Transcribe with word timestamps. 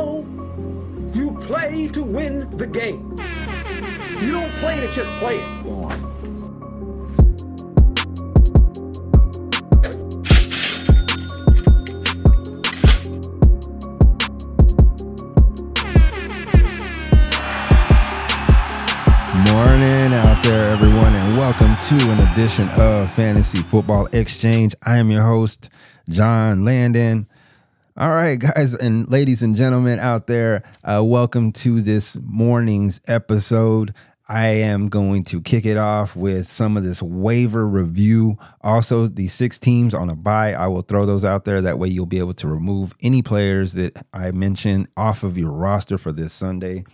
know 0.00 0.24
you 1.12 1.36
play 1.46 1.88
to 1.88 2.02
win 2.02 2.48
the 2.56 2.66
game. 2.66 3.18
You 4.20 4.32
don't 4.32 4.50
play 4.60 4.80
to 4.80 4.90
just 4.92 5.10
play 5.18 5.36
it. 5.36 5.66
Morning 19.52 20.14
out 20.14 20.42
there, 20.44 20.70
everyone, 20.70 21.14
and 21.14 21.36
welcome 21.36 21.76
to 21.76 21.94
an 22.10 22.32
edition 22.32 22.68
of 22.70 23.10
Fantasy 23.12 23.58
Football 23.58 24.08
Exchange. 24.12 24.74
I 24.82 24.96
am 24.96 25.10
your 25.10 25.24
host, 25.24 25.68
John 26.08 26.64
Landon. 26.64 27.26
All 28.00 28.08
right, 28.08 28.38
guys 28.38 28.74
and 28.74 29.06
ladies 29.10 29.42
and 29.42 29.54
gentlemen 29.54 29.98
out 29.98 30.26
there, 30.26 30.62
uh, 30.84 31.02
welcome 31.04 31.52
to 31.52 31.82
this 31.82 32.16
morning's 32.22 32.98
episode. 33.06 33.92
I 34.26 34.46
am 34.46 34.88
going 34.88 35.22
to 35.24 35.42
kick 35.42 35.66
it 35.66 35.76
off 35.76 36.16
with 36.16 36.50
some 36.50 36.78
of 36.78 36.82
this 36.82 37.02
waiver 37.02 37.68
review. 37.68 38.38
Also, 38.62 39.06
the 39.06 39.28
six 39.28 39.58
teams 39.58 39.92
on 39.92 40.08
a 40.08 40.16
buy, 40.16 40.54
I 40.54 40.66
will 40.68 40.80
throw 40.80 41.04
those 41.04 41.26
out 41.26 41.44
there. 41.44 41.60
That 41.60 41.78
way, 41.78 41.88
you'll 41.88 42.06
be 42.06 42.20
able 42.20 42.32
to 42.32 42.48
remove 42.48 42.94
any 43.02 43.20
players 43.20 43.74
that 43.74 44.02
I 44.14 44.30
mentioned 44.30 44.88
off 44.96 45.22
of 45.22 45.36
your 45.36 45.52
roster 45.52 45.98
for 45.98 46.10
this 46.10 46.32
Sunday. 46.32 46.86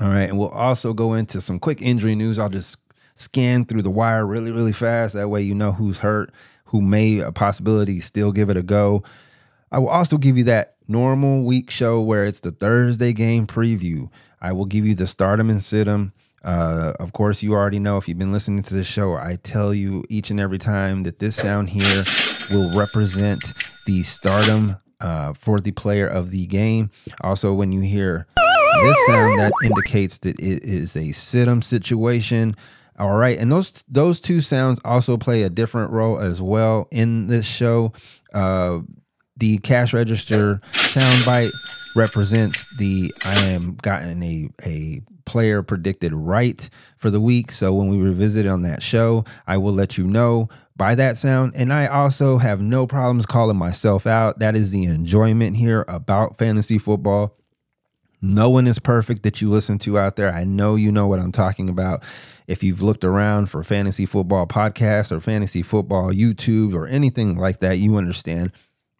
All 0.00 0.08
right, 0.08 0.28
and 0.28 0.40
we'll 0.40 0.48
also 0.48 0.92
go 0.92 1.14
into 1.14 1.40
some 1.40 1.60
quick 1.60 1.80
injury 1.80 2.16
news. 2.16 2.36
I'll 2.36 2.48
just 2.48 2.78
scan 3.14 3.64
through 3.64 3.82
the 3.82 3.90
wire 3.90 4.26
really, 4.26 4.50
really 4.50 4.72
fast. 4.72 5.14
That 5.14 5.28
way, 5.28 5.42
you 5.42 5.54
know 5.54 5.70
who's 5.70 5.98
hurt, 5.98 6.32
who 6.64 6.80
may 6.80 7.20
a 7.20 7.30
possibility 7.30 8.00
still 8.00 8.32
give 8.32 8.50
it 8.50 8.56
a 8.56 8.62
go. 8.64 9.04
I 9.72 9.78
will 9.78 9.88
also 9.88 10.18
give 10.18 10.36
you 10.36 10.44
that 10.44 10.74
normal 10.88 11.44
week 11.44 11.70
show 11.70 12.00
where 12.00 12.24
it's 12.24 12.40
the 12.40 12.50
Thursday 12.50 13.12
game 13.12 13.46
preview. 13.46 14.08
I 14.40 14.52
will 14.52 14.64
give 14.66 14.84
you 14.86 14.94
the 14.94 15.06
start 15.06 15.38
'em 15.38 15.50
and 15.50 15.62
sit 15.62 15.86
'em. 15.86 16.12
Uh, 16.44 16.92
of 16.98 17.12
course, 17.12 17.42
you 17.42 17.52
already 17.52 17.78
know 17.78 17.98
if 17.98 18.08
you've 18.08 18.18
been 18.18 18.32
listening 18.32 18.62
to 18.64 18.74
the 18.74 18.82
show, 18.84 19.14
I 19.14 19.36
tell 19.42 19.74
you 19.74 20.04
each 20.08 20.30
and 20.30 20.40
every 20.40 20.58
time 20.58 21.02
that 21.02 21.18
this 21.18 21.36
sound 21.36 21.70
here 21.70 22.04
will 22.50 22.76
represent 22.76 23.42
the 23.86 24.02
start 24.02 24.48
'em 24.48 24.76
uh, 25.00 25.34
for 25.34 25.60
the 25.60 25.70
player 25.72 26.06
of 26.06 26.30
the 26.30 26.46
game. 26.46 26.90
Also, 27.20 27.52
when 27.54 27.72
you 27.72 27.80
hear 27.82 28.26
this 28.82 28.96
sound, 29.06 29.38
that 29.38 29.52
indicates 29.62 30.18
that 30.18 30.38
it 30.40 30.64
is 30.64 30.96
a 30.96 31.12
sit 31.12 31.46
'em 31.46 31.60
situation. 31.62 32.56
All 32.98 33.16
right, 33.16 33.38
and 33.38 33.50
those 33.52 33.84
those 33.88 34.20
two 34.20 34.40
sounds 34.40 34.80
also 34.84 35.16
play 35.16 35.42
a 35.42 35.48
different 35.50 35.90
role 35.90 36.18
as 36.18 36.40
well 36.42 36.88
in 36.90 37.28
this 37.28 37.46
show. 37.46 37.92
Uh, 38.34 38.80
the 39.40 39.58
cash 39.58 39.92
register 39.92 40.60
soundbite 40.72 41.50
represents 41.96 42.68
the 42.78 43.12
I 43.24 43.46
am 43.46 43.74
gotten 43.82 44.22
a 44.22 44.48
a 44.64 45.02
player 45.24 45.62
predicted 45.62 46.12
right 46.12 46.68
for 46.96 47.10
the 47.10 47.20
week. 47.20 47.52
So 47.52 47.72
when 47.72 47.88
we 47.88 47.98
revisit 47.98 48.46
on 48.46 48.62
that 48.62 48.82
show, 48.82 49.24
I 49.46 49.58
will 49.58 49.72
let 49.72 49.96
you 49.96 50.04
know 50.04 50.48
by 50.76 50.94
that 50.96 51.18
sound. 51.18 51.52
And 51.54 51.72
I 51.72 51.86
also 51.86 52.38
have 52.38 52.60
no 52.60 52.86
problems 52.86 53.26
calling 53.26 53.56
myself 53.56 54.06
out. 54.06 54.38
That 54.40 54.56
is 54.56 54.70
the 54.70 54.84
enjoyment 54.84 55.56
here 55.56 55.84
about 55.88 56.38
fantasy 56.38 56.78
football. 56.78 57.36
No 58.22 58.50
one 58.50 58.66
is 58.66 58.78
perfect 58.78 59.22
that 59.22 59.40
you 59.40 59.48
listen 59.48 59.78
to 59.80 59.98
out 59.98 60.16
there. 60.16 60.32
I 60.32 60.44
know 60.44 60.74
you 60.74 60.92
know 60.92 61.06
what 61.06 61.20
I'm 61.20 61.32
talking 61.32 61.68
about. 61.68 62.02
If 62.46 62.62
you've 62.62 62.82
looked 62.82 63.04
around 63.04 63.46
for 63.50 63.62
fantasy 63.62 64.06
football 64.06 64.46
podcasts 64.46 65.12
or 65.12 65.20
fantasy 65.20 65.62
football 65.62 66.12
YouTube 66.12 66.74
or 66.74 66.86
anything 66.86 67.36
like 67.36 67.60
that, 67.60 67.78
you 67.78 67.96
understand 67.96 68.52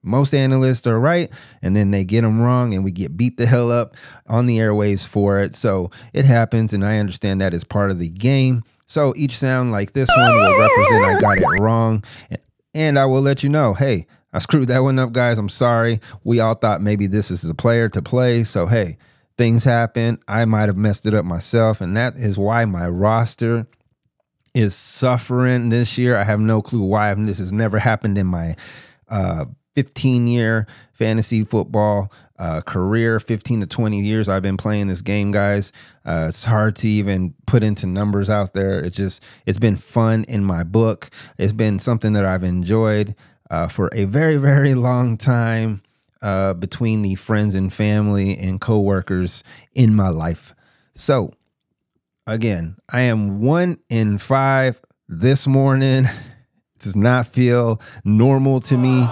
most 0.03 0.35
analysts 0.35 0.87
are 0.87 0.99
right 0.99 1.31
and 1.63 1.77
then 1.77 1.91
they 1.91 2.05
get 2.05 2.23
them 2.23 2.41
wrong 2.41 2.75
and 2.75 2.85
we 2.85 2.91
get 2.91 3.17
beat 3.17 3.37
the 3.37 3.47
hell 3.47 3.71
up 3.71 3.97
on 4.27 4.47
the 4.47 4.59
airwaves 4.59 5.07
for 5.07 5.41
it. 5.41 5.55
So 5.55 5.91
it 6.13 6.25
happens 6.25 6.73
and 6.73 6.85
i 6.85 6.99
understand 6.99 7.41
that 7.41 7.55
is 7.55 7.65
part 7.65 7.91
of 7.91 7.99
the 7.99 8.09
game. 8.09 8.63
So 8.87 9.15
each 9.17 9.39
sound 9.39 9.73
like 9.73 9.93
this 9.93 10.09
one 10.17 10.35
will 10.35 10.59
represent 10.59 11.05
i 11.05 11.19
got 11.19 11.39
it 11.39 11.61
wrong 11.61 12.03
and 12.75 12.99
i 12.99 13.05
will 13.05 13.21
let 13.21 13.43
you 13.43 13.49
know 13.49 13.75
hey 13.75 14.07
i 14.33 14.39
screwed 14.39 14.69
that 14.69 14.81
one 14.81 14.99
up 14.99 15.13
guys. 15.13 15.39
I'm 15.39 15.49
sorry. 15.49 16.01
We 16.25 16.41
all 16.41 16.55
thought 16.55 16.81
maybe 16.81 17.07
this 17.07 17.31
is 17.31 17.43
the 17.43 17.55
player 17.55 17.89
to 17.91 18.03
play. 18.03 18.45
So 18.45 18.67
hey 18.67 18.97
things 19.37 19.65
happen. 19.65 20.19
I 20.29 20.45
might 20.45 20.69
have 20.69 20.77
messed 20.77 21.07
it 21.07 21.15
up 21.15 21.25
myself 21.25 21.81
and 21.81 21.97
that 21.97 22.17
is 22.17 22.39
why 22.39 22.65
my 22.65 22.89
roster 22.89 23.67
is 24.55 24.75
suffering 24.75 25.69
this 25.69 25.97
year. 25.97 26.17
I 26.17 26.25
have 26.25 26.41
no 26.41 26.63
clue 26.63 26.83
why 26.83 27.13
this 27.15 27.39
has 27.39 27.53
never 27.53 27.79
happened 27.79 28.17
in 28.17 28.27
my 28.27 28.57
uh 29.09 29.45
15 29.75 30.27
year 30.29 30.67
fantasy 30.93 31.45
football 31.45 32.13
uh, 32.39 32.61
career 32.63 33.21
15 33.21 33.61
to 33.61 33.67
20 33.67 34.01
years 34.01 34.29
i've 34.29 34.43
been 34.43 34.57
playing 34.57 34.89
this 34.89 35.03
game 35.03 35.31
guys. 35.31 35.73
Uh, 36.05 36.27
it's 36.29 36.45
hard 36.45 36.75
to 36.75 36.89
even 36.89 37.35
put 37.47 37.63
into 37.63 37.87
numbers 37.87 38.31
out 38.31 38.55
there. 38.55 38.83
It's 38.83 38.97
just 38.97 39.23
it's 39.47 39.59
been 39.59 39.77
fun 39.77 40.25
in 40.25 40.45
my 40.45 40.65
book. 40.65 41.11
It's 41.39 41.53
been 41.53 41.79
something 41.79 42.15
that 42.15 42.25
i've 42.25 42.45
enjoyed 42.45 43.15
uh, 43.51 43.69
for 43.69 43.91
a 43.93 44.07
very 44.07 44.37
very 44.37 44.75
long 44.75 45.17
time 45.17 45.83
uh, 46.23 46.55
between 46.55 47.03
the 47.03 47.15
friends 47.15 47.55
and 47.55 47.73
family 47.73 48.37
and 48.37 48.61
coworkers 48.61 49.45
in 49.75 49.95
my 49.95 50.09
life. 50.09 50.55
So 50.95 51.33
again 52.27 52.77
i 52.89 53.03
am 53.03 53.41
one 53.41 53.79
in 53.89 54.19
five 54.19 54.81
this 55.09 55.47
morning. 55.47 56.05
It 56.05 56.11
does 56.79 56.97
not 56.97 57.27
feel 57.27 57.81
normal 58.05 58.61
to 58.61 58.79
me 58.79 59.07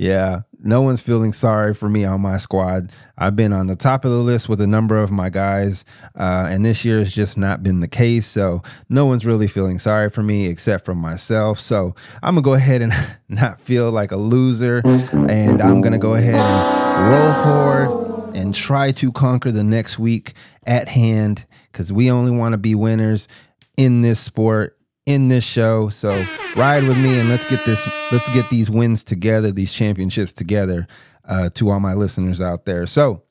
yeah, 0.00 0.40
no 0.58 0.80
one's 0.80 1.02
feeling 1.02 1.34
sorry 1.34 1.74
for 1.74 1.86
me 1.86 2.06
on 2.06 2.22
my 2.22 2.38
squad. 2.38 2.90
I've 3.18 3.36
been 3.36 3.52
on 3.52 3.66
the 3.66 3.76
top 3.76 4.06
of 4.06 4.10
the 4.10 4.16
list 4.16 4.48
with 4.48 4.58
a 4.62 4.66
number 4.66 4.96
of 4.96 5.10
my 5.10 5.28
guys, 5.28 5.84
uh, 6.14 6.48
and 6.48 6.64
this 6.64 6.86
year 6.86 7.00
has 7.00 7.14
just 7.14 7.36
not 7.36 7.62
been 7.62 7.80
the 7.80 7.86
case. 7.86 8.26
So 8.26 8.62
no 8.88 9.04
one's 9.04 9.26
really 9.26 9.46
feeling 9.46 9.78
sorry 9.78 10.08
for 10.08 10.22
me 10.22 10.46
except 10.46 10.86
for 10.86 10.94
myself. 10.94 11.60
So 11.60 11.94
I'm 12.22 12.34
gonna 12.34 12.42
go 12.42 12.54
ahead 12.54 12.80
and 12.80 12.94
not 13.28 13.60
feel 13.60 13.90
like 13.90 14.10
a 14.10 14.16
loser, 14.16 14.80
and 14.86 15.60
I'm 15.60 15.82
gonna 15.82 15.98
go 15.98 16.14
ahead 16.14 16.34
and 16.34 17.12
roll 17.12 17.44
forward 17.44 18.34
and 18.34 18.54
try 18.54 18.92
to 18.92 19.12
conquer 19.12 19.50
the 19.50 19.64
next 19.64 19.98
week 19.98 20.32
at 20.64 20.88
hand 20.88 21.44
because 21.70 21.92
we 21.92 22.10
only 22.10 22.32
want 22.32 22.54
to 22.54 22.58
be 22.58 22.74
winners 22.74 23.28
in 23.76 24.00
this 24.00 24.18
sport 24.18 24.79
in 25.12 25.28
this 25.28 25.44
show. 25.44 25.88
So 25.88 26.24
ride 26.56 26.84
with 26.84 26.96
me 26.98 27.18
and 27.18 27.28
let's 27.28 27.48
get 27.48 27.64
this 27.64 27.86
let's 28.12 28.28
get 28.30 28.48
these 28.50 28.70
wins 28.70 29.04
together, 29.04 29.50
these 29.50 29.72
championships 29.72 30.32
together 30.32 30.86
uh, 31.24 31.50
to 31.50 31.70
all 31.70 31.80
my 31.80 31.94
listeners 31.94 32.40
out 32.40 32.64
there. 32.64 32.86
So 32.86 33.24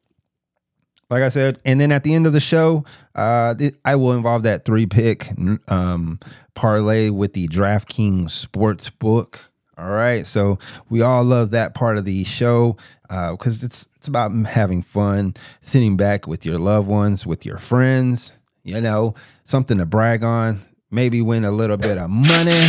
like 1.09 1.23
I 1.23 1.29
said, 1.29 1.59
and 1.65 1.81
then 1.81 1.91
at 1.91 2.03
the 2.03 2.13
end 2.13 2.27
of 2.27 2.33
the 2.33 2.39
show, 2.39 2.85
uh, 3.15 3.55
I 3.83 3.95
will 3.95 4.13
involve 4.13 4.43
that 4.43 4.63
three 4.63 4.85
pick 4.85 5.31
um, 5.67 6.19
parlay 6.53 7.09
with 7.09 7.33
the 7.33 7.47
DraftKings 7.47 8.31
sports 8.31 8.89
book. 8.89 9.49
All 9.75 9.89
right, 9.89 10.27
so 10.27 10.59
we 10.89 11.01
all 11.01 11.23
love 11.23 11.51
that 11.51 11.73
part 11.73 11.97
of 11.97 12.03
the 12.03 12.25
show 12.25 12.75
because 13.03 13.63
uh, 13.63 13.65
it's 13.65 13.87
it's 13.95 14.09
about 14.09 14.31
having 14.45 14.83
fun, 14.83 15.35
sitting 15.61 15.95
back 15.95 16.27
with 16.27 16.45
your 16.45 16.59
loved 16.59 16.87
ones, 16.87 17.25
with 17.25 17.45
your 17.45 17.57
friends. 17.57 18.33
You 18.63 18.81
know, 18.81 19.15
something 19.45 19.77
to 19.77 19.85
brag 19.85 20.23
on 20.23 20.61
maybe 20.91 21.21
win 21.21 21.45
a 21.45 21.51
little 21.51 21.77
bit 21.77 21.97
of 21.97 22.09
money 22.09 22.61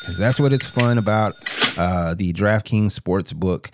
because 0.00 0.18
that's 0.18 0.38
what 0.38 0.52
it's 0.52 0.66
fun 0.66 0.98
about 0.98 1.34
uh, 1.78 2.14
the 2.14 2.32
DraftKings 2.32 2.98
Sportsbook 2.98 3.70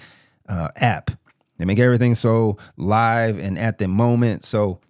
uh, 0.49 0.69
app. 0.77 1.11
They 1.59 1.65
make 1.65 1.79
everything 1.79 2.15
so 2.15 2.57
live 2.77 3.39
and 3.39 3.59
at 3.59 3.79
the 3.79 3.89
moment. 3.89 4.45
So 4.45 4.81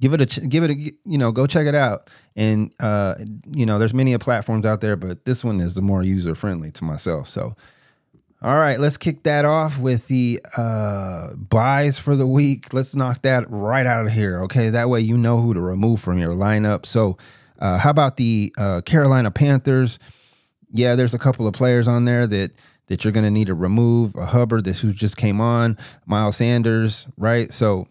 give 0.00 0.12
it 0.12 0.36
a 0.36 0.46
give 0.46 0.64
it 0.64 0.70
a 0.70 0.74
you 1.04 1.18
know 1.18 1.32
go 1.32 1.46
check 1.46 1.66
it 1.66 1.74
out. 1.74 2.10
And 2.34 2.72
uh, 2.80 3.16
you 3.46 3.66
know 3.66 3.78
there's 3.78 3.94
many 3.94 4.16
platforms 4.18 4.64
out 4.64 4.80
there, 4.80 4.96
but 4.96 5.24
this 5.24 5.44
one 5.44 5.60
is 5.60 5.74
the 5.74 5.82
more 5.82 6.02
user 6.02 6.34
friendly 6.34 6.70
to 6.72 6.84
myself. 6.84 7.28
So. 7.28 7.56
All 8.40 8.56
right, 8.56 8.78
let's 8.78 8.96
kick 8.96 9.24
that 9.24 9.44
off 9.44 9.80
with 9.80 10.06
the 10.06 10.40
uh, 10.56 11.34
buys 11.34 11.98
for 11.98 12.14
the 12.14 12.24
week. 12.24 12.72
Let's 12.72 12.94
knock 12.94 13.22
that 13.22 13.50
right 13.50 13.84
out 13.84 14.06
of 14.06 14.12
here. 14.12 14.44
Okay, 14.44 14.70
that 14.70 14.88
way 14.88 15.00
you 15.00 15.18
know 15.18 15.40
who 15.40 15.54
to 15.54 15.60
remove 15.60 16.00
from 16.00 16.20
your 16.20 16.34
lineup. 16.34 16.86
So 16.86 17.18
uh, 17.58 17.78
how 17.78 17.90
about 17.90 18.16
the 18.16 18.52
uh, 18.58 18.80
Carolina 18.82 19.30
Panthers? 19.30 19.98
Yeah, 20.70 20.94
there's 20.94 21.14
a 21.14 21.18
couple 21.18 21.46
of 21.46 21.54
players 21.54 21.88
on 21.88 22.04
there 22.04 22.26
that 22.26 22.52
that 22.86 23.04
you're 23.04 23.12
going 23.12 23.24
to 23.24 23.30
need 23.30 23.46
to 23.48 23.54
remove. 23.54 24.14
A 24.16 24.26
Hubbard, 24.26 24.64
this 24.64 24.80
who 24.80 24.92
just 24.92 25.16
came 25.16 25.40
on, 25.40 25.76
Miles 26.06 26.36
Sanders, 26.36 27.06
right? 27.16 27.52
So 27.52 27.86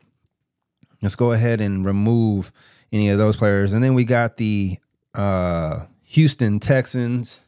let's 1.02 1.16
go 1.16 1.32
ahead 1.32 1.62
and 1.62 1.86
remove 1.86 2.52
any 2.92 3.10
of 3.10 3.18
those 3.18 3.38
players. 3.38 3.74
And 3.74 3.84
then 3.84 3.94
we 3.94 4.04
got 4.04 4.38
the 4.38 4.78
uh, 5.14 5.86
Houston 6.04 6.60
Texans 6.60 7.40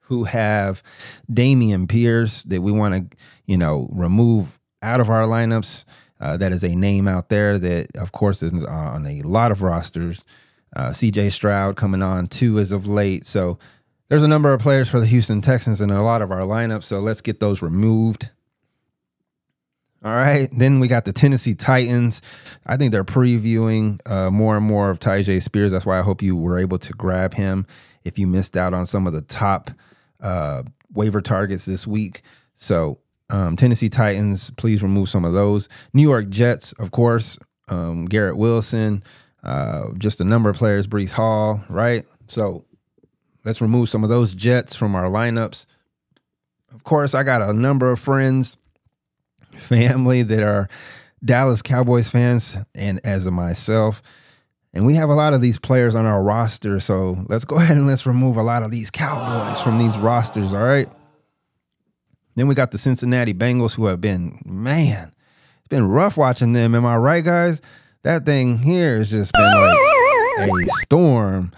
who 0.00 0.24
have 0.24 0.82
Dameon 1.30 1.88
Pierce 1.88 2.42
that 2.44 2.62
we 2.62 2.72
want 2.72 3.10
to, 3.10 3.16
you 3.46 3.56
know, 3.56 3.88
remove 3.92 4.58
out 4.82 5.00
of 5.00 5.10
our 5.10 5.24
lineups. 5.24 5.84
Uh, 6.18 6.36
that 6.36 6.52
is 6.52 6.64
a 6.64 6.74
name 6.74 7.06
out 7.06 7.28
there 7.28 7.58
that, 7.58 7.96
of 7.96 8.12
course, 8.12 8.42
is 8.42 8.64
on 8.64 9.06
a 9.06 9.22
lot 9.22 9.52
of 9.52 9.62
rosters. 9.62 10.24
Uh, 10.76 10.90
CJ 10.90 11.32
Stroud 11.32 11.76
coming 11.76 12.02
on 12.02 12.26
too 12.26 12.58
as 12.58 12.70
of 12.70 12.86
late. 12.86 13.24
So 13.26 13.58
there's 14.08 14.22
a 14.22 14.28
number 14.28 14.52
of 14.52 14.60
players 14.60 14.90
for 14.90 15.00
the 15.00 15.06
Houston 15.06 15.40
Texans 15.40 15.80
in 15.80 15.90
a 15.90 16.04
lot 16.04 16.20
of 16.20 16.30
our 16.30 16.42
lineups. 16.42 16.84
So 16.84 17.00
let's 17.00 17.22
get 17.22 17.40
those 17.40 17.62
removed. 17.62 18.30
All 20.04 20.12
right. 20.12 20.48
Then 20.52 20.78
we 20.78 20.86
got 20.86 21.06
the 21.06 21.14
Tennessee 21.14 21.54
Titans. 21.54 22.20
I 22.66 22.76
think 22.76 22.92
they're 22.92 23.04
previewing 23.04 24.00
uh, 24.06 24.30
more 24.30 24.58
and 24.58 24.66
more 24.66 24.90
of 24.90 25.00
Tyjae 25.00 25.42
Spears. 25.42 25.72
That's 25.72 25.86
why 25.86 25.98
I 25.98 26.02
hope 26.02 26.20
you 26.20 26.36
were 26.36 26.58
able 26.58 26.78
to 26.78 26.92
grab 26.92 27.32
him 27.32 27.66
if 28.04 28.18
you 28.18 28.26
missed 28.26 28.56
out 28.56 28.74
on 28.74 28.84
some 28.84 29.06
of 29.06 29.14
the 29.14 29.22
top 29.22 29.70
uh, 30.20 30.62
waiver 30.92 31.22
targets 31.22 31.64
this 31.64 31.86
week. 31.86 32.20
So, 32.54 32.98
um, 33.30 33.56
Tennessee 33.56 33.88
Titans, 33.88 34.50
please 34.50 34.82
remove 34.82 35.08
some 35.08 35.24
of 35.24 35.32
those. 35.32 35.68
New 35.92 36.02
York 36.02 36.28
Jets, 36.28 36.72
of 36.74 36.92
course, 36.92 37.38
um, 37.68 38.04
Garrett 38.04 38.36
Wilson, 38.36 39.02
uh, 39.46 39.92
just 39.96 40.20
a 40.20 40.24
number 40.24 40.50
of 40.50 40.56
players, 40.56 40.86
Breece 40.86 41.12
Hall, 41.12 41.62
right? 41.70 42.04
So, 42.26 42.64
let's 43.44 43.62
remove 43.62 43.88
some 43.88 44.02
of 44.02 44.10
those 44.10 44.34
Jets 44.34 44.74
from 44.74 44.94
our 44.94 45.04
lineups. 45.04 45.64
Of 46.74 46.84
course, 46.84 47.14
I 47.14 47.22
got 47.22 47.40
a 47.40 47.54
number 47.54 47.90
of 47.90 47.98
friends 47.98 48.58
family 49.52 50.22
that 50.22 50.42
are 50.42 50.68
Dallas 51.24 51.62
Cowboys 51.62 52.10
fans 52.10 52.58
and 52.74 53.00
as 53.04 53.26
a 53.26 53.30
myself. 53.30 54.02
And 54.74 54.84
we 54.84 54.94
have 54.96 55.08
a 55.08 55.14
lot 55.14 55.32
of 55.32 55.40
these 55.40 55.58
players 55.58 55.94
on 55.94 56.04
our 56.04 56.22
roster. 56.22 56.80
So 56.80 57.24
let's 57.28 57.44
go 57.44 57.56
ahead 57.60 57.76
and 57.76 57.86
let's 57.86 58.04
remove 58.04 58.36
a 58.36 58.42
lot 58.42 58.62
of 58.62 58.70
these 58.70 58.90
Cowboys 58.90 59.60
from 59.62 59.78
these 59.78 59.96
rosters. 59.96 60.52
All 60.52 60.62
right. 60.62 60.88
Then 62.34 62.48
we 62.48 62.54
got 62.54 62.70
the 62.70 62.78
Cincinnati 62.78 63.32
Bengals 63.32 63.74
who 63.74 63.86
have 63.86 64.02
been, 64.02 64.38
man, 64.44 65.14
it's 65.58 65.68
been 65.68 65.88
rough 65.88 66.18
watching 66.18 66.52
them. 66.52 66.74
Am 66.74 66.84
I 66.84 66.96
right, 66.96 67.24
guys? 67.24 67.62
That 68.06 68.24
thing 68.24 68.58
here 68.58 68.98
has 68.98 69.10
just 69.10 69.32
been 69.32 69.42
like 69.42 70.48
a 70.48 70.70
storm 70.78 71.50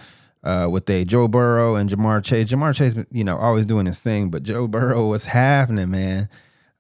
uh, 0.42 0.66
with 0.70 0.88
a 0.88 1.04
Joe 1.04 1.28
Burrow 1.28 1.74
and 1.74 1.90
Ja'Marr 1.90 2.24
Chase. 2.24 2.48
Ja'Marr 2.48 2.74
Chase, 2.74 2.94
you 3.10 3.22
know, 3.22 3.36
always 3.36 3.66
doing 3.66 3.84
his 3.84 4.00
thing, 4.00 4.30
but 4.30 4.44
Joe 4.44 4.66
Burrow, 4.66 5.08
what's 5.08 5.26
happening, 5.26 5.90
man? 5.90 6.30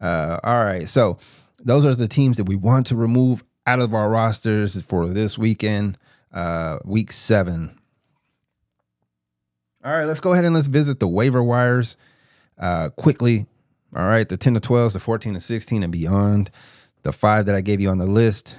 Uh, 0.00 0.40
all 0.42 0.64
right. 0.64 0.88
So 0.88 1.18
those 1.62 1.84
are 1.84 1.94
the 1.94 2.08
teams 2.08 2.38
that 2.38 2.44
we 2.44 2.56
want 2.56 2.86
to 2.86 2.96
remove 2.96 3.44
out 3.66 3.78
of 3.78 3.92
our 3.92 4.08
rosters 4.08 4.80
for 4.80 5.06
this 5.06 5.36
weekend, 5.36 5.98
uh, 6.32 6.78
week 6.86 7.12
seven. 7.12 7.78
All 9.84 9.92
right, 9.92 10.06
let's 10.06 10.20
go 10.20 10.32
ahead 10.32 10.46
and 10.46 10.54
let's 10.54 10.66
visit 10.66 10.98
the 10.98 11.08
waiver 11.08 11.42
wires 11.42 11.98
uh, 12.56 12.88
quickly. 12.96 13.44
All 13.94 14.08
right, 14.08 14.26
the 14.26 14.38
10 14.38 14.54
to 14.54 14.60
12s, 14.60 14.94
the 14.94 15.00
14 15.00 15.34
to 15.34 15.42
16 15.42 15.82
and 15.82 15.92
beyond. 15.92 16.50
The 17.02 17.12
five 17.12 17.44
that 17.44 17.54
I 17.54 17.60
gave 17.60 17.82
you 17.82 17.90
on 17.90 17.98
the 17.98 18.06
list 18.06 18.56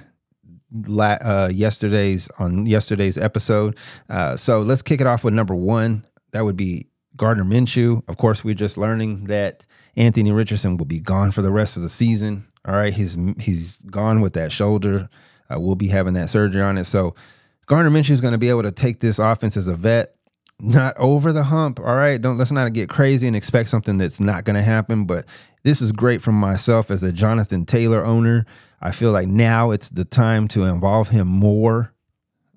uh, 0.72 1.50
yesterday's 1.52 2.28
on 2.38 2.66
yesterday's 2.66 3.18
episode. 3.18 3.76
Uh, 4.08 4.36
so 4.36 4.62
let's 4.62 4.82
kick 4.82 5.00
it 5.00 5.06
off 5.06 5.24
with 5.24 5.34
number 5.34 5.54
one. 5.54 6.04
That 6.32 6.44
would 6.44 6.56
be 6.56 6.86
Gardner 7.16 7.44
Minshew. 7.44 8.02
Of 8.08 8.16
course, 8.16 8.44
we're 8.44 8.54
just 8.54 8.78
learning 8.78 9.24
that 9.24 9.66
Anthony 9.96 10.32
Richardson 10.32 10.76
will 10.76 10.86
be 10.86 11.00
gone 11.00 11.32
for 11.32 11.42
the 11.42 11.50
rest 11.50 11.76
of 11.76 11.82
the 11.82 11.88
season. 11.88 12.46
All 12.64 12.74
right, 12.74 12.92
he's 12.92 13.16
he's 13.38 13.76
gone 13.90 14.20
with 14.20 14.34
that 14.34 14.52
shoulder. 14.52 15.08
Uh, 15.50 15.58
we'll 15.58 15.74
be 15.74 15.88
having 15.88 16.14
that 16.14 16.30
surgery 16.30 16.62
on 16.62 16.78
it. 16.78 16.84
So 16.84 17.14
Gardner 17.66 17.90
Minshew 17.90 18.10
is 18.10 18.20
going 18.20 18.32
to 18.32 18.38
be 18.38 18.48
able 18.48 18.62
to 18.62 18.72
take 18.72 19.00
this 19.00 19.18
offense 19.18 19.56
as 19.56 19.66
a 19.66 19.74
vet, 19.74 20.14
not 20.60 20.96
over 20.98 21.32
the 21.32 21.44
hump. 21.44 21.80
All 21.80 21.96
right, 21.96 22.20
don't 22.20 22.38
let's 22.38 22.52
not 22.52 22.72
get 22.72 22.88
crazy 22.88 23.26
and 23.26 23.36
expect 23.36 23.68
something 23.70 23.98
that's 23.98 24.20
not 24.20 24.44
going 24.44 24.56
to 24.56 24.62
happen. 24.62 25.04
But 25.04 25.24
this 25.62 25.82
is 25.82 25.92
great 25.92 26.22
from 26.22 26.36
myself 26.36 26.90
as 26.90 27.02
a 27.02 27.12
Jonathan 27.12 27.64
Taylor 27.64 28.04
owner. 28.04 28.46
I 28.80 28.92
feel 28.92 29.12
like 29.12 29.28
now 29.28 29.70
it's 29.70 29.90
the 29.90 30.04
time 30.04 30.48
to 30.48 30.64
involve 30.64 31.08
him 31.08 31.26
more. 31.28 31.92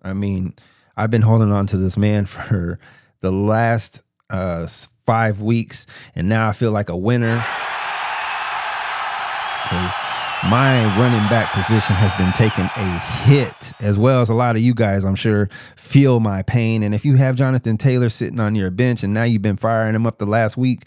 I 0.01 0.13
mean, 0.13 0.53
I've 0.95 1.11
been 1.11 1.21
holding 1.21 1.51
on 1.51 1.67
to 1.67 1.77
this 1.77 1.97
man 1.97 2.25
for 2.27 2.79
the 3.21 3.31
last 3.31 4.01
uh, 4.29 4.67
five 5.05 5.41
weeks, 5.41 5.85
and 6.15 6.29
now 6.29 6.49
I 6.49 6.53
feel 6.53 6.71
like 6.71 6.89
a 6.89 6.97
winner 6.97 7.43
because 9.63 9.95
my 10.49 10.83
running 10.99 11.27
back 11.29 11.51
position 11.53 11.95
has 11.95 12.13
been 12.15 12.31
taking 12.33 12.65
a 12.65 12.99
hit, 13.25 13.73
as 13.79 13.97
well 13.97 14.21
as 14.21 14.29
a 14.29 14.33
lot 14.33 14.55
of 14.55 14.61
you 14.61 14.73
guys, 14.73 15.03
I'm 15.03 15.15
sure, 15.15 15.49
feel 15.75 16.19
my 16.19 16.41
pain. 16.43 16.83
And 16.83 16.93
if 16.93 17.05
you 17.05 17.15
have 17.15 17.35
Jonathan 17.35 17.77
Taylor 17.77 18.09
sitting 18.09 18.39
on 18.39 18.53
your 18.53 18.69
bench 18.69 19.03
and 19.03 19.13
now 19.13 19.23
you've 19.23 19.41
been 19.41 19.57
firing 19.57 19.95
him 19.95 20.05
up 20.05 20.17
the 20.17 20.25
last 20.25 20.57
week, 20.57 20.83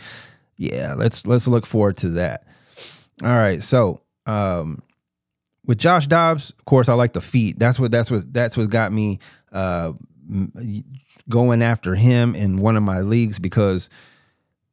yeah, 0.56 0.94
let's 0.97 1.27
let's 1.27 1.49
look 1.49 1.67
forward 1.67 1.97
to 1.99 2.11
that. 2.11 2.44
All 3.23 3.37
right, 3.37 3.62
so 3.62 4.03
um, 4.27 4.83
with 5.66 5.78
Josh 5.78 6.06
Dobbs, 6.06 6.50
of 6.50 6.64
course, 6.64 6.88
I 6.88 6.94
like 6.94 7.12
the 7.12 7.20
feet. 7.20 7.58
That's 7.58 7.78
what 7.78 7.90
that's 7.90 8.10
what 8.10 8.32
that's 8.32 8.56
what 8.56 8.70
got 8.70 8.92
me 8.92 9.18
uh, 9.52 9.92
going 11.28 11.62
after 11.62 11.94
him 11.94 12.34
in 12.34 12.58
one 12.58 12.76
of 12.76 12.82
my 12.82 13.00
leagues 13.00 13.38
because 13.38 13.90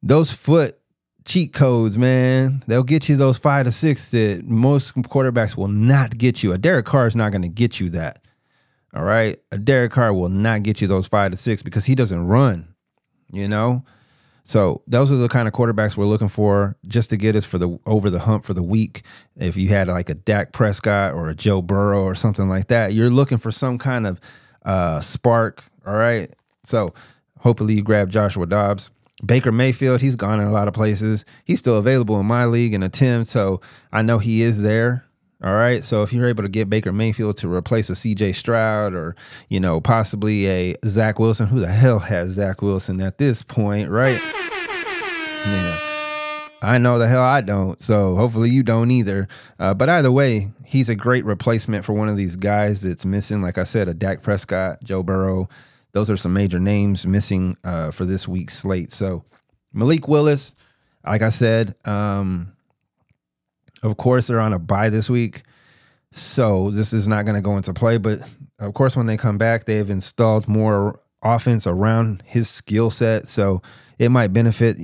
those 0.02 0.32
foot 0.32 0.78
cheat 1.26 1.54
codes, 1.54 1.98
man, 1.98 2.64
they'll 2.68 2.84
get 2.84 3.10
you 3.10 3.16
those 3.16 3.38
five 3.38 3.66
to 3.66 3.72
six 3.72 4.12
that 4.12 4.44
most 4.46 4.94
quarterbacks 4.96 5.56
will 5.56 5.68
not 5.68 6.18
get 6.18 6.44
you. 6.44 6.52
A 6.52 6.58
Derek 6.58 6.86
Carr 6.86 7.08
is 7.08 7.16
not 7.16 7.32
going 7.32 7.42
to 7.42 7.48
get 7.48 7.80
you 7.80 7.90
that. 7.90 8.24
All 8.94 9.04
right. 9.04 9.40
A 9.52 9.58
Derek 9.58 9.92
Carr 9.92 10.14
will 10.14 10.30
not 10.30 10.64
get 10.64 10.82
you 10.82 10.88
those 10.88 11.08
five 11.08 11.32
to 11.32 11.38
six 11.38 11.64
because 11.64 11.86
he 11.86 11.96
doesn't 11.96 12.28
run, 12.28 12.76
you 13.32 13.48
know? 13.48 13.84
So 14.44 14.82
those 14.88 15.12
are 15.12 15.16
the 15.16 15.30
kind 15.30 15.48
of 15.48 15.54
quarterbacks 15.54 15.96
we're 15.96 16.06
looking 16.06 16.28
for 16.28 16.76
just 16.88 17.10
to 17.12 17.18
get 17.18 17.36
us 17.36 17.46
for 17.46 17.58
the 17.58 17.80
over 17.86 18.10
the 18.10 18.20
hump 18.20 18.44
for 18.44 18.54
the 18.54 18.64
week. 18.64 19.04
If 19.38 19.56
you 19.56 19.70
had 19.70 19.88
like 19.88 20.10
a 20.10 20.16
Dak 20.16 20.52
Prescott 20.52 21.14
or 21.14 21.30
a 21.30 21.36
Joe 21.36 21.62
Burrow 21.62 22.04
or 22.04 22.16
something 22.16 22.50
like 22.50 22.68
that, 22.68 22.94
you're 22.94 23.10
looking 23.10 23.38
for 23.38 23.52
some 23.52 23.78
kind 23.78 24.06
of 24.06 24.20
uh, 24.66 25.00
spark. 25.00 25.64
All 25.88 25.96
right. 25.96 26.34
So 26.66 26.94
hopefully 27.40 27.76
you 27.76 27.84
grab 27.84 28.10
Joshua 28.10 28.46
Dobbs. 28.46 28.90
Baker 29.26 29.54
Mayfield, 29.54 30.02
he's 30.02 30.18
gone 30.18 30.42
in 30.42 30.48
a 30.48 30.52
lot 30.52 30.68
of 30.68 30.74
places. 30.74 31.24
He's 31.46 31.60
still 31.60 31.78
available 31.78 32.20
in 32.20 32.26
my 32.26 32.46
league 32.46 32.74
and 32.74 32.84
a 32.84 32.90
Tim, 32.90 33.24
so 33.24 33.62
I 33.92 34.02
know 34.02 34.20
he 34.20 34.42
is 34.42 34.62
there. 34.62 35.06
All 35.44 35.56
right. 35.56 35.84
So 35.84 36.04
if 36.04 36.14
you're 36.14 36.30
able 36.30 36.44
to 36.44 36.50
get 36.50 36.70
Baker 36.70 36.94
Mayfield 36.94 37.36
to 37.38 37.54
replace 37.54 37.90
a 37.90 37.94
CJ 37.94 38.34
Stroud 38.34 38.94
or, 38.94 39.14
you 39.50 39.60
know, 39.60 39.82
possibly 39.82 40.48
a 40.48 40.76
Zach 40.86 41.20
Wilson, 41.20 41.48
who 41.48 41.60
the 41.60 41.68
hell 41.68 42.00
has 42.00 42.32
Zach 42.32 42.62
Wilson 42.62 43.02
at 43.02 43.18
this 43.18 43.44
point, 43.44 43.90
right? 43.90 44.22
Yeah. 45.46 45.80
I 46.62 46.78
know 46.78 46.98
the 46.98 47.10
hell 47.10 47.22
I 47.22 47.42
don't. 47.42 47.82
So 47.84 48.16
hopefully 48.16 48.50
you 48.50 48.64
don't 48.64 48.90
either. 48.90 49.28
Uh, 49.60 49.74
but 49.74 49.90
either 49.90 50.14
way, 50.14 50.54
he's 50.64 50.88
a 50.88 50.96
great 50.96 51.26
replacement 51.26 51.84
for 51.84 51.92
one 51.92 52.08
of 52.08 52.16
these 52.16 52.38
guys 52.38 52.82
that's 52.82 53.04
missing. 53.04 53.42
Like 53.42 53.58
I 53.58 53.66
said, 53.66 53.90
a 53.90 53.94
Dak 53.94 54.22
Prescott, 54.22 54.82
Joe 54.82 55.04
Burrow, 55.04 55.50
those 55.92 56.10
are 56.10 56.16
some 56.16 56.34
major 56.34 56.60
names 56.60 57.06
missing 57.06 57.58
uh, 57.66 57.92
for 57.92 58.06
this 58.06 58.30
week's 58.30 58.58
slate. 58.58 58.92
So 58.92 59.26
Malik 59.74 60.08
Willis, 60.08 60.56
like 61.06 61.22
I 61.22 61.30
said, 61.30 61.76
um, 61.86 62.53
of 63.84 63.98
course 63.98 64.28
they're 64.28 64.40
on 64.40 64.54
a 64.54 64.60
bye 64.60 64.90
this 64.90 65.10
week, 65.10 65.44
so 66.12 66.72
this 66.72 66.94
is 66.94 67.08
not 67.08 67.26
going 67.26 67.36
to 67.36 67.42
go 67.42 67.58
into 67.58 67.74
play. 67.74 67.98
But 67.98 68.20
of 68.60 68.74
course, 68.74 68.96
when 68.96 69.06
they 69.06 69.18
come 69.18 69.38
back, 69.38 69.66
they've 69.66 69.90
installed 69.90 70.48
more 70.48 71.00
offense 71.22 71.68
around 71.68 72.24
his 72.26 72.50
skill 72.50 72.90
set, 72.90 73.28
so 73.28 73.62
it 74.00 74.10
might 74.10 74.34
benefit 74.34 74.78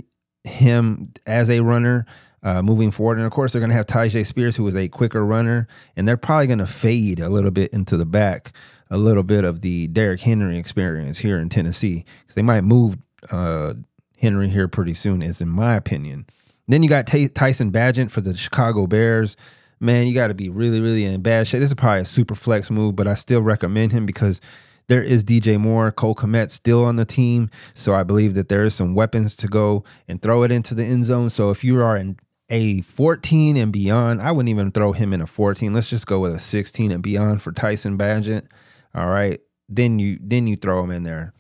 him 0.44 1.14
as 1.26 1.50
a 1.50 1.62
runner. 1.62 2.06
Uh, 2.42 2.62
moving 2.62 2.90
forward. 2.90 3.18
And 3.18 3.28
of 3.28 3.34
course, 3.34 3.52
they're 3.52 3.60
going 3.60 3.72
to 3.72 3.76
have 3.76 3.86
Tyjae 3.86 4.26
Spears, 4.26 4.56
who 4.56 4.66
is 4.66 4.74
a 4.74 4.88
quicker 4.88 5.26
runner, 5.26 5.68
and 5.98 6.08
they're 6.08 6.16
probably 6.16 6.48
going 6.48 6.60
to 6.60 6.66
fade 6.66 7.20
a 7.20 7.28
little 7.28 7.52
bit 7.52 7.74
into 7.74 7.98
the 7.98 8.06
back 8.06 8.54
a 8.90 8.98
little 8.98 9.24
bit 9.24 9.44
of 9.44 9.62
the 9.62 9.88
Derrick 9.88 10.22
Henry 10.22 10.58
experience 10.58 11.20
here 11.20 11.40
in 11.40 11.50
Tennessee 11.50 12.06
because 12.22 12.36
they 12.36 12.42
might 12.42 12.64
move 12.64 12.98
uh, 13.32 13.74
Henry 14.18 14.50
here 14.50 14.68
pretty 14.68 14.94
soon, 14.94 15.22
is 15.22 15.42
in 15.42 15.50
my 15.50 15.76
opinion. 15.76 16.26
Then 16.70 16.84
you 16.84 16.88
got 16.88 17.08
T- 17.08 17.28
Tyson 17.28 17.72
Bagent 17.72 18.12
for 18.12 18.22
the 18.22 18.38
Chicago 18.38 18.86
Bears. 18.86 19.36
Man, 19.80 20.08
you 20.08 20.14
got 20.14 20.28
to 20.28 20.36
be 20.36 20.50
really, 20.50 20.80
really 20.80 21.04
in 21.04 21.22
bad 21.22 21.48
shape. 21.48 21.62
This 21.62 21.72
is 21.72 21.76
probably 21.76 22.02
a 22.02 22.06
super 22.06 22.36
flex 22.36 22.70
move, 22.70 22.96
but 22.96 23.08
I 23.08 23.16
still 23.16 23.42
recommend 23.42 23.92
him 23.92 24.06
because 24.06 24.40
there 24.88 25.02
is 25.02 25.24
DJ 25.24 25.60
Moore, 25.60 25.92
Cole 25.92 26.14
Kmet 26.14 26.52
still 26.52 26.86
on 26.86 26.96
the 26.96 27.06
team. 27.06 27.50
So 27.74 27.96
I 27.96 28.04
believe 28.04 28.36
that 28.36 28.50
there 28.50 28.64
is 28.64 28.76
some 28.76 28.94
weapons 28.94 29.36
to 29.38 29.48
go 29.48 29.84
and 30.08 30.22
throw 30.22 30.44
it 30.44 30.52
into 30.52 30.76
the 30.76 30.84
end 30.84 31.06
zone. 31.06 31.32
So 31.32 31.50
if 31.50 31.64
you 31.64 31.82
are 31.82 31.98
in 31.98 32.18
a 32.50 32.82
14 32.82 33.58
and 33.58 33.74
beyond, 33.74 34.22
I 34.22 34.32
wouldn't 34.32 34.50
even 34.50 34.72
throw 34.72 34.92
him 34.92 35.12
in 35.12 35.22
a 35.22 35.28
14. 35.28 35.74
Let's 35.74 35.90
just 35.90 36.06
go 36.06 36.20
with 36.20 36.36
a 36.36 36.40
16 36.40 36.92
and 36.92 37.02
beyond 37.02 37.42
for 37.42 37.52
Tyson 37.52 37.98
Bagent. 37.98 38.46
All 38.94 39.08
right. 39.08 39.40
Then 39.68 39.98
you 39.98 40.20
then 40.22 40.46
you 40.46 40.56
throw 40.56 40.84
him 40.84 40.92
in 40.92 41.04
there. 41.04 41.34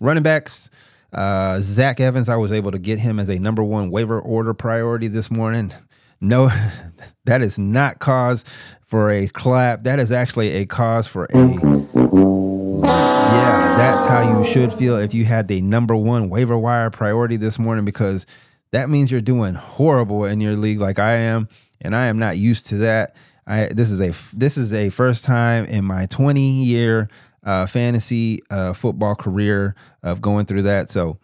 Running 0.00 0.22
backs, 0.22 0.70
uh, 1.12 1.60
Zach 1.60 2.00
Evans, 2.00 2.28
I 2.28 2.36
was 2.36 2.52
able 2.52 2.70
to 2.70 2.78
get 2.78 2.98
him 2.98 3.18
as 3.18 3.28
a 3.28 3.38
number 3.38 3.62
one 3.62 3.90
waiver 3.90 4.20
order 4.20 4.54
priority 4.54 5.08
this 5.08 5.30
morning. 5.30 5.72
No, 6.20 6.50
that 7.24 7.42
is 7.42 7.58
not 7.58 7.98
cause 7.98 8.44
for 8.82 9.10
a 9.10 9.28
clap. 9.28 9.84
That 9.84 9.98
is 9.98 10.12
actually 10.12 10.50
a 10.50 10.66
cause 10.66 11.06
for 11.06 11.26
a 11.26 12.10
yeah, 12.82 13.76
that's 13.76 14.08
how 14.08 14.38
you 14.38 14.44
should 14.44 14.72
feel 14.72 14.96
if 14.96 15.14
you 15.14 15.24
had 15.24 15.48
the 15.48 15.60
number 15.62 15.94
one 15.96 16.28
waiver 16.28 16.58
wire 16.58 16.90
priority 16.90 17.36
this 17.36 17.58
morning 17.58 17.84
because 17.84 18.26
that 18.72 18.88
means 18.88 19.10
you're 19.10 19.20
doing 19.20 19.54
horrible 19.54 20.24
in 20.24 20.40
your 20.40 20.54
league 20.54 20.80
like 20.80 20.98
I 20.98 21.12
am, 21.12 21.48
and 21.80 21.94
I 21.94 22.06
am 22.06 22.18
not 22.18 22.38
used 22.38 22.66
to 22.68 22.76
that. 22.76 23.14
I 23.46 23.66
this 23.66 23.90
is 23.90 24.00
a 24.00 24.12
this 24.36 24.56
is 24.56 24.72
a 24.72 24.90
first 24.90 25.24
time 25.24 25.64
in 25.64 25.84
my 25.84 26.06
20 26.06 26.40
year 26.40 27.08
uh, 27.44 27.66
fantasy 27.66 28.40
uh, 28.50 28.72
football 28.72 29.14
career 29.14 29.74
of 30.02 30.20
going 30.20 30.46
through 30.46 30.62
that. 30.62 30.90
So, 30.90 31.18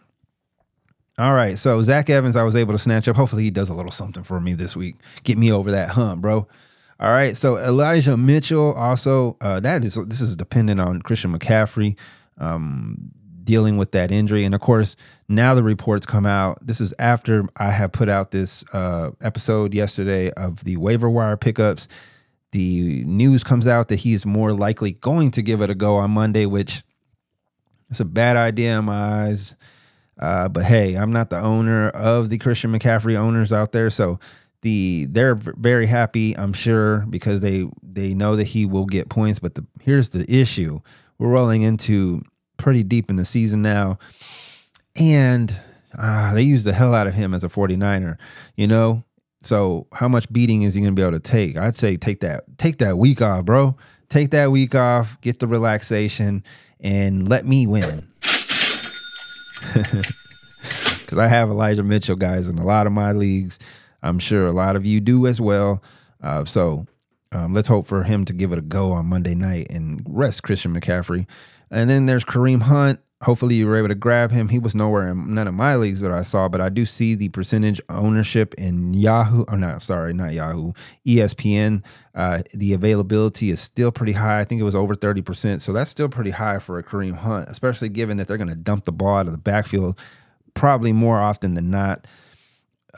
all 1.17 1.33
right. 1.33 1.57
So 1.57 1.81
Zach 1.81 2.09
Evans, 2.09 2.35
I 2.35 2.43
was 2.43 2.55
able 2.55 2.73
to 2.73 2.79
snatch 2.79 3.07
up. 3.07 3.15
Hopefully, 3.15 3.43
he 3.43 3.51
does 3.51 3.69
a 3.69 3.73
little 3.73 3.91
something 3.91 4.23
for 4.23 4.39
me 4.39 4.53
this 4.53 4.75
week. 4.75 4.95
Get 5.23 5.37
me 5.37 5.51
over 5.51 5.71
that 5.71 5.89
hump, 5.89 6.21
bro. 6.21 6.47
All 6.99 7.11
right, 7.11 7.37
so 7.37 7.57
Elijah 7.57 8.17
Mitchell 8.17 8.73
also 8.73 9.37
uh, 9.39 9.59
that 9.59 9.83
is 9.83 9.99
this 10.07 10.19
is 10.19 10.35
dependent 10.35 10.81
on 10.81 11.03
Christian 11.03 11.31
McCaffrey 11.31 11.95
um, 12.39 13.11
dealing 13.43 13.77
with 13.77 13.91
that 13.91 14.11
injury, 14.11 14.43
and 14.43 14.55
of 14.55 14.61
course 14.61 14.95
now 15.29 15.53
the 15.53 15.61
reports 15.61 16.07
come 16.07 16.25
out. 16.25 16.57
This 16.65 16.81
is 16.81 16.95
after 16.97 17.45
I 17.55 17.69
have 17.69 17.91
put 17.91 18.09
out 18.09 18.31
this 18.31 18.65
uh, 18.73 19.11
episode 19.21 19.75
yesterday 19.75 20.31
of 20.31 20.63
the 20.63 20.77
waiver 20.77 21.07
wire 21.07 21.37
pickups. 21.37 21.87
The 22.51 23.03
news 23.05 23.43
comes 23.43 23.67
out 23.67 23.89
that 23.89 23.97
he 23.97 24.13
is 24.13 24.25
more 24.25 24.53
likely 24.53 24.93
going 24.93 25.31
to 25.31 25.41
give 25.41 25.61
it 25.61 25.69
a 25.69 25.75
go 25.75 25.97
on 25.97 26.11
Monday, 26.11 26.45
which 26.45 26.83
is 27.89 27.99
a 27.99 28.05
bad 28.05 28.37
idea 28.37 28.79
in 28.79 28.85
my 28.85 29.25
eyes. 29.25 29.55
Uh, 30.19 30.49
but 30.49 30.65
hey, 30.65 30.95
I'm 30.95 31.11
not 31.11 31.29
the 31.29 31.39
owner 31.39 31.89
of 31.89 32.29
the 32.29 32.37
Christian 32.37 32.71
McCaffrey 32.71 33.15
owners 33.15 33.53
out 33.53 33.71
there, 33.71 33.89
so 33.89 34.19
the 34.61 35.05
they're 35.09 35.35
very 35.35 35.85
happy, 35.85 36.35
I'm 36.35 36.53
sure, 36.53 37.05
because 37.09 37.41
they 37.41 37.69
they 37.83 38.13
know 38.13 38.35
that 38.35 38.45
he 38.45 38.65
will 38.65 38.85
get 38.85 39.09
points. 39.09 39.39
But 39.39 39.55
the 39.55 39.65
here's 39.79 40.09
the 40.09 40.25
issue: 40.27 40.79
we're 41.19 41.29
rolling 41.29 41.61
into 41.61 42.23
pretty 42.57 42.83
deep 42.83 43.09
in 43.09 43.15
the 43.15 43.25
season 43.25 43.61
now, 43.61 43.99
and 44.95 45.59
uh, 45.97 46.33
they 46.33 46.41
use 46.41 46.63
the 46.63 46.73
hell 46.73 46.93
out 46.93 47.07
of 47.07 47.13
him 47.13 47.33
as 47.33 47.43
a 47.43 47.49
49er. 47.49 48.17
You 48.55 48.67
know, 48.67 49.03
so 49.47 49.87
how 49.93 50.07
much 50.07 50.31
beating 50.31 50.63
is 50.63 50.73
he 50.73 50.81
going 50.81 50.95
to 50.95 50.99
be 50.99 51.01
able 51.01 51.17
to 51.17 51.19
take? 51.19 51.57
I'd 51.57 51.75
say 51.75 51.97
take 51.97 52.19
that 52.21 52.43
take 52.57 52.77
that 52.79 52.97
week 52.97 53.21
off, 53.21 53.45
bro. 53.45 53.75
Take 54.09 54.31
that 54.31 54.51
week 54.51 54.73
off, 54.73 55.19
get 55.21 55.39
the 55.39 55.47
relaxation, 55.47 56.43
and 56.79 57.27
let 57.27 57.45
me 57.45 57.67
win. 57.67 58.07
Because 61.07 61.19
I 61.19 61.29
have 61.29 61.49
Elijah 61.49 61.83
Mitchell 61.83 62.17
guys 62.17 62.49
in 62.49 62.59
a 62.59 62.65
lot 62.65 62.85
of 62.85 62.91
my 62.91 63.13
leagues. 63.13 63.59
I'm 64.03 64.19
sure 64.19 64.45
a 64.45 64.51
lot 64.51 64.75
of 64.75 64.85
you 64.85 64.99
do 64.99 65.25
as 65.25 65.39
well. 65.39 65.81
Uh, 66.21 66.43
so 66.43 66.85
um, 67.31 67.53
let's 67.53 67.69
hope 67.69 67.87
for 67.87 68.03
him 68.03 68.25
to 68.25 68.33
give 68.33 68.51
it 68.51 68.59
a 68.59 68.61
go 68.61 68.91
on 68.91 69.05
Monday 69.05 69.33
night 69.33 69.67
and 69.69 70.03
rest 70.05 70.43
Christian 70.43 70.77
McCaffrey. 70.77 71.25
And 71.71 71.89
then 71.89 72.07
there's 72.07 72.25
Kareem 72.25 72.61
Hunt. 72.63 72.99
Hopefully 73.23 73.55
you 73.55 73.65
were 73.65 73.75
able 73.75 73.87
to 73.87 73.95
grab 73.95 74.29
him. 74.31 74.49
He 74.49 74.59
was 74.59 74.75
nowhere 74.75 75.07
in 75.07 75.33
none 75.33 75.47
of 75.47 75.55
my 75.55 75.75
leagues 75.75 76.01
that 76.01 76.11
I 76.11 76.21
saw, 76.21 76.47
but 76.47 76.61
I 76.61 76.69
do 76.69 76.85
see 76.85 77.15
the 77.15 77.29
percentage 77.29 77.81
ownership 77.89 78.53
in 78.55 78.93
Yahoo. 78.93 79.43
Or 79.47 79.57
not, 79.57 79.81
sorry, 79.81 80.13
not 80.13 80.33
Yahoo. 80.33 80.73
ESPN. 81.05 81.83
Uh, 82.13 82.43
the 82.53 82.73
availability 82.73 83.49
is 83.49 83.59
still 83.59 83.91
pretty 83.91 84.11
high. 84.11 84.39
I 84.39 84.43
think 84.43 84.61
it 84.61 84.65
was 84.65 84.75
over 84.75 84.95
30%. 84.95 85.61
So 85.61 85.73
that's 85.73 85.89
still 85.89 86.09
pretty 86.09 86.29
high 86.31 86.59
for 86.59 86.77
a 86.77 86.83
Kareem 86.83 87.15
Hunt, 87.15 87.49
especially 87.49 87.89
given 87.89 88.17
that 88.17 88.27
they're 88.27 88.37
going 88.37 88.49
to 88.49 88.55
dump 88.55 88.85
the 88.85 88.91
ball 88.91 89.17
out 89.17 89.25
of 89.25 89.31
the 89.31 89.39
backfield 89.39 89.99
probably 90.57 90.91
more 90.91 91.19
often 91.19 91.53
than 91.53 91.69
not. 91.69 92.05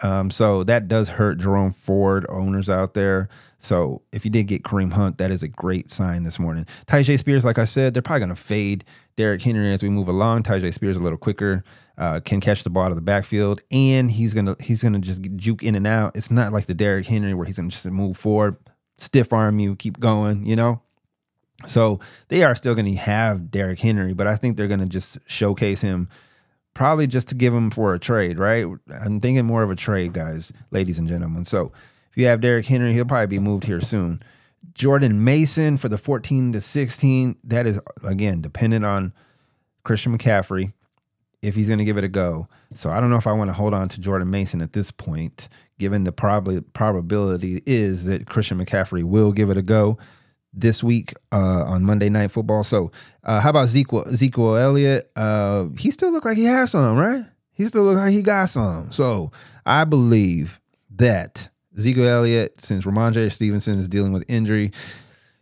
Um, 0.01 0.31
so 0.31 0.63
that 0.63 0.87
does 0.87 1.09
hurt 1.09 1.39
Jerome 1.39 1.71
Ford 1.71 2.25
owners 2.29 2.69
out 2.69 2.93
there. 2.93 3.29
So 3.57 4.01
if 4.13 4.23
you 4.23 4.31
did 4.31 4.43
get 4.43 4.63
Kareem 4.63 4.93
Hunt, 4.93 5.17
that 5.17 5.31
is 5.31 5.43
a 5.43 5.47
great 5.47 5.91
sign 5.91 6.23
this 6.23 6.39
morning. 6.39 6.65
Tyjae 6.87 7.19
Spears, 7.19 7.43
like 7.43 7.57
I 7.57 7.65
said, 7.65 7.93
they're 7.93 8.01
probably 8.01 8.21
going 8.21 8.29
to 8.29 8.35
fade 8.35 8.85
Derrick 9.17 9.41
Henry 9.41 9.73
as 9.73 9.83
we 9.83 9.89
move 9.89 10.07
along. 10.07 10.43
Tyjae 10.43 10.73
Spears 10.73 10.95
a 10.95 11.01
little 11.01 11.17
quicker, 11.17 11.63
uh, 11.97 12.21
can 12.21 12.39
catch 12.39 12.63
the 12.63 12.69
ball 12.69 12.83
out 12.85 12.91
of 12.91 12.95
the 12.95 13.01
backfield, 13.01 13.59
and 13.71 14.09
he's 14.09 14.33
gonna 14.33 14.55
he's 14.61 14.81
gonna 14.81 14.99
just 14.99 15.21
juke 15.35 15.63
in 15.63 15.75
and 15.75 15.85
out. 15.85 16.15
It's 16.15 16.31
not 16.31 16.53
like 16.53 16.65
the 16.65 16.73
Derrick 16.73 17.05
Henry 17.05 17.33
where 17.33 17.45
he's 17.45 17.57
gonna 17.57 17.67
just 17.67 17.85
move 17.87 18.15
forward, 18.15 18.55
stiff 18.97 19.33
arm 19.33 19.59
you, 19.59 19.75
keep 19.75 19.99
going, 19.99 20.45
you 20.45 20.55
know. 20.55 20.81
So 21.65 21.99
they 22.29 22.43
are 22.43 22.55
still 22.55 22.73
going 22.73 22.85
to 22.85 22.95
have 22.95 23.51
Derrick 23.51 23.79
Henry, 23.79 24.13
but 24.13 24.27
I 24.27 24.35
think 24.35 24.55
they're 24.55 24.67
going 24.67 24.79
to 24.79 24.85
just 24.85 25.17
showcase 25.27 25.81
him 25.81 26.07
probably 26.79 27.07
just 27.07 27.27
to 27.27 27.35
give 27.35 27.53
him 27.53 27.69
for 27.69 27.93
a 27.93 27.99
trade, 27.99 28.39
right? 28.39 28.65
I'm 28.89 29.19
thinking 29.19 29.43
more 29.43 29.63
of 29.63 29.69
a 29.69 29.75
trade, 29.75 30.13
guys, 30.13 30.53
ladies 30.71 30.97
and 30.97 31.09
gentlemen. 31.09 31.43
So 31.43 31.73
if 32.09 32.17
you 32.17 32.25
have 32.27 32.39
Derrick 32.39 32.67
Henry, 32.67 32.93
he'll 32.93 33.03
probably 33.03 33.27
be 33.27 33.37
moved 33.37 33.65
here 33.65 33.81
soon. 33.81 34.23
Jordan 34.75 35.21
Mason 35.25 35.75
for 35.75 35.89
the 35.89 35.97
14 35.97 36.53
to 36.53 36.61
16. 36.61 37.35
That 37.43 37.67
is 37.67 37.81
again 38.01 38.41
dependent 38.41 38.85
on 38.85 39.11
Christian 39.83 40.17
McCaffrey 40.17 40.71
if 41.41 41.53
he's 41.53 41.67
going 41.67 41.79
to 41.79 41.85
give 41.85 41.97
it 41.97 42.05
a 42.05 42.09
go. 42.09 42.47
So 42.73 42.89
I 42.89 43.01
don't 43.01 43.09
know 43.09 43.17
if 43.17 43.27
I 43.27 43.33
want 43.33 43.49
to 43.49 43.53
hold 43.53 43.73
on 43.73 43.89
to 43.89 43.99
Jordan 43.99 44.29
Mason 44.29 44.61
at 44.61 44.71
this 44.71 44.89
point, 44.89 45.49
given 45.79 46.05
the 46.05 46.13
probably 46.13 46.61
probability 46.61 47.61
is 47.65 48.05
that 48.05 48.27
Christian 48.27 48.57
McCaffrey 48.57 49.03
will 49.03 49.33
give 49.33 49.49
it 49.49 49.57
a 49.57 49.61
go 49.61 49.97
this 50.53 50.83
week 50.83 51.13
uh, 51.31 51.63
on 51.67 51.83
Monday 51.83 52.09
Night 52.09 52.31
Football. 52.31 52.63
So, 52.63 52.91
uh, 53.23 53.39
how 53.39 53.49
about 53.51 53.65
Ezekiel, 53.65 54.05
Ezekiel 54.07 54.55
Elliott? 54.55 55.11
Uh, 55.15 55.65
he 55.77 55.91
still 55.91 56.11
look 56.11 56.25
like 56.25 56.37
he 56.37 56.45
has 56.45 56.71
some, 56.71 56.97
right? 56.97 57.23
He 57.53 57.67
still 57.67 57.83
look 57.83 57.97
like 57.97 58.11
he 58.11 58.21
got 58.21 58.49
some. 58.49 58.91
So, 58.91 59.31
I 59.65 59.83
believe 59.83 60.59
that 60.95 61.49
Ezekiel 61.77 62.07
Elliott, 62.07 62.61
since 62.61 62.85
Rhamondre 62.85 63.31
Stevenson 63.31 63.79
is 63.79 63.87
dealing 63.87 64.13
with 64.13 64.25
injury, 64.27 64.71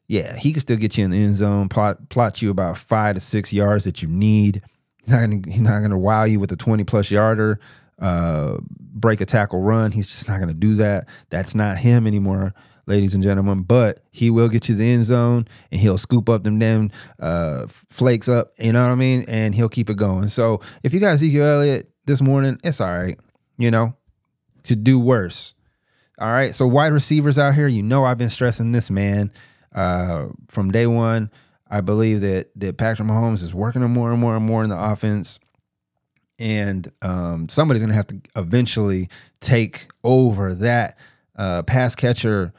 yeah, 0.08 0.36
he 0.36 0.52
can 0.52 0.62
still 0.62 0.78
get 0.78 0.98
you 0.98 1.06
in 1.06 1.12
the 1.12 1.18
end 1.18 1.36
zone, 1.36 1.70
plot 1.70 2.10
plot 2.10 2.42
you 2.42 2.50
about 2.50 2.78
five 2.78 3.16
to 3.16 3.22
six 3.22 3.52
yards 3.52 3.84
that 3.84 4.02
you 4.02 4.08
need. 4.08 4.62
He's 5.04 5.12
not 5.12 5.22
gonna, 5.22 5.42
he's 5.46 5.62
not 5.62 5.82
gonna 5.82 5.98
wow 5.98 6.24
you 6.24 6.40
with 6.40 6.52
a 6.52 6.56
20 6.56 6.84
plus 6.86 7.12
yarder, 7.12 7.60
uh, 8.00 8.58
break 8.80 9.20
a 9.22 9.26
tackle 9.26 9.62
run. 9.62 9.92
He's 9.92 10.08
just 10.08 10.28
not 10.28 10.40
gonna 10.40 10.54
do 10.54 10.76
that. 10.76 11.08
That's 11.30 11.56
not 11.56 11.78
him 11.78 12.08
anymore 12.08 12.54
ladies 12.88 13.14
and 13.14 13.24
gentlemen. 13.24 13.64
But 13.64 14.00
he 14.12 14.30
will 14.30 14.50
get 14.50 14.68
you 14.68 14.76
the 14.76 14.90
end 14.90 15.06
zone 15.06 15.48
and 15.72 15.80
he'll 15.80 15.98
scoop 15.98 16.30
up 16.30 16.44
them 16.44 16.60
damn 16.60 16.92
uh, 17.20 17.68
flakes 17.90 18.28
up. 18.28 18.54
You 18.58 18.74
know 18.74 18.84
what 18.84 18.92
I 18.92 18.96
mean? 18.96 19.26
And 19.28 19.54
he'll 19.54 19.70
keep 19.70 19.90
it 19.90 19.98
going. 19.98 20.30
So 20.30 20.62
if 20.84 20.94
you 20.94 21.00
got 21.00 21.14
Ezekiel 21.14 21.46
Elliott 21.46 21.90
this 22.06 22.22
morning, 22.22 22.60
it's 22.64 22.82
all 22.82 22.94
right. 22.94 23.20
You 23.58 23.72
know, 23.72 23.96
to 24.64 24.76
do 24.76 25.00
worse. 25.00 25.54
All 26.20 26.32
right. 26.32 26.56
So 26.56 26.66
wide 26.66 26.94
receivers 26.94 27.38
out 27.38 27.54
here, 27.54 27.68
you 27.68 27.84
know, 27.84 28.04
I've 28.04 28.18
been 28.18 28.30
stressing 28.30 28.72
this 28.72 28.90
man 28.90 29.32
uh, 29.74 30.28
from 30.48 30.72
day 30.72 30.88
one. 30.88 31.30
I 31.70 31.82
believe 31.82 32.22
that 32.22 32.50
that 32.56 32.78
Patrick 32.78 33.08
Mahomes 33.08 33.44
is 33.44 33.54
working 33.54 33.84
on 33.84 33.92
more 33.92 34.12
and 34.12 34.20
more 34.22 34.36
and 34.36 34.46
more 34.46 34.64
in 34.64 34.70
the 34.70 34.82
offense 34.82 35.38
and 36.40 36.92
um, 37.02 37.50
somebody's 37.50 37.82
going 37.82 37.90
to 37.90 37.96
have 37.96 38.08
to 38.08 38.22
eventually 38.36 39.10
take 39.40 39.88
over 40.04 40.54
that 40.56 40.98
uh, 41.36 41.64
pass 41.64 41.96
catcher 41.96 42.54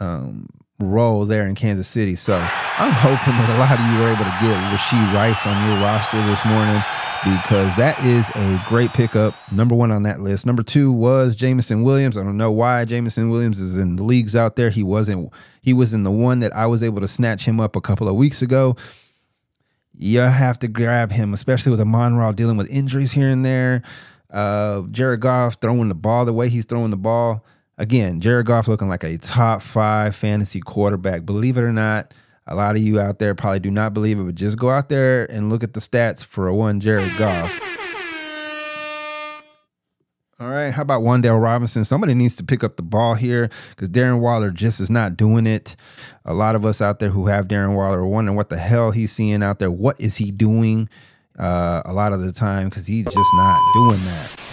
um, 0.00 0.48
role 0.80 1.24
there 1.24 1.46
in 1.46 1.54
Kansas 1.54 1.86
City. 1.86 2.16
So 2.16 2.36
I'm 2.36 2.92
hoping 2.92 3.34
that 3.34 3.50
a 3.50 3.58
lot 3.58 3.78
of 3.78 3.86
you 3.86 4.00
were 4.02 4.10
able 4.10 4.24
to 4.24 4.38
get 4.42 4.58
Rashee 4.74 5.14
Rice 5.14 5.46
on 5.46 5.68
your 5.68 5.78
roster 5.80 6.20
this 6.26 6.44
morning 6.44 6.82
because 7.24 7.76
that 7.76 7.98
is 8.04 8.28
a 8.34 8.62
great 8.68 8.92
pickup. 8.92 9.34
Number 9.52 9.74
one 9.74 9.90
on 9.90 10.02
that 10.02 10.20
list. 10.20 10.46
Number 10.46 10.62
two 10.62 10.92
was 10.92 11.36
Jameson 11.36 11.82
Williams. 11.84 12.18
I 12.18 12.22
don't 12.22 12.36
know 12.36 12.50
why 12.50 12.84
Jameson 12.84 13.30
Williams 13.30 13.60
is 13.60 13.78
in 13.78 13.96
the 13.96 14.02
leagues 14.02 14.34
out 14.34 14.56
there. 14.56 14.70
He 14.70 14.82
wasn't. 14.82 15.32
He 15.62 15.72
was 15.72 15.94
in 15.94 16.02
the 16.02 16.10
one 16.10 16.40
that 16.40 16.54
I 16.54 16.66
was 16.66 16.82
able 16.82 17.00
to 17.00 17.08
snatch 17.08 17.46
him 17.46 17.60
up 17.60 17.76
a 17.76 17.80
couple 17.80 18.08
of 18.08 18.16
weeks 18.16 18.42
ago. 18.42 18.76
You 19.96 20.20
have 20.20 20.58
to 20.58 20.68
grab 20.68 21.12
him, 21.12 21.32
especially 21.32 21.70
with 21.70 21.80
Amon 21.80 22.16
Ra 22.16 22.32
dealing 22.32 22.56
with 22.56 22.68
injuries 22.68 23.12
here 23.12 23.28
and 23.28 23.44
there. 23.44 23.82
Uh, 24.28 24.82
Jared 24.90 25.20
Goff 25.20 25.58
throwing 25.60 25.88
the 25.88 25.94
ball 25.94 26.24
the 26.24 26.32
way 26.32 26.48
he's 26.48 26.64
throwing 26.64 26.90
the 26.90 26.96
ball 26.96 27.44
again, 27.78 28.20
Jared 28.20 28.46
Goff 28.46 28.68
looking 28.68 28.88
like 28.88 29.04
a 29.04 29.18
top 29.18 29.62
five 29.62 30.14
fantasy 30.14 30.60
quarterback. 30.60 31.24
Believe 31.24 31.56
it 31.56 31.62
or 31.62 31.72
not, 31.72 32.14
a 32.46 32.54
lot 32.54 32.76
of 32.76 32.82
you 32.82 33.00
out 33.00 33.18
there 33.18 33.34
probably 33.34 33.60
do 33.60 33.70
not 33.70 33.94
believe 33.94 34.18
it, 34.18 34.24
but 34.24 34.34
just 34.34 34.58
go 34.58 34.70
out 34.70 34.88
there 34.88 35.30
and 35.30 35.50
look 35.50 35.64
at 35.64 35.74
the 35.74 35.80
stats 35.80 36.24
for 36.24 36.48
a 36.48 36.54
one 36.54 36.80
Jared 36.80 37.16
Goff. 37.16 37.60
All 40.40 40.50
right, 40.50 40.72
how 40.72 40.82
about 40.82 41.02
Wan'Dale 41.02 41.40
Robinson? 41.40 41.84
Somebody 41.84 42.12
needs 42.12 42.34
to 42.36 42.44
pick 42.44 42.64
up 42.64 42.76
the 42.76 42.82
ball 42.82 43.14
here 43.14 43.48
because 43.70 43.88
Darren 43.88 44.18
Waller 44.18 44.50
just 44.50 44.80
is 44.80 44.90
not 44.90 45.16
doing 45.16 45.46
it. 45.46 45.76
A 46.24 46.34
lot 46.34 46.56
of 46.56 46.64
us 46.64 46.82
out 46.82 46.98
there 46.98 47.08
who 47.08 47.28
have 47.28 47.46
Darren 47.46 47.76
Waller 47.76 48.00
are 48.00 48.06
wondering 48.06 48.36
what 48.36 48.48
the 48.48 48.58
hell 48.58 48.90
he's 48.90 49.12
seeing 49.12 49.44
out 49.44 49.60
there. 49.60 49.70
What 49.70 49.98
is 50.00 50.16
he 50.16 50.32
doing? 50.32 50.88
Uh, 51.38 51.82
a 51.84 51.92
lot 51.92 52.12
of 52.12 52.20
the 52.20 52.32
time 52.32 52.68
because 52.68 52.86
he's 52.86 53.04
just 53.04 53.34
not 53.34 53.60
doing 53.74 54.04
that. 54.04 54.43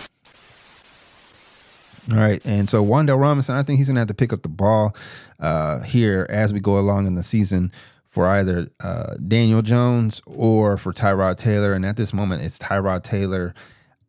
All 2.12 2.18
right. 2.18 2.46
And 2.46 2.68
so 2.68 2.84
Wan'Dale 2.84 3.20
Robinson, 3.20 3.56
I 3.56 3.64
think 3.64 3.78
he's 3.78 3.88
going 3.88 3.96
to 3.96 4.02
have 4.02 4.08
to 4.10 4.14
pick 4.14 4.34
up 4.34 4.42
the 4.42 4.50
ball 4.50 4.96
uh, 5.40 5.80
here 5.82 6.28
as 6.30 6.54
we 6.54 6.60
go 6.60 6.78
along 6.78 7.08
in 7.08 7.16
the 7.16 7.24
season 7.24 7.72
for 8.08 8.28
either 8.28 8.70
uh, 8.82 9.16
Daniel 9.16 9.62
Jones 9.62 10.22
or 10.26 10.78
for 10.78 10.92
Tyrod 10.92 11.38
Taylor. 11.38 11.72
And 11.72 11.86
at 11.86 11.96
this 11.96 12.14
moment, 12.14 12.42
it's 12.42 12.60
Tyrod 12.60 13.04
Taylor 13.04 13.54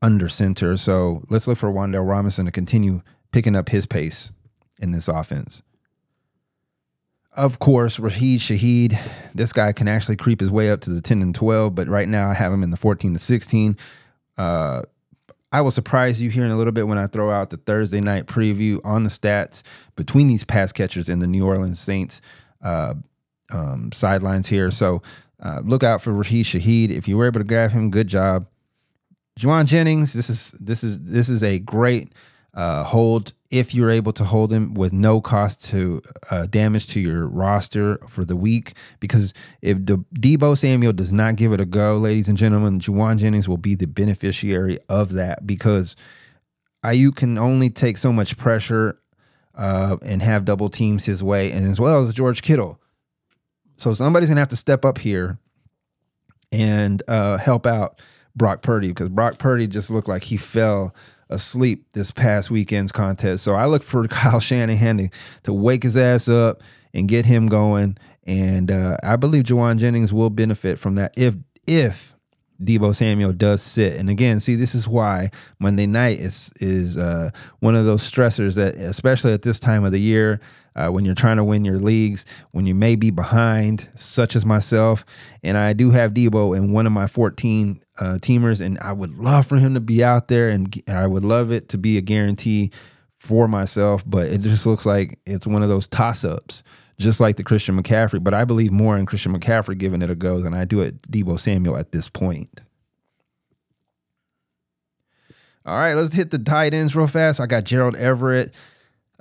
under 0.01 0.29
center. 0.29 0.77
So 0.77 1.23
let's 1.31 1.47
look 1.47 1.59
for 1.59 1.71
Wan'Dale 1.71 2.09
Robinson 2.09 2.47
to 2.47 2.51
continue 2.51 3.03
picking 3.31 3.55
up 3.55 3.69
his 3.69 3.87
pace 3.87 4.33
in 4.81 4.91
this 4.91 5.07
offense. 5.07 5.63
Of 7.35 7.61
course, 7.61 7.99
Rashid 7.99 8.41
Shaheed, 8.41 8.99
this 9.35 9.53
guy 9.53 9.73
can 9.73 9.89
actually 9.89 10.17
creep 10.17 10.41
his 10.41 10.51
way 10.51 10.71
up 10.71 10.81
to 10.83 10.91
the 10.91 11.01
10 11.01 11.23
and 11.23 11.35
12, 11.35 11.75
but 11.75 11.89
right 11.89 12.09
now 12.09 12.29
I 12.29 12.35
have 12.35 12.53
him 12.53 12.63
in 12.63 12.71
the 12.71 12.77
14 12.77 13.15
to 13.15 13.19
16. 13.19 13.79
Uh, 14.37 14.83
I 15.53 15.61
will 15.61 15.71
surprise 15.71 16.21
you 16.21 16.31
here 16.31 16.45
in 16.45 16.51
a 16.51 16.57
little 16.57 16.73
bit 16.73 16.89
when 16.89 16.99
I 16.99 17.07
throw 17.07 17.31
out 17.31 17.51
the 17.51 17.59
Thursday 17.59 18.01
night 18.01 18.27
preview 18.27 18.81
on 18.85 19.05
the 19.05 19.11
stats 19.11 19.63
between 19.97 20.27
these 20.27 20.45
pass 20.45 20.73
catchers 20.73 21.11
and 21.11 21.21
the 21.21 21.27
New 21.27 21.47
Orleans 21.47 21.79
Saints 21.79 22.23
uh, 22.63 22.95
um, 23.53 23.93
sidelines 23.93 24.49
here. 24.49 24.71
So 24.71 25.03
uh, 25.43 25.61
look 25.63 25.85
out 25.85 26.01
for 26.01 26.13
Rashid 26.13 26.47
Shaheed. 26.47 26.91
If 26.91 27.07
you 27.07 27.19
were 27.19 27.27
able 27.27 27.41
to 27.41 27.45
grab 27.45 27.71
him, 27.71 27.91
good 27.91 28.09
job. 28.09 28.47
Jauan 29.39 29.67
Jennings, 29.67 30.13
this 30.15 30.31
is 30.31 30.53
this 30.53 30.83
is 30.83 30.99
this 31.01 31.29
is 31.29 31.43
a 31.43 31.59
great 31.59 32.13
uh, 32.55 32.85
hold 32.85 33.33
if 33.51 33.75
you're 33.75 33.91
able 33.91 34.13
to 34.15 34.25
hold 34.25 34.53
him 34.53 34.73
with 34.75 34.93
no 34.93 35.21
cost 35.21 35.63
to 35.63 36.01
uh, 36.31 36.47
damage 36.47 36.87
to 36.89 37.01
your 37.01 37.27
roster 37.27 37.99
for 38.09 38.25
the 38.25 38.37
week. 38.37 38.73
Because 38.99 39.35
if 39.61 39.85
the 39.85 39.99
Deebo 40.15 40.57
Samuel 40.57 40.93
does 40.93 41.13
not 41.13 41.37
give 41.37 41.53
it 41.53 41.61
a 41.61 41.67
go, 41.67 41.99
ladies 41.99 42.29
and 42.29 42.39
gentlemen, 42.39 42.81
Jauan 42.81 43.19
Jennings 43.19 43.49
will 43.49 43.59
be 43.59 43.75
the 43.75 43.87
beneficiary 43.87 44.79
of 44.89 45.13
that 45.13 45.47
because 45.47 45.97
Aiyuk 46.85 47.17
can 47.17 47.39
only 47.39 47.71
take 47.71 47.97
so 47.99 48.13
much 48.13 48.37
pressure 48.37 48.99
uh, 49.55 49.99
and 50.03 50.23
have 50.23 50.45
double 50.45 50.69
teams 50.69 51.05
his 51.05 51.23
way, 51.23 51.53
and 51.53 51.71
as 51.71 51.79
well 51.79 52.03
as 52.03 52.15
George 52.15 52.43
Kittle. 52.43 52.81
So 53.77 53.93
somebody's 53.93 54.29
gonna 54.29 54.41
have 54.41 54.49
to 54.49 54.57
step 54.57 54.85
up 54.85 54.99
here 54.99 55.39
and 56.51 57.03
uh, 57.09 57.37
help 57.37 57.67
out 57.67 58.01
Brock 58.35 58.63
Purdy 58.63 58.89
because 58.89 59.09
Brock 59.09 59.39
Purdy 59.39 59.67
just 59.67 59.91
looked 59.91 60.09
like 60.09 60.25
he 60.25 60.37
fell 60.37 60.95
asleep 61.33 61.87
this 61.93 62.11
past 62.11 62.51
weekend's 62.51 62.93
contest. 62.93 63.45
So 63.45 63.55
I 63.55 63.67
look 63.67 63.83
for 63.83 64.07
Kyle 64.09 64.41
Shanahan 64.41 64.99
to, 64.99 65.11
to 65.45 65.53
wake 65.53 65.83
his 65.83 65.97
ass 65.97 66.29
up 66.29 66.63
and 66.95 67.09
get 67.09 67.27
him 67.27 67.49
going. 67.49 67.97
And 68.25 68.71
uh, 68.71 68.97
I 69.03 69.17
believe 69.17 69.45
Jauan 69.45 69.79
Jennings 69.79 70.13
will 70.13 70.31
benefit 70.31 70.79
from 70.79 70.95
that 70.97 71.13
if 71.17 71.35
if 71.67 72.13
Deebo 72.63 72.95
Samuel 72.95 73.33
does 73.33 73.63
sit. 73.63 73.97
And 73.97 74.09
again, 74.09 74.41
see, 74.41 74.55
this 74.55 74.75
is 74.75 74.87
why 74.87 75.31
Monday 75.59 75.87
night 75.87 76.21
is 76.21 76.51
is 76.61 76.97
uh, 76.97 77.31
one 77.61 77.75
of 77.75 77.85
those 77.85 78.09
stressors 78.09 78.55
that, 78.55 78.77
especially 78.77 79.33
at 79.33 79.43
this 79.43 79.59
time 79.59 79.85
of 79.85 79.93
the 79.93 80.01
year, 80.01 80.41
uh, 80.75 80.89
when 80.89 81.05
you're 81.05 81.15
trying 81.15 81.37
to 81.37 81.45
win 81.45 81.65
your 81.65 81.79
leagues, 81.79 82.25
when 82.53 82.67
you 82.67 82.75
may 82.75 82.97
be 82.97 83.11
behind, 83.11 83.89
such 83.95 84.35
as 84.37 84.47
myself. 84.47 85.05
And 85.43 85.57
I 85.57 85.73
do 85.73 85.91
have 85.91 86.15
Deebo 86.15 86.57
in 86.57 86.73
one 86.73 86.87
of 86.87 86.93
my 86.93 87.07
14 87.07 87.83
uh, 87.99 88.19
teamers, 88.21 88.61
and 88.61 88.79
I 88.81 88.93
would 88.93 89.19
love 89.19 89.47
for 89.47 89.59
him 89.59 89.75
to 89.75 89.81
be 89.81 90.03
out 90.03 90.29
there, 90.29 90.49
and 90.49 90.83
I 90.89 91.07
would 91.07 91.25
love 91.25 91.51
it 91.53 91.69
to 91.71 91.79
be 91.79 91.99
a 91.99 92.03
guarantee 92.03 92.71
for 93.19 93.49
myself. 93.49 94.03
But 94.07 94.29
it 94.29 94.41
just 94.41 94.67
looks 94.67 94.87
like 94.87 95.19
it's 95.27 95.47
one 95.47 95.63
of 95.63 95.69
those 95.69 95.89
toss 95.89 96.25
ups, 96.25 96.63
just 96.99 97.21
like 97.21 97.37
the 97.37 97.45
Christian 97.45 97.81
McCaffrey. 97.81 98.23
But 98.23 98.35
I 98.35 98.45
believe 98.45 98.73
more 98.73 98.97
in 98.97 99.07
Christian 99.07 99.39
McCaffrey 99.39 99.77
giving 99.77 100.03
it 100.03 100.11
a 100.11 100.15
go 100.15 100.41
than 100.41 100.55
I 100.55 100.65
do 100.65 100.83
at 100.83 101.03
Deebo 101.03 101.39
Samuel 101.39 101.77
at 101.77 101.93
this 101.93 102.09
point. 102.09 102.61
All 105.65 105.77
right, 105.77 105.95
let's 105.95 106.13
hit 106.13 106.33
the 106.33 106.41
tight 106.41 106.75
ends 106.75 106.97
real 106.97 107.07
fast. 107.07 107.39
I 107.39 107.47
got 107.47 107.63
Gerald 107.63 107.95
Everett 107.97 108.53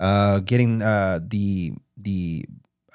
uh, 0.02 0.40
getting 0.40 0.82
uh, 0.82 1.20
the 1.22 1.74
the 1.96 2.44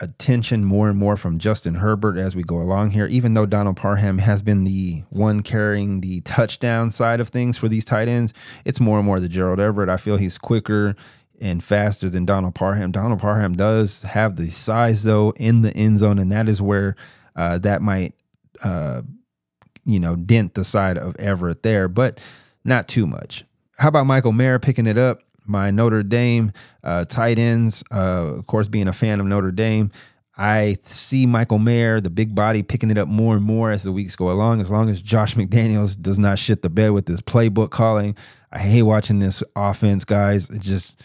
attention 0.00 0.62
more 0.62 0.90
and 0.90 0.98
more 0.98 1.16
from 1.16 1.38
Justin 1.38 1.76
Herbert 1.76 2.18
as 2.18 2.36
we 2.36 2.42
go 2.42 2.56
along 2.56 2.90
here. 2.90 3.06
Even 3.06 3.32
though 3.32 3.46
Donald 3.46 3.78
Parham 3.78 4.18
has 4.18 4.42
been 4.42 4.64
the 4.64 5.04
one 5.08 5.42
carrying 5.42 6.00
the 6.00 6.20
touchdown 6.22 6.90
side 6.90 7.20
of 7.20 7.30
things 7.30 7.56
for 7.56 7.68
these 7.68 7.84
tight 7.84 8.08
ends, 8.08 8.34
it's 8.66 8.80
more 8.80 8.98
and 8.98 9.06
more 9.06 9.20
the 9.20 9.28
Gerald 9.28 9.60
Everett. 9.60 9.88
I 9.88 9.96
feel 9.96 10.18
he's 10.18 10.36
quicker 10.36 10.96
and 11.40 11.62
faster 11.62 12.10
than 12.10 12.25
Donald 12.26 12.54
Parham. 12.54 12.90
Donald 12.92 13.20
Parham 13.20 13.56
does 13.56 14.02
have 14.02 14.36
the 14.36 14.48
size 14.48 15.04
though 15.04 15.32
in 15.36 15.62
the 15.62 15.75
end 15.75 16.00
zone, 16.00 16.18
and 16.18 16.32
that 16.32 16.48
is 16.48 16.60
where 16.60 16.96
uh, 17.36 17.58
that 17.58 17.80
might 17.80 18.14
uh, 18.64 19.02
you 19.84 20.00
know 20.00 20.16
dent 20.16 20.54
the 20.54 20.64
side 20.64 20.98
of 20.98 21.14
Everett 21.20 21.62
there, 21.62 21.88
but 21.88 22.20
not 22.64 22.88
too 22.88 23.06
much. 23.06 23.44
How 23.78 23.88
about 23.88 24.06
Michael 24.06 24.32
Mayer 24.32 24.58
picking 24.58 24.86
it 24.86 24.98
up? 24.98 25.20
My 25.48 25.70
Notre 25.70 26.02
Dame 26.02 26.52
uh, 26.84 27.04
tight 27.04 27.38
ends. 27.38 27.82
Uh, 27.90 28.34
of 28.38 28.46
course, 28.46 28.68
being 28.68 28.88
a 28.88 28.92
fan 28.92 29.20
of 29.20 29.26
Notre 29.26 29.52
Dame, 29.52 29.90
I 30.36 30.76
see 30.84 31.24
Michael 31.24 31.58
Mayer, 31.58 32.00
the 32.00 32.10
big 32.10 32.34
body, 32.34 32.62
picking 32.62 32.90
it 32.90 32.98
up 32.98 33.08
more 33.08 33.34
and 33.34 33.44
more 33.44 33.70
as 33.70 33.82
the 33.82 33.92
weeks 33.92 34.16
go 34.16 34.30
along. 34.30 34.60
As 34.60 34.70
long 34.70 34.90
as 34.90 35.00
Josh 35.00 35.34
McDaniels 35.36 36.00
does 36.00 36.18
not 36.18 36.38
shit 36.38 36.62
the 36.62 36.70
bed 36.70 36.90
with 36.90 37.08
his 37.08 37.20
playbook 37.20 37.70
calling, 37.70 38.16
I 38.52 38.58
hate 38.58 38.82
watching 38.82 39.18
this 39.18 39.42
offense, 39.54 40.04
guys. 40.04 40.50
It 40.50 40.60
just 40.60 41.02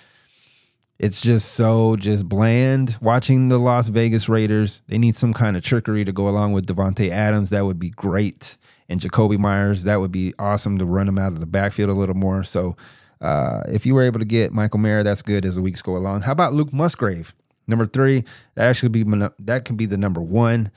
it's 0.99 1.19
just 1.19 1.53
so 1.53 1.95
just 1.95 2.29
bland 2.29 2.95
watching 3.01 3.47
the 3.47 3.57
Las 3.57 3.87
Vegas 3.87 4.29
Raiders. 4.29 4.83
They 4.87 4.99
need 4.99 5.15
some 5.15 5.33
kind 5.33 5.57
of 5.57 5.63
trickery 5.63 6.05
to 6.05 6.11
go 6.11 6.27
along 6.27 6.53
with 6.53 6.67
Davante 6.67 7.09
Adams. 7.09 7.49
That 7.49 7.65
would 7.65 7.79
be 7.79 7.89
great. 7.89 8.57
And 8.87 8.99
Jakobi 8.99 9.39
Meyers, 9.39 9.85
that 9.85 9.99
would 9.99 10.11
be 10.11 10.33
awesome 10.37 10.77
to 10.77 10.85
run 10.85 11.07
him 11.07 11.17
out 11.17 11.33
of 11.33 11.39
the 11.39 11.47
backfield 11.47 11.89
a 11.89 11.93
little 11.93 12.13
more. 12.13 12.43
So 12.43 12.75
uh, 13.21 13.61
if 13.67 13.85
you 13.85 13.93
were 13.93 14.03
able 14.03 14.19
to 14.19 14.25
get 14.25 14.51
Michael 14.51 14.79
Mayer, 14.79 15.03
that's 15.03 15.21
good 15.21 15.45
as 15.45 15.55
the 15.55 15.61
weeks 15.61 15.81
go 15.81 15.95
along. 15.95 16.21
How 16.21 16.31
about 16.31 16.53
Luke 16.53 16.73
Musgrave? 16.73 17.33
Number 17.67 17.85
three, 17.85 18.23
that 18.55 18.67
actually 18.67 18.89
be 18.89 19.03
that 19.39 19.65
can 19.65 19.75
be 19.75 19.85
the 19.85 19.97
number 19.97 20.21
one. 20.21 20.71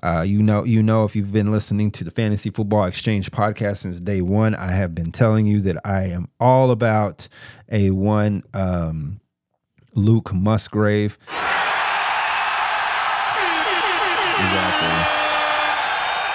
Uh, 0.00 0.22
you 0.24 0.40
know, 0.40 0.62
you 0.62 0.80
know, 0.80 1.04
if 1.04 1.16
you've 1.16 1.32
been 1.32 1.50
listening 1.50 1.90
to 1.90 2.04
the 2.04 2.12
Fantasy 2.12 2.50
Football 2.50 2.84
Exchange 2.84 3.32
podcast 3.32 3.78
since 3.78 3.98
day 3.98 4.22
one, 4.22 4.54
I 4.54 4.70
have 4.70 4.94
been 4.94 5.10
telling 5.10 5.48
you 5.48 5.60
that 5.62 5.76
I 5.84 6.04
am 6.04 6.28
all 6.38 6.70
about 6.70 7.26
a 7.68 7.90
one 7.90 8.44
um, 8.54 9.20
Luke 9.94 10.32
Musgrave. 10.32 11.18
Exactly. 14.38 14.88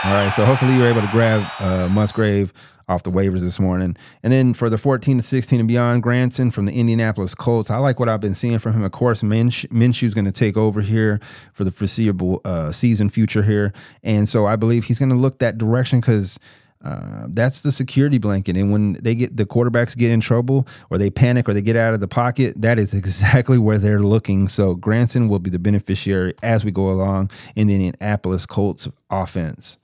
All 0.03 0.13
right, 0.13 0.33
so 0.35 0.43
hopefully 0.43 0.75
you're 0.75 0.89
able 0.89 0.99
to 0.99 1.07
grab 1.07 1.49
uh, 1.59 1.87
Musgrave 1.87 2.51
off 2.93 3.03
the 3.03 3.11
waivers 3.11 3.41
this 3.41 3.59
morning. 3.59 3.97
And 4.21 4.31
then 4.31 4.53
for 4.53 4.69
the 4.69 4.77
14 4.77 5.17
to 5.17 5.23
16 5.23 5.59
and 5.59 5.67
beyond, 5.67 6.03
Granson 6.03 6.51
from 6.51 6.65
the 6.65 6.71
Indianapolis 6.71 7.33
Colts. 7.35 7.71
I 7.71 7.77
like 7.77 7.99
what 7.99 8.07
I've 8.07 8.21
been 8.21 8.35
seeing 8.35 8.59
from 8.59 8.73
him. 8.73 8.83
Of 8.83 8.91
course, 8.91 9.21
Minsh, 9.21 9.69
Minshew's 9.71 10.13
going 10.13 10.25
to 10.25 10.31
take 10.31 10.55
over 10.55 10.81
here 10.81 11.19
for 11.53 11.63
the 11.63 11.71
foreseeable 11.71 12.41
uh, 12.45 12.71
season 12.71 13.09
future 13.09 13.41
here. 13.41 13.73
And 14.03 14.29
so 14.29 14.45
I 14.45 14.55
believe 14.55 14.85
he's 14.85 14.99
going 14.99 15.09
to 15.09 15.15
look 15.15 15.39
that 15.39 15.57
direction 15.57 15.99
because. 15.99 16.39
Uh, 16.85 17.27
that's 17.29 17.61
the 17.61 17.71
security 17.71 18.17
blanket. 18.17 18.57
And 18.57 18.69
when 18.69 18.97
they 19.01 19.15
get 19.15 19.37
the 19.37 19.45
quarterbacks 19.45 19.95
get 19.95 20.11
in 20.11 20.19
trouble 20.19 20.67
or 20.89 20.97
they 20.97 21.09
panic 21.09 21.47
or 21.47 21.53
they 21.53 21.61
get 21.61 21.77
out 21.77 21.93
of 21.93 22.01
the 22.01 22.09
pocket, 22.09 22.55
that 22.61 22.77
is 22.77 22.93
exactly 22.93 23.57
where 23.57 23.77
they're 23.77 24.01
looking. 24.01 24.49
So 24.49 24.75
Granson 24.75 25.29
will 25.29 25.39
be 25.39 25.49
the 25.49 25.59
beneficiary 25.59 26.33
as 26.43 26.65
we 26.65 26.71
go 26.71 26.89
along 26.89 27.31
in 27.55 27.67
the 27.67 27.75
Indianapolis 27.75 28.45
Colts 28.45 28.89
offense. 29.09 29.77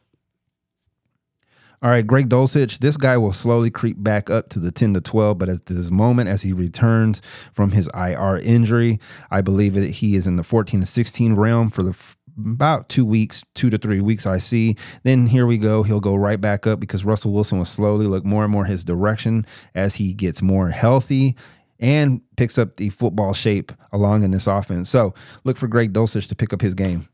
All 1.81 1.89
right, 1.89 2.05
Greg 2.05 2.27
Dulcich, 2.27 2.79
this 2.79 2.97
guy 2.97 3.17
will 3.17 3.31
slowly 3.31 3.69
creep 3.69 4.03
back 4.03 4.29
up 4.29 4.49
to 4.49 4.59
the 4.59 4.69
10 4.69 4.95
to 4.95 5.01
12, 5.01 5.37
but 5.37 5.47
at 5.47 5.65
this 5.67 5.89
moment, 5.89 6.27
as 6.27 6.41
he 6.41 6.51
returns 6.51 7.21
from 7.53 7.71
his 7.71 7.89
IR 7.93 8.39
injury, 8.39 8.99
I 9.31 9.39
believe 9.39 9.75
that 9.75 9.89
he 9.89 10.15
is 10.17 10.27
in 10.27 10.35
the 10.35 10.43
14 10.43 10.81
to 10.81 10.85
16 10.85 11.35
realm 11.35 11.69
for 11.69 11.83
the 11.83 11.97
about 12.37 12.89
two 12.89 13.05
weeks, 13.05 13.43
two 13.53 13.69
to 13.69 13.77
three 13.77 14.01
weeks, 14.01 14.25
I 14.25 14.37
see. 14.37 14.75
Then 15.03 15.27
here 15.27 15.45
we 15.45 15.57
go. 15.57 15.83
He'll 15.83 15.99
go 15.99 16.15
right 16.15 16.39
back 16.39 16.65
up 16.65 16.79
because 16.79 17.03
Russell 17.03 17.31
Wilson 17.31 17.57
will 17.57 17.65
slowly 17.65 18.05
look 18.05 18.25
more 18.25 18.43
and 18.43 18.51
more 18.51 18.65
his 18.65 18.83
direction 18.83 19.45
as 19.75 19.95
he 19.95 20.13
gets 20.13 20.41
more 20.41 20.69
healthy 20.69 21.35
and 21.79 22.21
picks 22.37 22.57
up 22.57 22.75
the 22.75 22.89
football 22.89 23.33
shape 23.33 23.71
along 23.91 24.23
in 24.23 24.31
this 24.31 24.47
offense. 24.47 24.89
So 24.89 25.13
look 25.43 25.57
for 25.57 25.67
Greg 25.67 25.93
Dulcich 25.93 26.27
to 26.29 26.35
pick 26.35 26.53
up 26.53 26.61
his 26.61 26.73
game. 26.73 27.07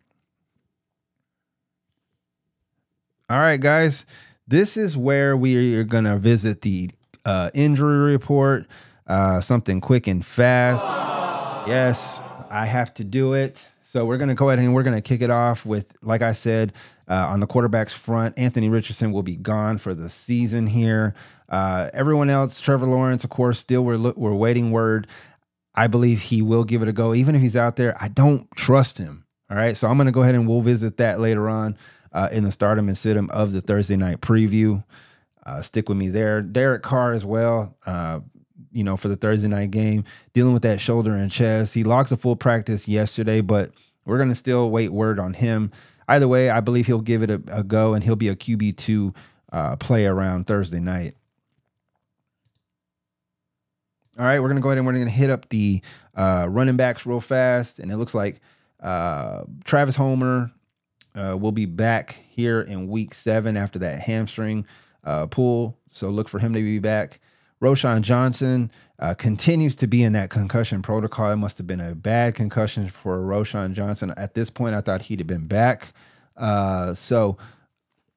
All 3.30 3.40
right, 3.40 3.60
guys. 3.60 4.06
This 4.48 4.78
is 4.78 4.96
where 4.96 5.36
we 5.36 5.76
are 5.76 5.84
going 5.84 6.04
to 6.04 6.18
visit 6.20 6.62
the 6.62 6.92
uh, 7.26 7.50
injury 7.56 8.12
report, 8.12 8.68
uh, 9.08 9.42
something 9.42 9.82
quick 9.82 10.06
and 10.06 10.24
fast. 10.24 10.86
Yes, 11.68 12.22
I 12.52 12.68
have 12.68 12.94
to 12.96 13.04
do 13.04 13.34
it. 13.34 13.68
So 13.84 14.06
we're 14.06 14.18
going 14.18 14.30
to 14.30 14.36
go 14.36 14.50
ahead 14.50 14.60
and 14.60 14.76
we're 14.76 14.84
going 14.84 14.96
to 14.96 15.02
kick 15.02 15.22
it 15.22 15.32
off 15.32 15.66
with, 15.66 15.96
like 16.04 16.22
I 16.22 16.34
said, 16.34 16.74
uh, 17.08 17.28
on 17.28 17.40
the 17.40 17.48
quarterbacks 17.48 17.92
front, 17.92 18.38
Anthony 18.38 18.70
Richardson 18.70 19.12
will 19.12 19.24
be 19.24 19.36
gone 19.36 19.80
for 19.80 19.96
the 19.96 20.12
season 20.12 20.68
here. 20.68 21.16
Uh, 21.50 21.90
everyone 21.92 22.30
else, 22.30 22.60
Trevor 22.60 22.86
Lawrence, 22.86 23.24
of 23.24 23.32
course, 23.32 23.58
still 23.58 23.84
we're 23.84 23.98
we're 23.98 24.34
waiting 24.34 24.72
word. 24.72 25.08
I 25.74 25.88
believe 25.88 26.22
he 26.22 26.44
will 26.44 26.64
give 26.64 26.84
it 26.84 26.88
a 26.88 26.94
go, 26.94 27.16
even 27.16 27.34
if 27.34 27.42
he's 27.42 27.56
out 27.56 27.78
there. 27.78 27.96
I 28.00 28.10
don't 28.10 28.48
trust 28.56 29.00
him. 29.00 29.26
All 29.50 29.58
right, 29.58 29.76
so 29.76 29.88
I'm 29.88 29.98
going 29.98 30.08
to 30.08 30.12
go 30.12 30.22
ahead 30.22 30.36
and 30.36 30.48
we'll 30.48 30.62
visit 30.62 30.98
that 30.98 31.20
later 31.20 31.50
on 31.50 31.78
uh, 32.16 32.30
in 32.32 32.44
the 32.44 32.52
start 32.52 32.80
'em 32.80 32.88
and 32.88 32.98
sit 32.98 33.16
him 33.16 33.30
of 33.30 33.52
the 33.52 33.62
Thursday 33.62 33.98
night 33.98 34.22
preview. 34.22 34.84
Uh, 35.46 35.62
stick 35.62 35.90
with 35.90 35.98
me 35.98 36.08
there. 36.10 36.42
Derek 36.42 36.82
Carr 36.82 37.12
as 37.12 37.24
well. 37.24 37.78
Uh, 37.86 38.22
you 38.72 38.84
know, 38.84 38.98
for 38.98 39.10
the 39.10 39.16
Thursday 39.16 39.48
night 39.48 39.70
game, 39.72 40.04
dealing 40.34 40.54
with 40.54 40.64
that 40.64 40.82
shoulder 40.82 41.14
and 41.14 41.32
chest. 41.32 41.74
He 41.74 41.84
logs 41.84 42.12
a 42.12 42.18
full 42.18 42.36
practice 42.36 42.88
yesterday, 42.88 43.42
but 43.42 43.72
we're 44.06 44.18
gonna 44.18 44.34
still 44.36 44.72
wait 44.72 44.92
word 44.92 45.20
on 45.20 45.34
him. 45.34 45.72
Either 46.08 46.28
way, 46.28 46.50
I 46.50 46.62
believe 46.62 46.88
he'll 46.88 47.00
give 47.02 47.22
it 47.22 47.30
a, 47.30 47.42
a 47.52 47.64
go, 47.64 47.94
and 47.94 48.04
he'll 48.04 48.16
be 48.16 48.30
a 48.30 48.36
QB 48.36 48.78
two 48.78 49.14
uh, 49.52 49.76
play 49.76 50.06
around 50.06 50.48
Thursday 50.48 50.80
night. 50.80 51.16
All 54.18 54.26
right, 54.26 54.42
we're 54.42 54.48
gonna 54.48 54.62
go 54.62 54.70
ahead 54.70 54.78
and 54.78 54.88
we're 54.88 54.94
gonna 54.94 55.10
hit 55.10 55.30
up 55.30 55.50
the 55.50 55.82
uh, 56.16 56.48
running 56.50 56.78
backs 56.78 57.06
real 57.06 57.20
fast, 57.22 57.80
and 57.80 57.92
it 57.92 57.98
looks 57.98 58.14
like 58.14 58.40
uh, 58.82 59.44
Travis 59.66 59.96
Homer 59.96 60.52
uh, 61.16 61.38
will 61.38 61.52
be 61.52 61.66
back 61.66 62.24
here 62.30 62.62
in 62.62 62.88
week 62.88 63.14
seven 63.14 63.58
after 63.58 63.80
that 63.80 64.00
hamstring 64.00 64.66
uh, 65.04 65.28
pull. 65.28 65.78
So 65.90 66.10
look 66.10 66.28
for 66.28 66.40
him 66.40 66.54
to 66.54 66.62
be 66.62 66.80
back. 66.80 67.20
Roschon 67.62 68.02
Johnson 68.02 68.72
uh, 69.00 69.14
continues 69.14 69.76
to 69.78 69.88
be 69.88 70.04
in 70.04 70.14
that 70.14 70.30
concussion 70.30 70.82
protocol. 70.82 71.32
It 71.32 71.38
must 71.38 71.58
have 71.58 71.68
been 71.68 71.82
a 71.82 71.96
bad 71.96 72.36
concussion 72.36 72.90
for 72.90 73.20
Roschon 73.20 73.74
Johnson. 73.74 74.14
At 74.18 74.34
this 74.34 74.50
point, 74.50 74.76
I 74.76 74.82
thought 74.82 75.04
he'd 75.04 75.20
have 75.20 75.28
been 75.28 75.48
back. 75.48 75.94
Uh, 76.36 76.94
so 76.94 77.38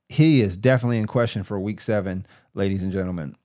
he 0.09 0.41
is 0.41 0.57
definitely 0.57 0.99
in 0.99 1.07
question 1.07 1.45
for 1.45 1.59
week 1.59 1.81
seven, 1.81 2.27
ladies 2.55 2.83
and 2.83 2.93
gentlemen. 2.93 3.37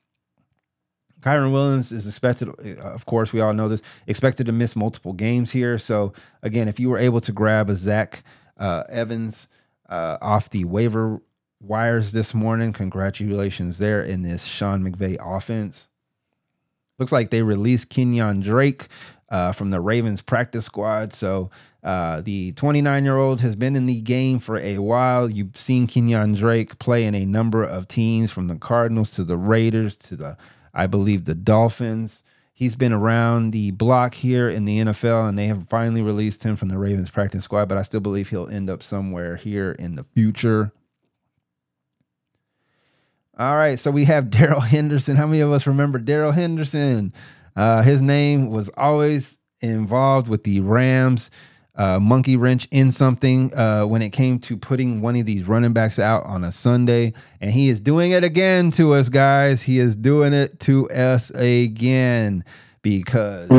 Kyren 1.21 1.53
Williams 1.53 1.91
is 1.91 2.05
expected, 2.05 2.49
uh, 2.49 2.81
of 2.81 3.05
course, 3.05 3.31
we 3.31 3.39
all 3.39 3.53
know 3.53 3.69
this, 3.69 3.81
expected 4.07 4.45
to 4.47 4.51
miss 4.51 4.75
multiple 4.75 5.13
games 5.13 5.51
here. 5.51 5.79
So, 5.79 6.11
again, 6.41 6.67
if 6.67 6.81
you 6.81 6.89
were 6.89 6.97
able 6.97 7.21
to 7.21 7.31
grab 7.31 7.69
a 7.69 7.75
Zach 7.75 8.23
uh, 8.57 8.83
Evans 8.89 9.47
uh, 9.89 10.17
off 10.21 10.49
the 10.49 10.65
waiver 10.65 11.21
wires 11.61 12.11
this 12.11 12.33
morning, 12.33 12.73
congratulations 12.73 13.77
there 13.77 14.01
in 14.01 14.23
this 14.23 14.43
Sean 14.43 14.83
McVay 14.83 15.17
offense. 15.19 15.87
Looks 16.99 17.11
like 17.11 17.29
they 17.29 17.41
released 17.41 17.89
Kenyan 17.89 18.43
Drake 18.43 18.87
uh, 19.29 19.51
from 19.51 19.71
the 19.71 19.79
Ravens 19.79 20.21
practice 20.21 20.65
squad. 20.65 21.13
So, 21.13 21.49
uh, 21.83 22.21
the 22.21 22.53
29 22.53 23.03
year 23.03 23.17
old 23.17 23.41
has 23.41 23.55
been 23.55 23.75
in 23.75 23.87
the 23.87 23.99
game 23.99 24.39
for 24.39 24.57
a 24.57 24.77
while. 24.77 25.29
You've 25.29 25.57
seen 25.57 25.85
Kenyan 25.85 26.37
Drake 26.37 26.79
play 26.79 27.05
in 27.05 27.13
a 27.13 27.25
number 27.25 27.63
of 27.63 27.87
teams 27.89 28.31
from 28.31 28.47
the 28.47 28.55
Cardinals 28.55 29.11
to 29.11 29.23
the 29.23 29.37
Raiders 29.37 29.95
to 29.97 30.15
the 30.15 30.37
I 30.73 30.87
believe 30.87 31.25
the 31.25 31.35
Dolphins. 31.35 32.22
He's 32.55 32.75
been 32.75 32.93
around 32.93 33.51
the 33.51 33.71
block 33.71 34.13
here 34.13 34.47
in 34.47 34.65
the 34.65 34.79
NFL, 34.79 35.27
and 35.27 35.37
they 35.37 35.47
have 35.47 35.67
finally 35.69 36.03
released 36.03 36.43
him 36.43 36.55
from 36.55 36.69
the 36.69 36.77
Ravens 36.77 37.09
practice 37.09 37.43
squad. 37.43 37.67
But 37.67 37.79
I 37.79 37.83
still 37.83 37.99
believe 37.99 38.29
he'll 38.29 38.47
end 38.47 38.69
up 38.69 38.83
somewhere 38.83 39.35
here 39.35 39.71
in 39.71 39.95
the 39.95 40.05
future. 40.15 40.71
All 43.37 43.55
right, 43.55 43.79
so 43.79 43.89
we 43.89 44.05
have 44.05 44.29
Darrell 44.29 44.61
Henderson. 44.61 45.15
How 45.15 45.25
many 45.25 45.41
of 45.41 45.51
us 45.51 45.65
remember 45.65 45.97
Darrell 45.97 46.31
Henderson? 46.31 47.11
Uh, 47.55 47.81
his 47.81 48.01
name 48.01 48.49
was 48.49 48.69
always 48.77 49.39
involved 49.59 50.27
with 50.27 50.43
the 50.43 50.59
Rams 50.59 51.31
uh, 51.75 51.99
monkey 51.99 52.38
wrench 52.38 52.67
in 52.71 52.91
something 52.91 53.53
uh, 53.55 53.83
when 53.83 54.01
it 54.01 54.12
came 54.12 54.39
to 54.39 54.57
putting 54.57 55.01
one 55.01 55.15
of 55.15 55.25
these 55.25 55.47
running 55.47 55.73
backs 55.73 55.97
out 55.99 56.23
on 56.25 56.43
a 56.43 56.51
Sunday. 56.51 57.13
And 57.41 57.51
he 57.51 57.69
is 57.69 57.81
doing 57.81 58.12
it 58.12 58.23
again 58.23 58.71
to 58.71 58.93
us, 58.93 59.09
guys. 59.09 59.63
He 59.63 59.79
is 59.79 59.95
doing 59.95 60.33
it 60.33 60.59
to 60.62 60.89
us 60.89 61.29
again 61.31 62.43
because 62.81 63.49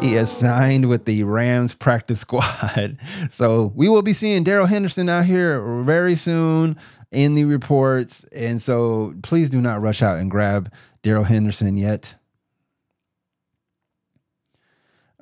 he 0.00 0.12
has 0.12 0.36
signed 0.36 0.88
with 0.88 1.04
the 1.04 1.22
Rams 1.22 1.74
practice 1.74 2.20
squad. 2.26 2.98
So 3.30 3.72
we 3.74 3.88
will 3.88 4.02
be 4.02 4.12
seeing 4.12 4.44
Darrell 4.44 4.66
Henderson 4.66 5.08
out 5.08 5.24
here 5.24 5.82
very 5.82 6.16
soon 6.16 6.76
in 7.10 7.34
the 7.34 7.44
reports. 7.44 8.24
And 8.24 8.60
so 8.60 9.14
please 9.22 9.48
do 9.48 9.60
not 9.60 9.80
rush 9.80 10.02
out 10.02 10.18
and 10.18 10.30
grab 10.30 10.72
Darrell 11.02 11.24
Henderson 11.24 11.76
yet. 11.78 12.14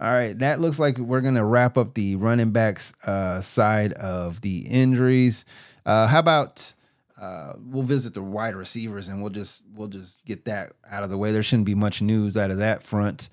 All 0.00 0.10
right, 0.12 0.36
that 0.40 0.60
looks 0.60 0.78
like 0.78 0.98
we're 0.98 1.20
gonna 1.20 1.44
wrap 1.44 1.78
up 1.78 1.94
the 1.94 2.16
running 2.16 2.50
backs 2.50 2.92
uh, 3.06 3.40
side 3.40 3.92
of 3.92 4.40
the 4.40 4.66
injuries. 4.68 5.44
Uh, 5.86 6.06
how 6.08 6.18
about 6.18 6.74
uh, 7.20 7.52
we'll 7.58 7.84
visit 7.84 8.12
the 8.12 8.22
wide 8.22 8.56
receivers 8.56 9.08
and 9.08 9.20
we'll 9.20 9.30
just 9.30 9.62
we'll 9.72 9.88
just 9.88 10.24
get 10.24 10.44
that 10.46 10.72
out 10.90 11.04
of 11.04 11.10
the 11.10 11.18
way. 11.18 11.30
There 11.30 11.42
shouldn't 11.42 11.66
be 11.66 11.74
much 11.74 12.02
news 12.02 12.36
out 12.36 12.50
of 12.50 12.58
that 12.58 12.82
front. 12.82 13.28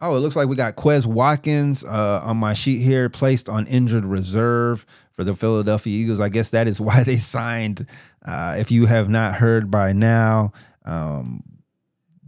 Oh, 0.00 0.16
it 0.16 0.18
looks 0.18 0.34
like 0.34 0.48
we 0.48 0.56
got 0.56 0.74
Quez 0.74 1.06
Watkins 1.06 1.84
uh, 1.84 2.20
on 2.24 2.36
my 2.36 2.54
sheet 2.54 2.80
here, 2.80 3.08
placed 3.08 3.48
on 3.48 3.68
injured 3.68 4.04
reserve 4.04 4.84
for 5.12 5.22
the 5.22 5.36
Philadelphia 5.36 5.96
Eagles. 5.96 6.18
I 6.18 6.28
guess 6.28 6.50
that 6.50 6.66
is 6.66 6.80
why 6.82 7.04
they 7.04 7.16
signed. 7.16 7.86
Uh, 8.24 8.56
if 8.58 8.72
you 8.72 8.86
have 8.86 9.08
not 9.08 9.34
heard 9.34 9.70
by 9.70 9.92
now, 9.92 10.52
um, 10.84 11.44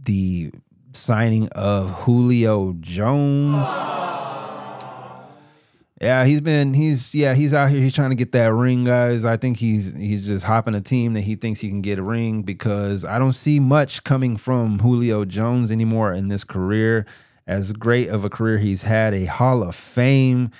the 0.01 0.53
signing 0.95 1.49
of 1.49 1.89
Julio 1.89 2.73
Jones. 2.79 3.67
Yeah, 6.01 6.25
he's 6.25 6.41
been 6.41 6.73
he's 6.73 7.15
yeah, 7.15 7.33
he's 7.33 7.53
out 7.53 7.69
here 7.69 7.79
he's 7.79 7.95
trying 7.95 8.09
to 8.09 8.15
get 8.15 8.33
that 8.33 8.53
ring 8.53 8.83
guys. 8.83 9.23
I 9.23 9.37
think 9.37 9.57
he's 9.57 9.95
he's 9.95 10.25
just 10.25 10.45
hopping 10.45 10.75
a 10.75 10.81
team 10.81 11.13
that 11.13 11.21
he 11.21 11.35
thinks 11.35 11.61
he 11.61 11.69
can 11.69 11.81
get 11.81 11.99
a 11.99 12.03
ring 12.03 12.43
because 12.43 13.05
I 13.05 13.17
don't 13.17 13.33
see 13.33 13.59
much 13.59 14.03
coming 14.03 14.35
from 14.35 14.79
Julio 14.79 15.25
Jones 15.25 15.71
anymore 15.71 16.13
in 16.13 16.27
this 16.27 16.43
career. 16.43 17.05
As 17.47 17.71
great 17.71 18.09
of 18.09 18.25
a 18.25 18.29
career 18.29 18.57
he's 18.57 18.81
had, 18.81 19.13
a 19.13 19.25
Hall 19.25 19.63
of 19.63 19.75
Fame 19.75 20.51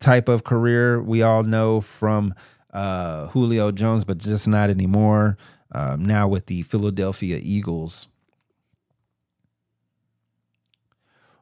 type 0.00 0.28
of 0.28 0.42
career 0.42 1.02
we 1.02 1.22
all 1.22 1.44
know 1.44 1.80
from 1.80 2.34
uh, 2.72 3.26
Julio 3.28 3.70
Jones, 3.70 4.04
but 4.04 4.18
just 4.18 4.48
not 4.48 4.70
anymore. 4.70 5.36
Um, 5.72 6.04
now 6.04 6.26
with 6.26 6.46
the 6.46 6.62
Philadelphia 6.62 7.38
Eagles. 7.40 8.08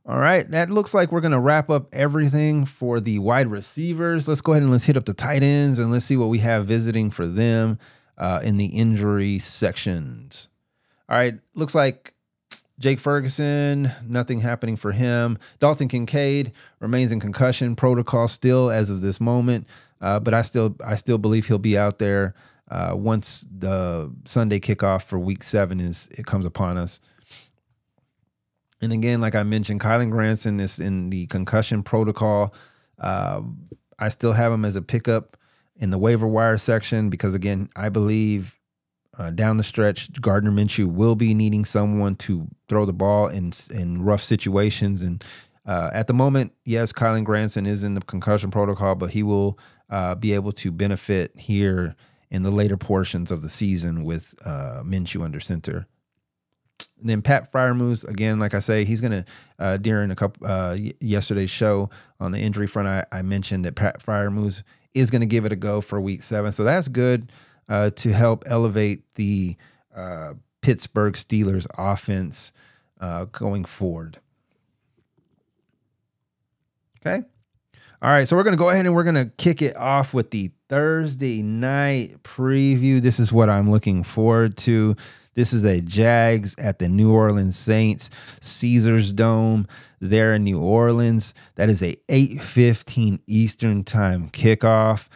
All 0.09 0.18
right, 0.18 0.51
that 0.53 0.71
looks 0.71 0.94
like 0.94 1.12
we're 1.12 1.21
gonna 1.21 1.38
wrap 1.38 1.68
up 1.68 1.94
everything 1.94 2.64
for 2.64 2.99
the 2.99 3.18
wide 3.18 3.49
receivers. 3.49 4.27
Let's 4.27 4.40
go 4.40 4.53
ahead 4.53 4.62
and 4.62 4.73
let's 4.73 4.87
hit 4.87 4.97
up 4.97 5.05
the 5.05 5.12
tight 5.12 5.42
ends 5.42 5.79
and 5.79 5.90
let's 5.90 6.07
see 6.07 6.16
what 6.16 6.31
we 6.31 6.38
have 6.38 6.64
visiting 6.64 7.11
for 7.11 7.27
them 7.27 7.79
uh, 8.16 8.40
in 8.42 8.57
the 8.57 8.68
injury 8.68 9.38
sections. 9.38 10.49
All 11.11 11.18
right, 11.18 11.35
looks 11.55 11.75
like 11.75 12.14
Jake 12.79 13.01
Ferguson, 13.01 13.92
nothing 14.03 14.40
happening 14.40 14.77
for 14.77 14.92
him. 14.92 15.37
Dalton 15.59 15.88
Kincaid 15.88 16.53
remains 16.81 17.12
in 17.12 17.21
concussion 17.21 17.77
protocol 17.77 18.29
still 18.29 18.71
as 18.71 18.88
of 18.88 19.03
this 19.03 19.21
moment, 19.21 19.66
uh, 20.01 20.21
but 20.21 20.33
I 20.33 20.40
still 20.40 20.75
I 20.83 20.97
still 20.97 21.18
believe 21.18 21.49
he'll 21.49 21.59
be 21.59 21.77
out 21.77 21.99
there 21.99 22.35
uh, 22.71 22.92
once 22.94 23.47
the 23.55 24.11
Sunday 24.25 24.59
kickoff 24.59 25.03
for 25.03 25.18
Week 25.18 25.44
Seven 25.44 25.81
is 25.81 26.09
it 26.12 26.25
comes 26.25 26.47
upon 26.47 26.79
us. 26.79 26.99
And 28.80 28.92
again, 28.92 29.20
like 29.20 29.34
I 29.34 29.42
mentioned, 29.42 29.80
Kylen 29.80 30.10
Granson 30.10 30.60
is 30.60 30.78
in 30.78 31.10
the 31.10 31.26
concussion 31.26 31.82
protocol. 31.82 32.54
Uh, 32.98 33.42
I 33.98 34.08
still 34.08 34.32
have 34.32 34.52
him 34.52 34.64
as 34.64 34.76
a 34.76 34.82
pickup 34.82 35.36
in 35.76 35.90
the 35.90 35.98
waiver 35.98 36.26
wire 36.26 36.58
section 36.58 37.10
because, 37.10 37.34
again, 37.34 37.68
I 37.74 37.88
believe 37.88 38.58
uh, 39.16 39.30
down 39.30 39.56
the 39.56 39.64
stretch, 39.64 40.12
Gardner 40.20 40.52
Minshew 40.52 40.86
will 40.86 41.16
be 41.16 41.34
needing 41.34 41.64
someone 41.64 42.14
to 42.16 42.46
throw 42.68 42.84
the 42.84 42.92
ball 42.92 43.26
in 43.26 43.52
in 43.70 44.02
rough 44.02 44.22
situations. 44.22 45.02
And 45.02 45.24
uh, 45.66 45.90
at 45.92 46.06
the 46.06 46.14
moment, 46.14 46.52
yes, 46.64 46.92
Kylen 46.92 47.24
Granson 47.24 47.66
is 47.66 47.82
in 47.82 47.94
the 47.94 48.00
concussion 48.00 48.50
protocol, 48.50 48.94
but 48.94 49.10
he 49.10 49.24
will 49.24 49.58
uh, 49.90 50.14
be 50.14 50.32
able 50.32 50.52
to 50.52 50.70
benefit 50.70 51.36
here 51.36 51.96
in 52.30 52.42
the 52.42 52.50
later 52.50 52.76
portions 52.76 53.30
of 53.30 53.42
the 53.42 53.48
season 53.48 54.04
with 54.04 54.34
uh, 54.44 54.82
Minshew 54.84 55.24
under 55.24 55.40
center. 55.40 55.86
And 57.00 57.08
then 57.08 57.22
Pat 57.22 57.52
Freiermuth, 57.52 58.06
again, 58.08 58.38
like 58.38 58.54
I 58.54 58.58
say, 58.61 58.84
he's 58.84 59.00
gonna 59.00 59.24
uh, 59.58 59.76
during 59.76 60.11
a 60.11 60.16
couple 60.16 60.46
uh, 60.46 60.76
yesterday's 61.00 61.50
show 61.50 61.90
on 62.20 62.32
the 62.32 62.38
injury 62.38 62.66
front. 62.66 62.88
I, 62.88 63.04
I 63.12 63.22
mentioned 63.22 63.64
that 63.64 63.74
Pat 63.74 64.02
Freiermuth 64.02 64.62
is 64.94 65.11
gonna 65.11 65.26
give 65.26 65.44
it 65.44 65.52
a 65.52 65.56
go 65.56 65.80
for 65.80 66.00
Week 66.00 66.22
Seven, 66.22 66.52
so 66.52 66.64
that's 66.64 66.88
good 66.88 67.30
uh, 67.68 67.90
to 67.90 68.12
help 68.12 68.44
elevate 68.46 69.14
the 69.14 69.56
uh, 69.94 70.34
Pittsburgh 70.61 71.14
Steelers 71.14 71.66
offense 71.76 72.52
uh, 73.00 73.26
going 73.26 73.64
forward. 73.64 74.18
Okay. 77.00 77.24
All 78.00 78.11
right, 78.11 78.28
so 78.28 78.37
we're 78.37 78.44
going 78.44 78.54
to 78.54 78.58
go 78.58 78.70
ahead 78.70 78.87
and 78.87 78.94
we're 78.94 79.02
going 79.02 79.16
to 79.16 79.26
kick 79.38 79.61
it 79.61 79.76
off 79.76 80.14
with 80.14 80.30
the 80.30 80.52
Thursday 80.68 81.42
night 81.42 82.22
preview. 82.22 83.00
This 83.00 83.18
is 83.18 83.32
what 83.32 83.50
I'm 83.50 83.70
looking 83.70 84.04
forward 84.04 84.56
to. 84.58 84.94
This 85.38 85.53
is 85.53 85.64
a 85.64 85.81
Jags 85.81 86.57
at 86.59 86.81
the 86.81 86.88
New 86.88 87.12
Orleans 87.12 87.57
Saints 87.57 88.11
Caesars 88.40 89.12
Dome 89.12 89.68
there 90.01 90.35
in 90.35 90.42
New 90.42 90.61
Orleans. 90.61 91.33
That 91.55 91.70
is 91.70 91.81
a 91.81 91.94
8:15 92.09 93.20
Eastern 93.29 93.85
Time 93.85 94.31
kickoff, 94.31 95.07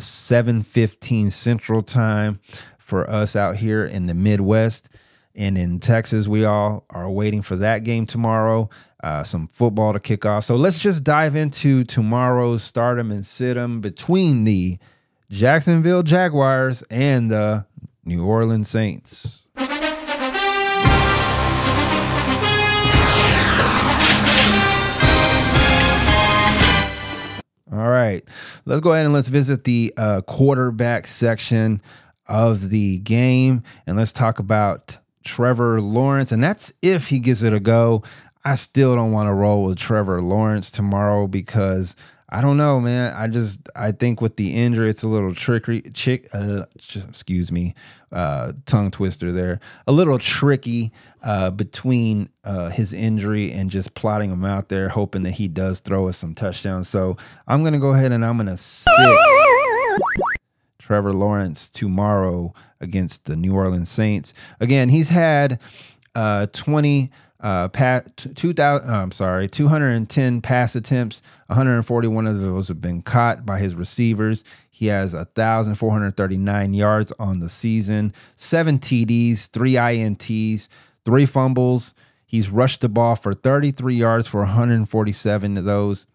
7:15 0.00 1.30
Central 1.30 1.80
Time 1.80 2.40
for 2.76 3.08
us 3.08 3.36
out 3.36 3.54
here 3.54 3.84
in 3.84 4.06
the 4.06 4.14
Midwest. 4.14 4.88
And 5.32 5.56
in 5.56 5.78
Texas, 5.78 6.26
we 6.26 6.44
all 6.44 6.84
are 6.90 7.08
waiting 7.08 7.40
for 7.40 7.54
that 7.54 7.84
game 7.84 8.04
tomorrow. 8.04 8.68
Uh, 9.00 9.22
some 9.22 9.46
football 9.46 9.92
to 9.92 10.00
kick 10.00 10.26
off. 10.26 10.44
So 10.44 10.56
let's 10.56 10.80
just 10.80 11.04
dive 11.04 11.36
into 11.36 11.84
tomorrow's 11.84 12.64
start 12.64 12.98
'em 12.98 13.12
and 13.12 13.24
sit 13.24 13.56
'em 13.56 13.80
between 13.80 14.42
the 14.42 14.80
Jacksonville 15.30 16.02
Jaguars 16.02 16.82
and 16.90 17.30
the 17.30 17.66
New 18.04 18.24
Orleans 18.24 18.68
Saints. 18.68 19.41
All 27.72 27.88
right, 27.88 28.22
let's 28.66 28.82
go 28.82 28.92
ahead 28.92 29.06
and 29.06 29.14
let's 29.14 29.28
visit 29.28 29.64
the 29.64 29.94
uh, 29.96 30.20
quarterback 30.22 31.06
section 31.06 31.80
of 32.26 32.68
the 32.68 32.98
game 32.98 33.62
and 33.86 33.96
let's 33.96 34.12
talk 34.12 34.38
about 34.38 34.98
Trevor 35.24 35.80
Lawrence. 35.80 36.32
And 36.32 36.44
that's 36.44 36.70
if 36.82 37.08
he 37.08 37.18
gives 37.18 37.42
it 37.42 37.54
a 37.54 37.60
go. 37.60 38.02
I 38.44 38.56
still 38.56 38.94
don't 38.94 39.12
want 39.12 39.28
to 39.28 39.32
roll 39.32 39.62
with 39.62 39.78
Trevor 39.78 40.20
Lawrence 40.20 40.70
tomorrow 40.70 41.26
because 41.26 41.96
I 42.34 42.40
don't 42.40 42.56
know, 42.56 42.80
man. 42.80 43.12
I 43.14 43.26
just 43.26 43.68
I 43.76 43.92
think 43.92 44.22
with 44.22 44.36
the 44.36 44.54
injury, 44.54 44.88
it's 44.88 45.02
a 45.02 45.06
little 45.06 45.34
tricky. 45.34 45.82
Chick, 45.90 46.30
uh, 46.32 46.64
excuse 47.06 47.52
me, 47.52 47.74
uh, 48.10 48.54
tongue 48.64 48.90
twister 48.90 49.32
there. 49.32 49.60
A 49.86 49.92
little 49.92 50.18
tricky 50.18 50.92
uh, 51.22 51.50
between 51.50 52.30
uh, 52.42 52.70
his 52.70 52.94
injury 52.94 53.52
and 53.52 53.70
just 53.70 53.92
plotting 53.92 54.32
him 54.32 54.46
out 54.46 54.70
there, 54.70 54.88
hoping 54.88 55.24
that 55.24 55.32
he 55.32 55.46
does 55.46 55.80
throw 55.80 56.08
us 56.08 56.16
some 56.16 56.34
touchdowns. 56.34 56.88
So 56.88 57.18
I'm 57.46 57.62
gonna 57.62 57.78
go 57.78 57.90
ahead 57.90 58.12
and 58.12 58.24
I'm 58.24 58.38
gonna 58.38 58.56
sit 58.56 58.90
Trevor 60.78 61.12
Lawrence 61.12 61.68
tomorrow 61.68 62.54
against 62.80 63.26
the 63.26 63.36
New 63.36 63.54
Orleans 63.54 63.90
Saints. 63.90 64.32
Again, 64.58 64.88
he's 64.88 65.10
had 65.10 65.60
uh, 66.14 66.46
20 66.46 67.10
uh, 67.42 67.68
pat, 67.68 68.16
2000, 68.36 68.88
I'm 68.88 69.10
sorry, 69.10 69.48
210 69.48 70.40
pass 70.40 70.76
attempts. 70.76 71.20
141 71.48 72.26
of 72.26 72.40
those 72.40 72.68
have 72.68 72.80
been 72.80 73.02
caught 73.02 73.44
by 73.44 73.58
his 73.58 73.74
receivers. 73.74 74.44
He 74.70 74.86
has 74.86 75.12
1,439 75.12 76.74
yards 76.74 77.12
on 77.18 77.40
the 77.40 77.48
season, 77.48 78.14
seven 78.36 78.78
TDs, 78.78 79.50
three 79.50 79.72
INTs, 79.72 80.68
three 81.04 81.26
fumbles. 81.26 81.94
He's 82.24 82.48
rushed 82.48 82.80
the 82.80 82.88
ball 82.88 83.16
for 83.16 83.34
33 83.34 83.96
yards 83.96 84.28
for 84.28 84.40
147 84.40 85.58
of 85.58 85.64
those. 85.64 86.06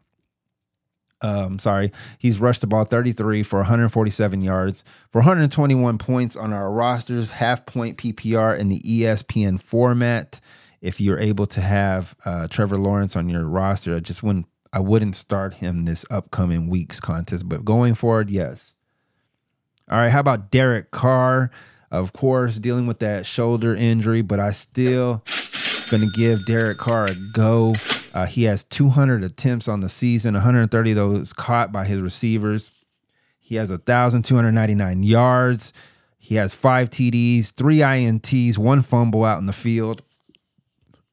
Um, 1.22 1.60
sorry, 1.60 1.92
he's 2.20 2.40
rushed 2.40 2.62
the 2.62 2.68
ball 2.68 2.86
33 2.86 3.44
for 3.44 3.60
147 3.60 4.42
yards 4.42 4.84
for 5.12 5.20
121 5.20 5.98
points 5.98 6.36
on 6.36 6.54
our 6.54 6.72
rosters, 6.72 7.32
half 7.32 7.66
point 7.66 7.98
PPR 7.98 8.58
in 8.58 8.70
the 8.70 8.80
ESPN 8.82 9.60
format. 9.60 10.40
If 10.82 11.02
you're 11.02 11.20
able 11.20 11.48
to 11.48 11.62
have 11.62 12.16
uh, 12.26 12.48
Trevor 12.48 12.78
Lawrence 12.78 13.16
on 13.16 13.30
your 13.30 13.46
roster, 13.46 13.96
I 13.96 14.00
just 14.00 14.24
wouldn't 14.24 14.48
I 14.74 14.80
wouldn't 14.80 15.16
start 15.16 15.56
him 15.56 15.86
this 15.86 16.06
upcoming 16.12 16.68
week's 16.68 17.00
contest, 17.00 17.48
but 17.48 17.66
going 17.66 17.96
forward, 17.96 18.30
yes. 18.30 18.76
All 19.90 19.98
right, 19.98 20.10
how 20.10 20.20
about 20.20 20.52
Derek 20.52 20.92
Carr? 20.92 21.50
Of 21.90 22.12
course, 22.12 22.60
dealing 22.60 22.86
with 22.86 23.00
that 23.00 23.26
shoulder 23.26 23.74
injury, 23.74 24.22
but 24.22 24.42
I 24.42 24.52
still 24.52 25.24
to 25.90 26.12
give 26.12 26.46
Derek 26.46 26.78
Carr 26.78 27.08
a 27.08 27.16
go. 27.34 27.74
Uh, 28.13 28.26
he 28.26 28.44
has 28.44 28.63
200 28.66 29.24
attempts 29.24 29.68
on 29.68 29.80
the 29.80 29.90
season, 29.90 30.34
130 30.34 30.92
of 30.92 30.96
those 30.96 31.34
caught 31.34 31.72
by 31.72 31.86
his 31.86 32.02
receivers. 32.02 32.84
He 33.40 33.56
has 33.56 33.70
1,299 33.70 35.04
yards. 35.04 35.72
He 36.18 36.36
has 36.36 36.54
five 36.54 36.90
TDs, 36.90 37.54
three 37.54 37.78
INTs, 37.78 38.58
one 38.58 38.82
fumble 38.82 39.24
out 39.24 39.40
in 39.40 39.46
the 39.46 39.54
field. 39.54 40.04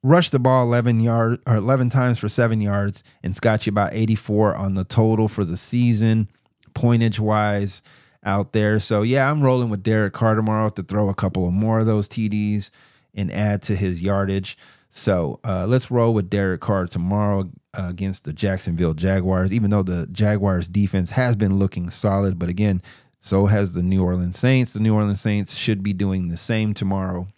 Rushed 0.05 0.33
the 0.33 0.39
ball 0.39 0.65
11 0.65 1.01
yards 1.01 1.41
or 1.47 1.57
11 1.57 1.89
times 1.89 2.19
for 2.19 2.29
seven 2.29 2.61
yards, 2.61 3.03
and 3.23 3.35
got 3.41 3.67
you 3.67 3.71
about 3.71 3.95
84 3.95 4.55
on 4.55 4.75
the 4.75 4.85
total 4.85 5.29
for 5.29 5.47
the 5.47 5.57
season, 5.57 6.29
pointage 6.75 7.19
wise 7.19 7.81
out 8.23 8.53
there. 8.53 8.79
So 8.81 9.01
yeah, 9.01 9.31
I'm 9.31 9.43
rolling 9.43 9.71
with 9.71 9.83
Derek 9.83 10.13
Carr 10.13 10.35
tomorrow 10.35 10.69
to 10.69 10.83
throw 10.83 11.09
a 11.09 11.15
couple 11.15 11.47
of 11.47 11.55
more 11.55 11.79
of 11.79 11.87
those 11.87 12.07
TDs 12.07 12.69
and 13.15 13.33
add 13.33 13.63
to 13.63 13.75
his 13.75 14.03
yardage. 14.03 14.59
So 14.91 15.41
uh, 15.43 15.67
let's 15.67 15.91
roll 15.91 16.13
with 16.13 16.29
Derek 16.29 16.61
Carr 16.61 16.87
tomorrow 16.87 17.51
uh, 17.73 17.87
against 17.89 18.27
the 18.27 18.35
Jacksonville 18.35 18.93
Jaguars. 18.93 19.55
Even 19.55 19.71
though 19.71 19.83
the 19.83 20.07
Jaguars 20.13 20.69
defense 20.69 21.11
has 21.11 21.35
been 21.35 21.59
looking 21.59 21.89
solid, 21.89 22.39
but 22.39 22.51
again, 22.51 22.83
so 23.21 23.47
has 23.47 23.73
the 23.73 23.83
New 23.83 24.05
Orleans 24.05 24.39
Saints. 24.39 24.75
The 24.75 24.81
New 24.81 24.95
Orleans 24.95 25.23
Saints 25.23 25.57
should 25.57 25.83
be 25.83 25.95
doing 25.95 26.29
the 26.29 26.37
same 26.37 26.75
tomorrow 26.75 27.29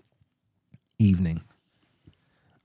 evening. 0.98 1.42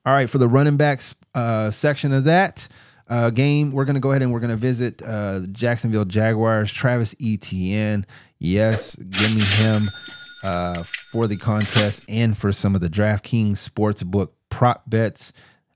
All 0.03 0.13
right, 0.13 0.29
for 0.29 0.39
the 0.39 0.47
running 0.47 0.77
backs 0.77 1.13
uh, 1.35 1.69
section 1.69 2.11
of 2.11 2.23
that 2.23 2.67
uh, 3.07 3.29
game, 3.29 3.71
we're 3.71 3.85
going 3.85 3.95
to 3.95 3.99
go 3.99 4.09
ahead 4.11 4.23
and 4.23 4.33
we're 4.33 4.39
going 4.39 4.49
to 4.49 4.55
visit 4.55 4.99
uh, 5.05 5.41
Jacksonville 5.51 6.05
Jaguars. 6.05 6.71
Travis 6.71 7.13
Etienne, 7.21 8.07
yes, 8.39 8.95
give 8.95 9.35
me 9.35 9.41
him 9.41 9.91
uh, 10.43 10.83
for 11.11 11.27
the 11.27 11.37
contest 11.37 12.03
and 12.09 12.35
for 12.35 12.51
some 12.51 12.73
of 12.73 12.81
the 12.81 12.89
DraftKings 12.89 13.57
Sportsbook 13.69 14.29
prop 14.49 14.89
bets. 14.89 15.33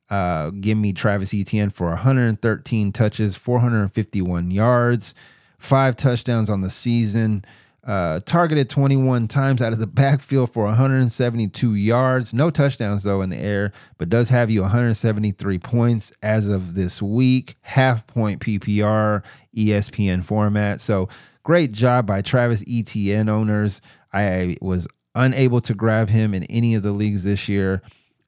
Uh, 0.09 0.49
give 0.49 0.77
me 0.77 0.91
Travis 0.91 1.31
Etienne 1.31 1.69
for 1.69 1.89
113 1.89 2.91
touches, 2.91 3.37
451 3.37 4.49
yards, 4.49 5.13
five 5.59 5.95
touchdowns 5.97 6.49
on 6.49 6.61
the 6.61 6.71
season. 6.71 7.45
Uh, 7.85 8.19
targeted 8.25 8.67
21 8.67 9.27
times 9.27 9.61
out 9.61 9.71
of 9.71 9.77
the 9.77 9.85
backfield 9.87 10.51
for 10.51 10.63
172 10.65 11.75
yards. 11.75 12.33
No 12.33 12.49
touchdowns, 12.49 13.03
though, 13.03 13.21
in 13.21 13.29
the 13.29 13.37
air, 13.37 13.71
but 13.99 14.09
does 14.09 14.29
have 14.29 14.49
you 14.49 14.63
173 14.63 15.59
points 15.59 16.11
as 16.23 16.47
of 16.47 16.73
this 16.73 16.99
week. 17.01 17.55
Half 17.61 18.07
point 18.07 18.41
PPR, 18.41 19.21
ESPN 19.55 20.23
format. 20.23 20.81
So 20.81 21.09
great 21.43 21.73
job 21.73 22.07
by 22.07 22.21
Travis 22.21 22.63
Etienne 22.67 23.29
owners. 23.29 23.81
I 24.11 24.57
was 24.61 24.87
unable 25.13 25.61
to 25.61 25.73
grab 25.73 26.09
him 26.09 26.33
in 26.33 26.43
any 26.45 26.73
of 26.73 26.83
the 26.83 26.91
leagues 26.91 27.23
this 27.23 27.47
year, 27.47 27.81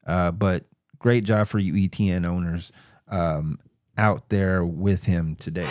uh, 0.06 0.30
but 0.30 0.64
great 0.98 1.24
job 1.24 1.48
for 1.48 1.58
you 1.58 1.74
Etienne 1.76 2.24
owners 2.24 2.70
um, 3.08 3.58
out 3.96 4.28
there 4.28 4.64
with 4.64 5.04
him 5.04 5.34
today. 5.36 5.68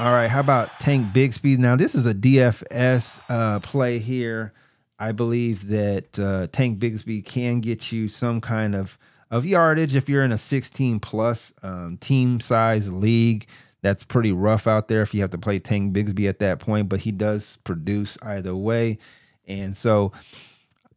All 0.00 0.12
right, 0.12 0.28
how 0.30 0.40
about 0.40 0.80
Tank 0.80 1.12
Bigsby? 1.12 1.58
Now, 1.58 1.76
this 1.76 1.94
is 1.94 2.06
a 2.06 2.14
DFS 2.14 3.20
uh, 3.28 3.60
play 3.60 3.98
here. 3.98 4.54
I 4.98 5.12
believe 5.12 5.68
that 5.68 6.18
uh, 6.18 6.46
Tank 6.50 6.78
Bigsby 6.78 7.22
can 7.22 7.60
get 7.60 7.92
you 7.92 8.08
some 8.08 8.40
kind 8.40 8.74
of 8.74 8.96
of 9.30 9.44
yardage 9.44 9.94
if 9.94 10.08
you're 10.08 10.22
in 10.22 10.32
a 10.32 10.38
16 10.38 11.00
plus 11.00 11.52
um, 11.62 11.98
team 11.98 12.40
size 12.40 12.90
league. 12.90 13.46
That's 13.82 14.02
pretty 14.02 14.32
rough 14.32 14.66
out 14.66 14.88
there 14.88 15.02
if 15.02 15.12
you 15.12 15.20
have 15.20 15.32
to 15.32 15.38
play 15.38 15.58
Tank 15.58 15.94
Bigsby 15.94 16.26
at 16.30 16.38
that 16.38 16.60
point, 16.60 16.88
but 16.88 17.00
he 17.00 17.12
does 17.12 17.58
produce 17.64 18.16
either 18.22 18.56
way. 18.56 18.96
And 19.46 19.76
so 19.76 20.12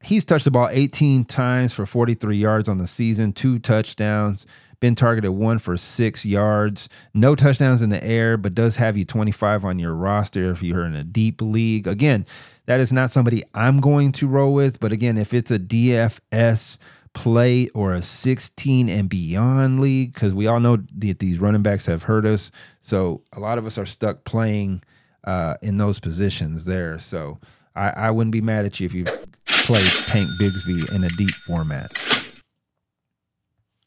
he's 0.01 0.23
touched 0.23 0.45
the 0.45 0.51
ball 0.51 0.69
18 0.71 1.25
times 1.25 1.73
for 1.73 1.85
43 1.85 2.37
yards 2.37 2.69
on 2.69 2.77
the 2.77 2.87
season, 2.87 3.33
two 3.33 3.59
touchdowns 3.59 4.45
been 4.83 4.95
targeted 4.95 5.31
one 5.31 5.59
for 5.59 5.77
six 5.77 6.25
yards. 6.25 6.89
No 7.13 7.35
touchdowns 7.35 7.81
in 7.81 7.89
the 7.89 8.03
air, 8.03 8.35
but 8.35 8.53
does 8.53 8.75
have 8.75 8.97
you 8.97 9.05
25 9.05 9.63
on 9.63 9.79
your 9.79 9.93
roster 9.93 10.51
if 10.51 10.61
you're 10.61 10.83
in 10.83 10.93
a 10.93 11.05
deep 11.05 11.41
league. 11.41 11.87
Again, 11.87 12.25
that 12.65 12.81
is 12.81 12.91
not 12.91 13.09
somebody 13.09 13.43
I'm 13.53 13.79
going 13.79 14.11
to 14.11 14.27
roll 14.27 14.53
with. 14.53 14.81
But 14.81 14.91
again, 14.91 15.17
if 15.17 15.33
it's 15.33 15.51
a 15.51 15.57
DFS 15.57 16.79
play 17.13 17.69
or 17.69 17.93
a 17.93 18.01
16 18.01 18.89
and 18.89 19.07
beyond 19.07 19.79
league, 19.79 20.13
because 20.13 20.33
we 20.33 20.47
all 20.47 20.59
know 20.59 20.79
that 20.97 21.19
these 21.19 21.39
running 21.39 21.63
backs 21.63 21.85
have 21.85 22.03
hurt 22.03 22.25
us. 22.25 22.51
So 22.81 23.21
a 23.31 23.39
lot 23.39 23.57
of 23.57 23.65
us 23.65 23.77
are 23.77 23.85
stuck 23.85 24.25
playing 24.25 24.83
uh, 25.23 25.55
in 25.61 25.77
those 25.77 26.01
positions 26.01 26.65
there. 26.65 26.99
So 26.99 27.39
I, 27.73 27.91
I 27.91 28.11
wouldn't 28.11 28.33
be 28.33 28.41
mad 28.41 28.65
at 28.65 28.81
you 28.81 28.85
if 28.87 28.93
you 28.93 29.05
play 29.45 29.81
Tank 30.07 30.27
Bigsby 30.41 30.93
in 30.93 31.05
a 31.05 31.09
deep 31.11 31.35
format. 31.47 32.12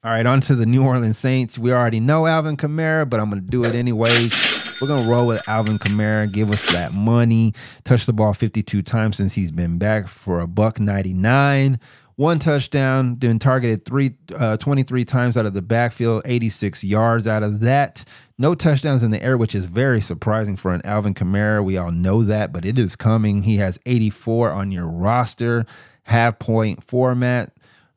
All 0.07 0.12
right, 0.12 0.25
on 0.25 0.40
to 0.42 0.55
the 0.55 0.66
New 0.66 0.85
Orleans 0.85 1.19
Saints. 1.19 1.59
We 1.59 1.73
already 1.73 1.99
know 1.99 2.29
Alvin 2.29 2.57
Kamara, 2.57 3.11
but 3.11 3.19
I'm 3.19 3.29
going 3.29 3.42
to 3.42 3.51
do 3.51 3.64
it 3.64 3.75
anyways. 3.75 4.77
We're 4.81 4.87
going 4.87 5.03
to 5.03 5.11
roll 5.11 5.27
with 5.27 5.42
Alvin 5.49 5.81
Kamara, 5.81 6.31
give 6.31 6.53
us 6.53 6.71
that 6.71 6.92
money. 6.92 7.55
Touch 7.83 8.07
the 8.07 8.12
ball 8.12 8.33
52 8.33 8.83
times 8.83 9.16
since 9.16 9.35
he's 9.35 9.51
been 9.51 9.79
back 9.79 10.07
for 10.07 10.38
a 10.38 10.47
buck 10.47 10.79
99. 10.79 11.81
One 12.14 12.38
touchdown, 12.38 13.16
been 13.16 13.40
targeted 13.40 13.85
three, 13.85 14.14
uh, 14.38 14.59
23 14.59 15.05
times 15.05 15.37
out 15.37 15.45
of 15.45 15.55
the 15.55 15.62
backfield, 15.62 16.23
86 16.25 16.85
yards 16.85 17.27
out 17.27 17.42
of 17.42 17.59
that. 17.59 18.05
No 18.38 18.55
touchdowns 18.55 19.03
in 19.03 19.11
the 19.11 19.21
air, 19.21 19.37
which 19.37 19.57
is 19.57 19.64
very 19.64 20.01
surprising 20.01 20.55
for 20.57 20.73
an 20.73 20.83
Alvin 20.85 21.14
Kamara. 21.14 21.64
We 21.64 21.79
all 21.79 21.90
know 21.90 22.23
that, 22.23 22.53
but 22.53 22.64
it 22.64 22.79
is 22.79 22.95
coming. 22.95 23.42
He 23.42 23.57
has 23.57 23.81
84 23.87 24.53
on 24.53 24.71
your 24.71 24.87
roster, 24.87 25.66
half 26.05 26.38
point 26.38 26.85
format 26.85 27.53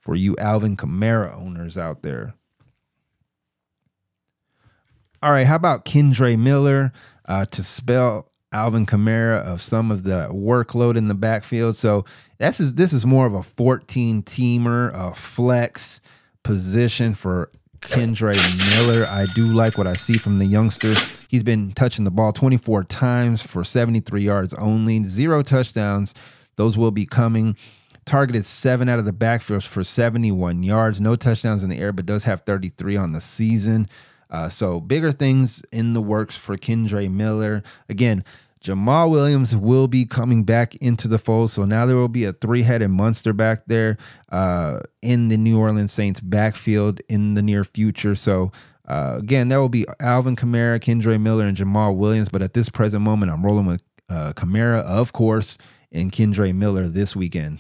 for 0.10 0.16
you 0.16 0.36
Alvin 0.40 0.76
Kamara 0.76 1.40
out 1.78 2.02
there. 2.02 2.34
All 5.22 5.32
right, 5.32 5.46
how 5.46 5.56
about 5.56 5.84
Kendre 5.84 6.38
Miller 6.40 6.94
uh, 7.26 7.46
to 7.46 7.64
spell 7.64 8.32
Alvin 8.54 8.86
Kamara 8.86 9.42
of 9.44 9.62
some 9.62 9.92
of 9.92 10.04
the 10.04 10.30
workload 10.32 10.96
in 10.96 11.10
the 11.10 11.14
backfield? 11.14 11.76
So 11.76 12.06
this 12.38 12.62
is 12.62 12.76
this 12.76 12.94
is 12.94 13.06
more 13.06 13.26
of 13.26 13.34
a 13.34 13.44
14 13.44 14.24
teamer, 14.24 14.92
a 14.94 15.14
flex 15.14 16.00
position 16.44 17.14
for 17.14 17.52
Kendre 17.82 18.34
Miller. 18.78 19.06
I 19.06 19.26
do 19.36 19.48
like 19.48 19.78
what 19.78 19.88
I 19.88 19.96
see 19.96 20.18
from 20.18 20.40
the 20.40 20.46
youngster. 20.46 20.94
He's 21.28 21.44
been 21.44 21.74
touching 21.74 22.06
the 22.06 22.12
ball 22.12 22.32
24 22.32 22.86
times 22.86 23.42
for 23.42 23.64
73 23.64 24.22
yards 24.22 24.54
only, 24.54 25.04
zero 25.04 25.42
touchdowns. 25.42 26.14
Those 26.56 26.78
will 26.78 26.92
be 26.92 27.06
coming 27.06 27.56
targeted 28.10 28.44
seven 28.44 28.90
out 28.90 28.98
of 28.98 29.06
the 29.06 29.14
backfield 29.14 29.64
for 29.64 29.84
71 29.84 30.64
yards, 30.64 31.00
no 31.00 31.16
touchdowns 31.16 31.64
in 31.64 31.70
the 31.70 31.78
air, 31.78 31.94
but 31.94 32.08
does 32.08 32.24
have 32.24 32.42
33 32.42 32.98
on 32.98 33.14
the 33.14 33.22
season. 33.22 33.88
Uh, 34.32 34.50
so 34.50 34.80
bigger 34.80 35.12
things 35.12 35.64
in 35.72 35.94
the 35.94 36.02
works 36.02 36.36
for 36.36 36.58
Kendre 36.58 37.10
Miller. 37.12 37.62
Again, 37.88 38.24
Jamaal 38.64 39.12
Williams 39.12 39.56
will 39.56 39.88
be 39.88 40.06
coming 40.06 40.44
back 40.44 40.76
into 40.78 41.08
the 41.08 41.20
fold. 41.20 41.52
So 41.52 41.66
now 41.66 41.86
there 41.86 41.96
will 41.96 42.08
be 42.08 42.26
a 42.26 42.34
three 42.34 42.64
headed 42.64 42.90
monster 42.90 43.32
back 43.32 43.64
there 43.68 43.98
uh, 44.32 44.82
in 45.04 45.30
the 45.30 45.38
New 45.38 45.60
Orleans 45.60 45.94
Saints 45.94 46.20
backfield 46.20 47.02
in 47.10 47.36
the 47.36 47.44
near 47.44 47.64
future. 47.64 48.16
So 48.16 48.52
uh, 48.88 49.18
again, 49.20 49.50
there 49.50 49.62
will 49.62 49.70
be 49.70 49.86
Alvin 50.00 50.36
Kamara, 50.36 50.80
Kendre 50.80 51.22
Miller, 51.22 51.46
and 51.46 51.56
Jamaal 51.56 51.96
Williams. 51.96 52.30
But 52.30 52.42
at 52.42 52.56
this 52.56 52.70
present 52.70 53.04
moment, 53.04 53.32
I'm 53.32 53.46
rolling 53.46 53.68
with 53.68 53.84
uh, 54.10 54.34
Kamara, 54.34 54.82
of 54.82 55.14
course, 55.14 55.60
and 55.92 56.12
Kendre 56.12 56.54
Miller 56.56 56.88
this 56.88 57.16
weekend. 57.16 57.60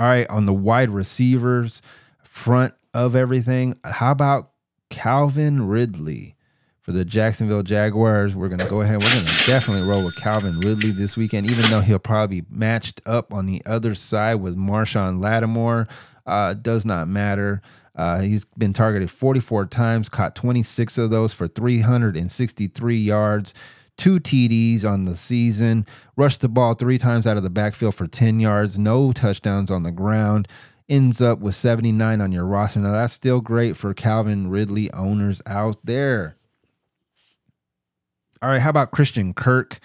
All 0.00 0.06
right, 0.06 0.26
on 0.28 0.46
the 0.46 0.54
wide 0.54 0.88
receivers 0.88 1.82
front 2.22 2.72
of 2.94 3.14
everything, 3.14 3.78
how 3.84 4.12
about 4.12 4.50
Calvin 4.88 5.68
Ridley 5.68 6.36
for 6.80 6.92
the 6.92 7.04
Jacksonville 7.04 7.62
Jaguars, 7.62 8.34
we're 8.34 8.48
going 8.48 8.60
to 8.60 8.66
go 8.66 8.80
ahead. 8.80 8.96
We're 8.96 9.12
going 9.12 9.26
to 9.26 9.46
definitely 9.46 9.86
roll 9.86 10.02
with 10.02 10.16
Calvin 10.16 10.58
Ridley 10.58 10.90
this 10.90 11.16
weekend, 11.16 11.50
even 11.50 11.70
though 11.70 11.80
he'll 11.80 11.98
probably 11.98 12.40
be 12.40 12.46
matched 12.50 13.00
up 13.04 13.32
on 13.32 13.44
the 13.46 13.62
other 13.66 13.94
side 13.94 14.36
with 14.36 14.56
Marshon 14.56 15.22
Lattimore. 15.22 15.86
Uh, 16.26 16.54
does 16.54 16.84
not 16.86 17.06
matter. 17.06 17.60
Uh, 17.94 18.20
he's 18.20 18.44
been 18.56 18.72
targeted 18.72 19.10
44 19.10 19.66
times, 19.66 20.08
caught 20.08 20.34
26 20.34 20.96
of 20.96 21.10
those 21.10 21.34
for 21.34 21.46
363 21.46 22.96
yards, 22.96 23.52
two 24.00 24.18
TDs 24.18 24.84
on 24.84 25.04
the 25.04 25.14
season, 25.14 25.84
rushed 26.16 26.40
the 26.40 26.48
ball 26.48 26.72
three 26.72 26.96
times 26.96 27.26
out 27.26 27.36
of 27.36 27.42
the 27.42 27.50
backfield 27.50 27.94
for 27.94 28.06
10 28.06 28.40
yards, 28.40 28.78
no 28.78 29.12
touchdowns 29.12 29.70
on 29.70 29.82
the 29.82 29.90
ground. 29.90 30.48
Ends 30.88 31.20
up 31.20 31.38
with 31.38 31.54
79 31.54 32.20
on 32.20 32.32
your 32.32 32.46
roster. 32.46 32.80
Now, 32.80 32.92
that's 32.92 33.12
still 33.12 33.40
great 33.40 33.76
for 33.76 33.94
Calvin 33.94 34.48
Ridley 34.48 34.90
owners 34.92 35.40
out 35.46 35.76
there. 35.84 36.34
All 38.42 38.48
right, 38.48 38.60
how 38.60 38.70
about 38.70 38.90
Christian 38.90 39.34
Kirk? 39.34 39.78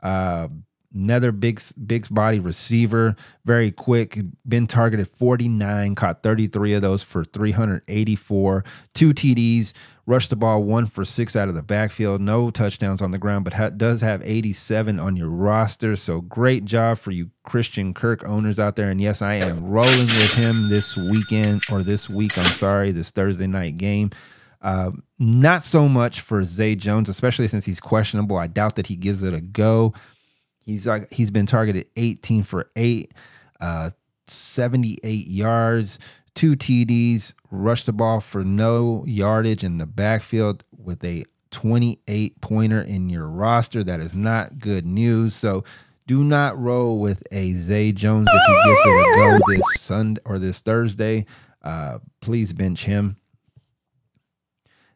Uh, 0.00 0.48
another 0.94 1.32
big 1.32 1.60
big 1.86 2.08
body 2.10 2.40
receiver, 2.40 3.16
very 3.44 3.70
quick. 3.70 4.18
Been 4.46 4.66
targeted 4.66 5.08
49, 5.08 5.94
caught 5.94 6.22
33 6.22 6.74
of 6.74 6.82
those 6.82 7.02
for 7.02 7.24
384, 7.24 8.64
two 8.94 9.12
TDs, 9.12 9.72
rushed 10.06 10.30
the 10.30 10.36
ball 10.36 10.62
one 10.64 10.86
for 10.86 11.04
six 11.04 11.36
out 11.36 11.48
of 11.48 11.54
the 11.54 11.62
backfield, 11.62 12.20
no 12.20 12.50
touchdowns 12.50 13.00
on 13.02 13.10
the 13.10 13.18
ground, 13.18 13.44
but 13.44 13.54
ha- 13.54 13.70
does 13.70 14.00
have 14.00 14.22
87 14.24 14.98
on 14.98 15.16
your 15.16 15.28
roster. 15.28 15.96
So 15.96 16.20
great 16.20 16.64
job 16.64 16.98
for 16.98 17.10
you 17.10 17.30
Christian 17.44 17.94
Kirk 17.94 18.26
owners 18.28 18.58
out 18.58 18.76
there. 18.76 18.90
And 18.90 19.00
yes, 19.00 19.22
I 19.22 19.34
am 19.34 19.64
rolling 19.66 20.06
with 20.06 20.32
him 20.34 20.68
this 20.68 20.96
weekend 20.96 21.62
or 21.70 21.82
this 21.82 22.08
week. 22.08 22.36
I'm 22.36 22.44
sorry, 22.44 22.92
this 22.92 23.10
Thursday 23.10 23.46
night 23.46 23.76
game. 23.76 24.10
Uh, 24.62 24.92
not 25.18 25.64
so 25.64 25.88
much 25.88 26.20
for 26.20 26.44
Zay 26.44 26.76
Jones, 26.76 27.08
especially 27.08 27.48
since 27.48 27.64
he's 27.64 27.80
questionable. 27.80 28.36
I 28.36 28.46
doubt 28.46 28.76
that 28.76 28.86
he 28.86 28.94
gives 28.94 29.22
it 29.22 29.34
a 29.34 29.40
go. 29.40 29.92
He's 30.64 30.86
like 30.86 31.12
he's 31.12 31.30
been 31.30 31.46
targeted 31.46 31.86
18 31.96 32.44
for 32.44 32.70
eight, 32.76 33.12
uh, 33.60 33.90
78 34.26 35.26
yards, 35.26 35.98
two 36.34 36.56
TDs, 36.56 37.34
rushed 37.50 37.86
the 37.86 37.92
ball 37.92 38.20
for 38.20 38.44
no 38.44 39.04
yardage 39.06 39.64
in 39.64 39.78
the 39.78 39.86
backfield 39.86 40.64
with 40.76 41.04
a 41.04 41.24
28 41.50 42.40
pointer 42.40 42.80
in 42.80 43.10
your 43.10 43.26
roster. 43.26 43.84
That 43.84 44.00
is 44.00 44.14
not 44.14 44.58
good 44.58 44.86
news. 44.86 45.34
So 45.34 45.64
do 46.06 46.24
not 46.24 46.58
roll 46.58 46.98
with 47.00 47.22
a 47.30 47.52
Zay 47.52 47.92
Jones 47.92 48.28
if 48.32 48.42
he 48.46 48.68
gives 48.68 48.80
it 48.84 48.88
a 48.88 49.14
go 49.16 49.38
this 49.48 49.80
Sunday 49.80 50.20
or 50.24 50.38
this 50.38 50.60
Thursday. 50.60 51.26
Uh, 51.62 51.98
please 52.20 52.52
bench 52.52 52.84
him. 52.84 53.16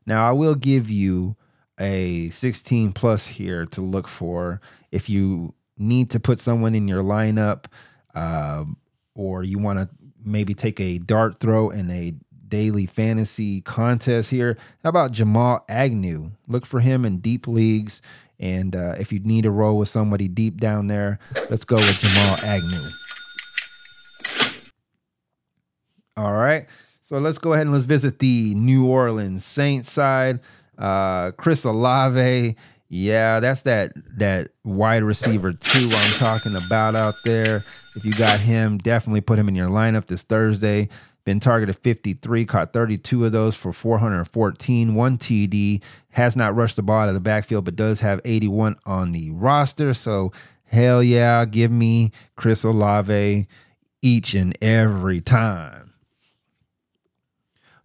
Now, 0.05 0.29
I 0.29 0.33
will 0.33 0.55
give 0.55 0.89
you 0.89 1.37
a 1.79 2.31
16 2.31 2.93
plus 2.93 3.27
here 3.27 3.67
to 3.67 3.81
look 3.81 4.09
for 4.09 4.61
if 4.91 5.09
you 5.09 5.55
need 5.79 6.11
to 6.11 6.21
put 6.21 6.39
someone 6.39 6.75
in 6.75 6.89
your 6.89 7.03
lineup 7.03 7.67
uh, 8.15 8.65
or 9.15 9.45
you 9.45 9.59
want 9.59 9.79
to 9.79 9.89
maybe 10.25 10.55
take 10.55 10.81
a 10.81 10.99
dart 10.99 11.39
throw 11.39 11.71
in 11.71 11.91
a 11.91 12.15
daily 12.49 12.87
fantasy 12.87 13.61
contest 13.61 14.31
here. 14.31 14.57
How 14.83 14.91
about 14.91 15.13
Jamal 15.13 15.65
Agnew? 15.69 16.31
Look 16.47 16.67
for 16.67 16.81
him 16.81 17.05
in 17.05 17.19
deep 17.19 17.47
leagues. 17.47 18.03
And 18.39 18.77
uh, 18.77 18.95
if 18.99 19.13
you 19.13 19.21
need 19.21 19.43
to 19.43 19.51
roll 19.51 19.79
with 19.79 19.89
somebody 19.89 20.29
deep 20.29 20.61
down 20.61 20.89
there, 20.89 21.19
let's 21.49 21.65
go 21.65 21.77
with 21.77 21.99
Jamal 21.99 22.37
Agnew. 22.45 22.89
All 26.17 26.35
right. 26.35 26.67
So 27.03 27.19
let's 27.19 27.39
go 27.39 27.53
ahead 27.53 27.67
and 27.67 27.75
let's 27.75 27.87
visit 27.87 28.19
the 28.19 28.55
New 28.55 28.87
Orleans 28.87 29.45
Saints 29.45 29.91
side. 29.91 30.41
Uh, 30.77 31.31
Chris 31.33 31.65
Olave, 31.65 32.57
yeah, 32.89 33.41
that's 33.41 33.63
that 33.63 33.93
that 34.19 34.51
wide 34.65 35.03
receiver 35.03 35.53
two 35.53 35.89
I'm 35.93 36.13
talking 36.19 36.55
about 36.55 36.95
out 36.95 37.17
there. 37.25 37.65
If 37.97 38.05
you 38.05 38.13
got 38.13 38.41
him, 38.41 38.79
definitely 38.79 39.23
put 39.23 39.39
him 39.39 39.49
in 39.49 39.55
your 39.55 39.69
lineup 39.71 40.07
this 40.07 40.23
Thursday. 40.23 40.89
Been 41.25 41.41
targeted 41.41 41.77
53, 41.79 42.45
caught 42.45 42.73
32 42.73 43.25
of 43.25 43.33
those 43.33 43.57
for 43.57 43.73
414, 43.73 44.95
one 44.95 45.19
TD. 45.19 45.83
Has 46.11 46.37
not 46.37 46.55
rushed 46.55 46.77
the 46.77 46.83
ball 46.83 47.01
out 47.03 47.09
of 47.09 47.15
the 47.15 47.21
backfield, 47.21 47.65
but 47.65 47.75
does 47.75 47.99
have 47.99 48.21
81 48.25 48.77
on 48.87 49.11
the 49.11 49.31
roster. 49.31 49.93
So 49.93 50.31
hell 50.67 51.03
yeah, 51.03 51.45
give 51.45 51.73
me 51.73 52.13
Chris 52.37 52.63
Olave 52.63 53.49
each 54.03 54.35
and 54.35 54.57
every 54.63 55.21
time. 55.21 55.95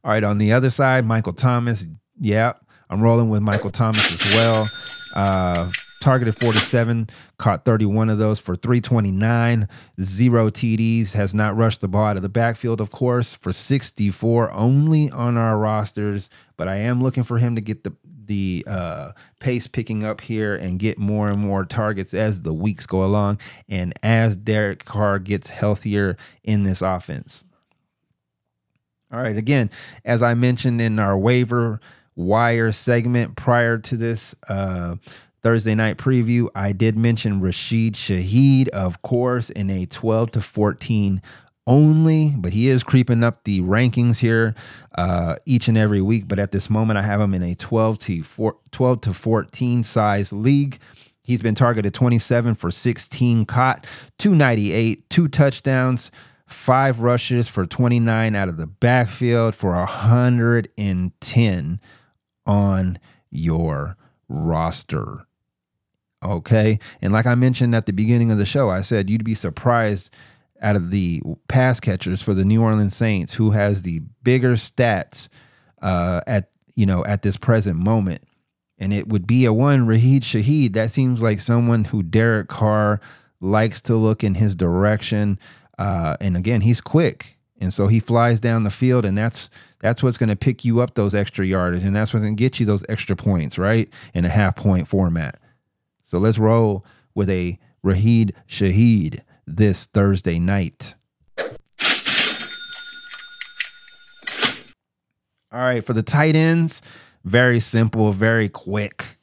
All 0.03 0.11
right, 0.11 0.23
on 0.23 0.37
the 0.37 0.53
other 0.53 0.69
side, 0.69 1.05
Michael 1.05 1.33
Thomas. 1.33 1.87
Yeah, 2.19 2.53
I'm 2.91 3.01
rolling 3.01 3.29
with 3.29 3.41
Michael 3.41 3.71
Thomas 3.71 4.11
as 4.11 4.35
well. 4.35 4.69
Uh, 5.15 5.71
targeted 6.01 6.37
47, 6.37 7.09
caught 7.37 7.63
31 7.63 8.09
of 8.09 8.17
those 8.17 8.39
for 8.39 8.55
329, 8.55 9.69
zero 10.01 10.49
TDs, 10.49 11.13
has 11.13 11.33
not 11.33 11.55
rushed 11.55 11.79
the 11.79 11.87
ball 11.87 12.07
out 12.07 12.17
of 12.17 12.21
the 12.21 12.29
backfield, 12.29 12.81
of 12.81 12.91
course, 12.91 13.33
for 13.33 13.53
64 13.53 14.51
only 14.51 15.09
on 15.09 15.37
our 15.37 15.57
rosters. 15.57 16.29
But 16.57 16.67
I 16.67 16.77
am 16.77 17.01
looking 17.01 17.23
for 17.23 17.37
him 17.37 17.55
to 17.55 17.61
get 17.61 17.83
the 17.83 17.95
the 18.25 18.63
uh, 18.65 19.11
pace 19.39 19.67
picking 19.67 20.05
up 20.05 20.21
here 20.21 20.55
and 20.55 20.79
get 20.79 20.97
more 20.97 21.29
and 21.29 21.39
more 21.39 21.65
targets 21.65 22.13
as 22.13 22.41
the 22.41 22.53
weeks 22.53 22.85
go 22.85 23.03
along 23.03 23.39
and 23.67 23.93
as 24.03 24.37
Derek 24.37 24.85
Carr 24.85 25.19
gets 25.19 25.49
healthier 25.49 26.15
in 26.43 26.63
this 26.63 26.81
offense. 26.81 27.43
All 29.11 29.19
right. 29.19 29.35
Again, 29.35 29.69
as 30.05 30.23
I 30.23 30.33
mentioned 30.33 30.79
in 30.79 30.97
our 30.97 31.17
waiver 31.17 31.81
wire 32.15 32.71
segment 32.71 33.35
prior 33.35 33.77
to 33.77 33.97
this 33.97 34.35
uh, 34.47 34.95
Thursday 35.41 35.75
night 35.75 35.97
preview, 35.97 36.49
I 36.53 36.71
did 36.71 36.97
mention 36.97 37.41
Rashid 37.41 37.95
Shaheed, 37.95 38.69
of 38.69 39.01
course, 39.01 39.49
in 39.49 39.69
a 39.69 39.85
12 39.87 40.31
to 40.31 40.41
14 40.41 41.21
only, 41.67 42.33
but 42.37 42.53
he 42.53 42.69
is 42.69 42.83
creeping 42.83 43.23
up 43.23 43.43
the 43.43 43.61
rankings 43.61 44.19
here 44.19 44.55
uh, 44.95 45.35
each 45.45 45.67
and 45.67 45.77
every 45.77 46.01
week. 46.01 46.27
But 46.27 46.39
at 46.39 46.51
this 46.51 46.69
moment, 46.69 46.99
I 46.99 47.03
have 47.03 47.21
him 47.21 47.33
in 47.33 47.43
a 47.43 47.55
12 47.55 47.99
to 47.99 48.23
4, 48.23 48.57
12 48.71 49.01
to 49.01 49.13
14 49.13 49.83
size 49.83 50.33
league. 50.33 50.79
He's 51.23 51.41
been 51.41 51.55
targeted 51.55 51.93
27 51.93 52.55
for 52.55 52.71
16 52.71 53.45
caught, 53.45 53.85
298, 54.17 55.09
two 55.09 55.27
touchdowns 55.27 56.11
five 56.51 56.99
rushes 56.99 57.47
for 57.47 57.65
29 57.65 58.35
out 58.35 58.49
of 58.49 58.57
the 58.57 58.67
backfield 58.67 59.55
for 59.55 59.71
110 59.71 61.79
on 62.45 62.99
your 63.29 63.97
roster. 64.27 65.25
Okay. 66.23 66.79
And 67.01 67.11
like 67.11 67.25
I 67.25 67.35
mentioned 67.35 67.75
at 67.75 67.85
the 67.85 67.93
beginning 67.93 68.31
of 68.31 68.37
the 68.37 68.45
show, 68.45 68.69
I 68.69 68.81
said 68.81 69.09
you'd 69.09 69.23
be 69.23 69.35
surprised 69.35 70.13
out 70.61 70.75
of 70.75 70.91
the 70.91 71.21
pass 71.47 71.79
catchers 71.79 72.21
for 72.21 72.33
the 72.33 72.45
New 72.45 72.61
Orleans 72.61 72.95
Saints 72.95 73.33
who 73.33 73.51
has 73.51 73.81
the 73.81 74.01
bigger 74.23 74.53
stats 74.53 75.27
uh, 75.81 76.21
at 76.27 76.51
you 76.75 76.85
know 76.85 77.03
at 77.05 77.23
this 77.23 77.37
present 77.37 77.77
moment. 77.77 78.23
And 78.77 78.93
it 78.93 79.07
would 79.07 79.27
be 79.27 79.45
a 79.45 79.53
one 79.53 79.85
Rashid 79.85 80.23
Shaheed. 80.23 80.73
That 80.73 80.91
seems 80.91 81.21
like 81.21 81.41
someone 81.41 81.85
who 81.85 82.01
Derek 82.01 82.47
Carr 82.47 82.99
likes 83.39 83.81
to 83.81 83.95
look 83.95 84.23
in 84.23 84.35
his 84.35 84.55
direction. 84.55 85.39
Uh, 85.77 86.17
and 86.19 86.37
again, 86.37 86.61
he's 86.61 86.81
quick, 86.81 87.37
and 87.61 87.71
so 87.71 87.87
he 87.87 87.99
flies 87.99 88.39
down 88.39 88.63
the 88.63 88.71
field, 88.71 89.05
and 89.05 89.17
that's 89.17 89.49
that's 89.79 90.03
what's 90.03 90.17
going 90.17 90.29
to 90.29 90.35
pick 90.35 90.65
you 90.65 90.81
up 90.81 90.95
those 90.95 91.15
extra 91.15 91.45
yardage, 91.45 91.83
and 91.83 91.95
that's 91.95 92.13
what's 92.13 92.23
going 92.23 92.35
to 92.35 92.39
get 92.39 92.59
you 92.59 92.65
those 92.65 92.83
extra 92.89 93.15
points, 93.15 93.57
right? 93.57 93.89
In 94.13 94.25
a 94.25 94.29
half 94.29 94.55
point 94.55 94.87
format. 94.87 95.39
So 96.03 96.17
let's 96.17 96.37
roll 96.37 96.85
with 97.15 97.29
a 97.29 97.57
Rashid 97.83 98.33
Shaheed 98.47 99.21
this 99.47 99.85
Thursday 99.85 100.39
night. 100.39 100.95
All 105.53 105.59
right, 105.59 105.83
for 105.83 105.93
the 105.93 106.03
tight 106.03 106.35
ends, 106.35 106.81
very 107.25 107.59
simple, 107.59 108.13
very 108.13 108.47
quick. 108.49 109.17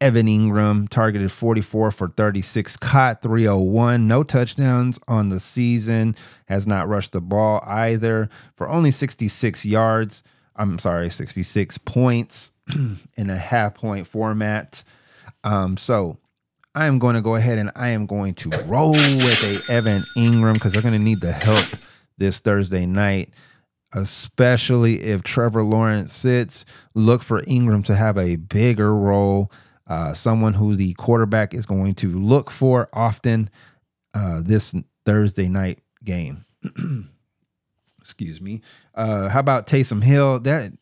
Evan 0.00 0.26
Engram 0.26 0.88
targeted 0.88 1.32
44 1.32 1.90
for 1.90 2.08
36, 2.08 2.76
caught 2.76 3.22
301, 3.22 4.06
no 4.06 4.22
touchdowns 4.22 4.98
on 5.08 5.30
the 5.30 5.40
season, 5.40 6.14
has 6.46 6.66
not 6.66 6.88
rushed 6.88 7.12
the 7.12 7.20
ball 7.20 7.62
either 7.66 8.28
for 8.56 8.68
only 8.68 8.90
66 8.90 9.64
yards. 9.64 10.22
I'm 10.54 10.78
sorry, 10.78 11.08
66 11.08 11.78
points 11.78 12.50
in 13.16 13.30
a 13.30 13.36
half 13.36 13.74
point 13.74 14.06
format. 14.06 14.82
Um, 15.44 15.78
so 15.78 16.18
I 16.74 16.86
am 16.86 16.98
going 16.98 17.14
to 17.14 17.22
go 17.22 17.36
ahead 17.36 17.58
and 17.58 17.70
I 17.74 17.90
am 17.90 18.04
going 18.04 18.34
to 18.34 18.50
roll 18.64 18.92
with 18.92 19.42
a 19.42 19.72
Evan 19.72 20.04
Engram 20.14 20.54
because 20.54 20.72
they're 20.72 20.82
going 20.82 20.92
to 20.92 21.00
need 21.00 21.22
the 21.22 21.32
help 21.32 21.66
this 22.18 22.38
Thursday 22.40 22.84
night, 22.84 23.32
especially 23.94 25.02
if 25.02 25.22
Trevor 25.22 25.62
Lawrence 25.62 26.12
sits. 26.12 26.66
Look 26.94 27.22
for 27.22 27.40
Engram 27.42 27.82
to 27.86 27.96
have 27.96 28.18
a 28.18 28.36
bigger 28.36 28.94
role 28.94 29.50
uh, 29.86 30.14
someone 30.14 30.54
who 30.54 30.74
the 30.74 30.94
quarterback 30.94 31.54
is 31.54 31.66
going 31.66 31.94
to 31.96 32.12
look 32.12 32.50
for 32.50 32.88
often 32.92 33.50
uh, 34.14 34.42
this 34.44 34.74
Thursday 35.04 35.48
night 35.48 35.80
game. 36.04 36.38
Excuse 38.00 38.40
me. 38.40 38.62
Uh, 38.94 39.28
how 39.28 39.40
about 39.40 39.66
Taysom 39.66 40.02
Hill? 40.02 40.40
That 40.40 40.72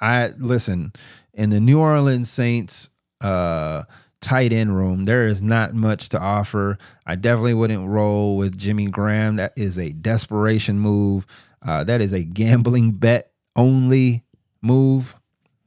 I 0.00 0.30
listen 0.38 0.92
in 1.32 1.50
the 1.50 1.60
New 1.60 1.80
Orleans 1.80 2.30
Saints 2.30 2.90
uh 3.20 3.82
tight 4.20 4.52
end 4.52 4.76
room. 4.76 5.04
There 5.04 5.28
is 5.28 5.42
not 5.42 5.74
much 5.74 6.08
to 6.10 6.18
offer. 6.18 6.78
I 7.06 7.14
definitely 7.14 7.54
wouldn't 7.54 7.88
roll 7.88 8.36
with 8.36 8.58
Jimmy 8.58 8.86
Graham. 8.86 9.36
That 9.36 9.52
is 9.56 9.78
a 9.78 9.92
desperation 9.92 10.78
move. 10.78 11.26
Uh, 11.62 11.84
that 11.84 12.00
is 12.00 12.12
a 12.12 12.24
gambling 12.24 12.92
bet 12.92 13.32
only 13.56 14.24
move 14.62 15.16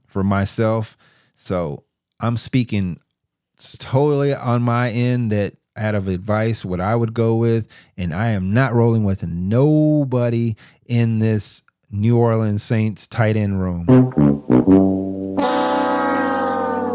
for 0.07 0.23
myself. 0.23 0.97
So 1.35 1.83
I'm 2.21 2.37
speaking 2.37 2.99
totally 3.79 4.33
on 4.33 4.61
my 4.61 4.91
end 4.91 5.31
that 5.31 5.55
out 5.75 5.95
of 5.95 6.07
advice 6.07 6.63
what 6.63 6.79
I 6.79 6.95
would 6.95 7.13
go 7.13 7.35
with, 7.35 7.67
and 7.97 8.13
I 8.13 8.29
am 8.29 8.53
not 8.53 8.73
rolling 8.73 9.03
with 9.03 9.23
nobody 9.23 10.55
in 10.85 11.19
this 11.19 11.63
New 11.91 12.17
Orleans 12.17 12.63
Saints 12.63 13.07
tight 13.07 13.35
end 13.35 13.59
room. 13.59 13.85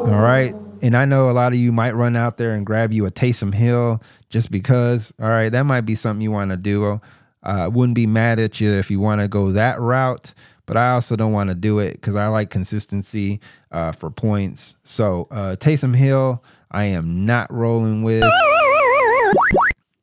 All 0.07 0.22
right. 0.22 0.55
And 0.83 0.97
I 0.97 1.05
know 1.05 1.31
a 1.31 1.33
lot 1.33 1.53
of 1.53 1.59
you 1.59 1.72
might 1.72 1.95
run 1.97 2.16
out 2.16 2.37
there 2.37 2.53
and 2.53 2.64
grab 2.64 2.93
you 2.93 3.07
a 3.07 3.11
Taysom 3.11 3.53
Hill 3.53 4.01
just 4.29 4.51
because. 4.51 5.12
All 5.20 5.29
right, 5.29 5.49
that 5.49 5.64
might 5.64 5.81
be 5.83 5.95
something 5.95 6.22
you 6.22 6.31
want 6.31 6.51
to 6.51 6.57
do. 6.57 7.01
I 7.43 7.64
uh, 7.64 7.70
wouldn't 7.70 7.95
be 7.95 8.07
mad 8.07 8.39
at 8.39 8.61
you 8.61 8.72
if 8.72 8.91
you 8.91 9.01
want 9.01 9.20
to 9.20 9.29
go 9.29 9.53
that 9.53 9.81
route, 9.81 10.35
but 10.66 10.76
I 10.76 10.90
also 10.90 11.16
don't 11.16 11.32
want 11.32 11.48
to 11.48 11.54
do 11.54 11.78
it 11.78 11.92
because 11.92 12.16
I 12.16 12.26
like 12.28 12.50
consistency 12.50 13.40
uh, 13.70 13.92
for 13.92 14.10
points. 14.10 14.76
So 14.84 15.28
uh, 15.30 15.56
Taysom 15.58 15.94
Hill, 15.94 16.42
I 16.70 16.84
am 16.84 17.24
not 17.24 17.52
rolling 17.52 18.02
with. 18.02 18.24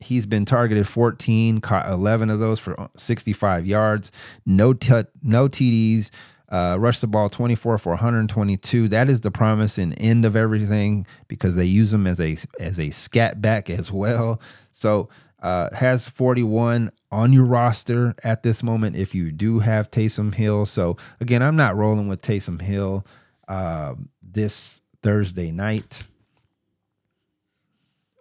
He's 0.00 0.26
been 0.26 0.44
targeted 0.44 0.86
14, 0.86 1.60
caught 1.60 1.88
11 1.88 2.28
of 2.28 2.38
those 2.38 2.60
for 2.60 2.90
65 2.96 3.66
yards, 3.66 4.12
no 4.44 4.74
t- 4.74 5.04
no 5.22 5.48
TDs, 5.48 6.10
uh, 6.50 6.76
rushed 6.78 7.00
the 7.00 7.06
ball 7.06 7.30
24 7.30 7.78
for 7.78 7.90
122. 7.90 8.88
That 8.88 9.08
is 9.08 9.22
the 9.22 9.30
promise 9.30 9.78
and 9.78 9.98
end 9.98 10.24
of 10.24 10.36
everything 10.36 11.06
because 11.26 11.56
they 11.56 11.64
use 11.64 11.92
him 11.92 12.06
as 12.06 12.20
a 12.20 12.36
as 12.60 12.78
a 12.78 12.90
scat 12.90 13.40
back 13.40 13.70
as 13.70 13.90
well. 13.90 14.40
So 14.72 15.08
uh, 15.44 15.68
has 15.74 16.08
41 16.08 16.90
on 17.12 17.32
your 17.34 17.44
roster 17.44 18.14
at 18.24 18.42
this 18.42 18.62
moment 18.62 18.96
if 18.96 19.14
you 19.14 19.30
do 19.30 19.58
have 19.58 19.90
Taysom 19.90 20.34
Hill. 20.34 20.64
So 20.64 20.96
again, 21.20 21.42
I'm 21.42 21.54
not 21.54 21.76
rolling 21.76 22.08
with 22.08 22.22
Taysom 22.22 22.62
Hill 22.62 23.06
uh, 23.46 23.94
this 24.22 24.80
Thursday 25.02 25.52
night. 25.52 26.04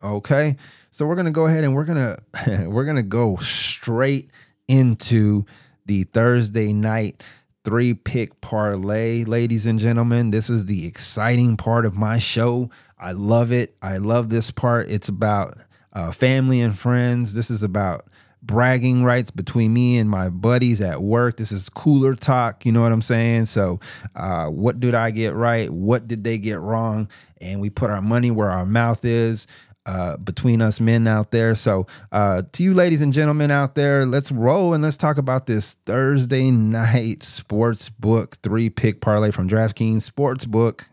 Okay, 0.03 0.57
so 0.91 1.05
we're 1.05 1.15
gonna 1.15 1.31
go 1.31 1.45
ahead 1.45 1.63
and 1.63 1.73
we're 1.73 1.85
gonna 1.85 2.17
we're 2.67 2.83
gonna 2.83 3.01
go 3.01 3.37
straight 3.37 4.29
into 4.67 5.45
the 5.85 6.03
Thursday 6.03 6.73
night 6.73 7.23
three 7.63 7.93
pick 7.93 8.41
parlay, 8.41 9.23
ladies 9.23 9.65
and 9.65 9.79
gentlemen. 9.79 10.31
This 10.31 10.49
is 10.49 10.65
the 10.65 10.85
exciting 10.85 11.55
part 11.55 11.85
of 11.85 11.95
my 11.95 12.19
show. 12.19 12.69
I 12.99 13.13
love 13.13 13.53
it. 13.53 13.77
I 13.81 13.95
love 13.97 14.27
this 14.27 14.51
part. 14.51 14.89
It's 14.89 15.07
about 15.07 15.55
uh, 15.93 16.11
family 16.11 16.61
and 16.61 16.77
friends. 16.77 17.33
This 17.33 17.49
is 17.49 17.63
about 17.63 18.07
bragging 18.41 19.03
rights 19.03 19.31
between 19.31 19.73
me 19.73 19.97
and 19.97 20.09
my 20.09 20.29
buddies 20.29 20.81
at 20.81 21.01
work. 21.01 21.37
This 21.37 21.51
is 21.51 21.69
cooler 21.69 22.15
talk. 22.15 22.65
You 22.65 22.71
know 22.71 22.81
what 22.81 22.91
I'm 22.91 23.01
saying? 23.01 23.45
So, 23.45 23.79
uh, 24.15 24.47
what 24.49 24.79
did 24.79 24.93
I 24.93 25.11
get 25.11 25.33
right? 25.33 25.69
What 25.69 26.07
did 26.07 26.23
they 26.23 26.37
get 26.37 26.59
wrong? 26.59 27.09
And 27.39 27.61
we 27.61 27.69
put 27.69 27.89
our 27.89 28.01
money 28.01 28.31
where 28.31 28.49
our 28.51 28.65
mouth 28.65 29.05
is 29.05 29.47
uh, 29.85 30.17
between 30.17 30.61
us 30.61 30.79
men 30.79 31.07
out 31.07 31.31
there. 31.31 31.55
So, 31.55 31.87
uh, 32.11 32.43
to 32.53 32.63
you, 32.63 32.73
ladies 32.73 33.01
and 33.01 33.13
gentlemen 33.13 33.51
out 33.51 33.75
there, 33.75 34.05
let's 34.05 34.31
roll 34.31 34.73
and 34.73 34.83
let's 34.83 34.97
talk 34.97 35.17
about 35.17 35.45
this 35.45 35.75
Thursday 35.85 36.51
night 36.51 37.23
sports 37.23 37.89
book 37.89 38.35
three 38.43 38.69
pick 38.69 39.01
parlay 39.01 39.31
from 39.31 39.49
DraftKings 39.49 40.09
Sportsbook. 40.09 40.85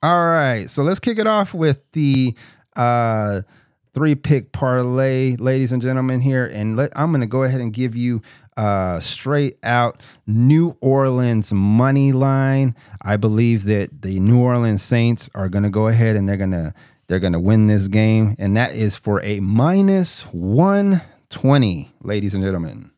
All 0.00 0.26
right, 0.26 0.70
so 0.70 0.84
let's 0.84 1.00
kick 1.00 1.18
it 1.18 1.26
off 1.26 1.52
with 1.52 1.80
the 1.90 2.36
uh, 2.76 3.42
three 3.94 4.14
pick 4.14 4.52
parlay, 4.52 5.34
ladies 5.34 5.72
and 5.72 5.82
gentlemen, 5.82 6.20
here. 6.20 6.46
And 6.46 6.76
let, 6.76 6.92
I'm 6.94 7.10
going 7.10 7.22
to 7.22 7.26
go 7.26 7.42
ahead 7.42 7.60
and 7.60 7.72
give 7.72 7.96
you 7.96 8.22
uh, 8.56 9.00
straight 9.00 9.58
out 9.64 10.00
New 10.24 10.76
Orleans 10.80 11.52
money 11.52 12.12
line. 12.12 12.76
I 13.02 13.16
believe 13.16 13.64
that 13.64 14.02
the 14.02 14.20
New 14.20 14.40
Orleans 14.40 14.84
Saints 14.84 15.28
are 15.34 15.48
going 15.48 15.64
to 15.64 15.70
go 15.70 15.88
ahead 15.88 16.14
and 16.14 16.28
they're 16.28 16.36
going 16.36 16.52
to 16.52 16.72
they're 17.08 17.18
going 17.18 17.32
to 17.32 17.40
win 17.40 17.66
this 17.66 17.88
game, 17.88 18.36
and 18.38 18.56
that 18.56 18.74
is 18.74 18.96
for 18.96 19.20
a 19.24 19.40
minus 19.40 20.22
one 20.32 21.00
twenty, 21.28 21.90
ladies 22.02 22.34
and 22.34 22.44
gentlemen. 22.44 22.92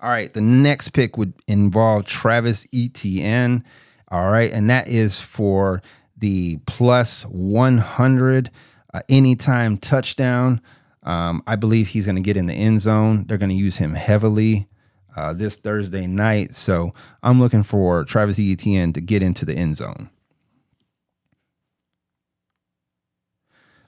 All 0.00 0.10
right, 0.10 0.32
the 0.32 0.40
next 0.40 0.88
pick 0.88 1.16
would 1.16 1.34
involve 1.46 2.06
Travis 2.06 2.66
Etienne. 2.74 3.62
All 4.10 4.30
right, 4.30 4.52
and 4.52 4.68
that 4.70 4.88
is 4.88 5.20
for 5.20 5.82
the 6.16 6.58
plus 6.66 7.22
100 7.24 8.50
uh, 8.92 9.00
anytime 9.08 9.78
touchdown. 9.78 10.60
Um, 11.02 11.42
I 11.46 11.56
believe 11.56 11.88
he's 11.88 12.06
going 12.06 12.16
to 12.16 12.22
get 12.22 12.36
in 12.36 12.46
the 12.46 12.54
end 12.54 12.80
zone. 12.80 13.24
They're 13.26 13.38
going 13.38 13.50
to 13.50 13.54
use 13.54 13.76
him 13.76 13.94
heavily 13.94 14.68
uh, 15.16 15.32
this 15.32 15.56
Thursday 15.56 16.06
night. 16.06 16.54
So 16.54 16.92
I'm 17.22 17.40
looking 17.40 17.62
for 17.62 18.04
Travis 18.04 18.38
Etienne 18.38 18.92
to 18.94 19.00
get 19.00 19.22
into 19.22 19.44
the 19.44 19.54
end 19.54 19.76
zone. 19.76 20.10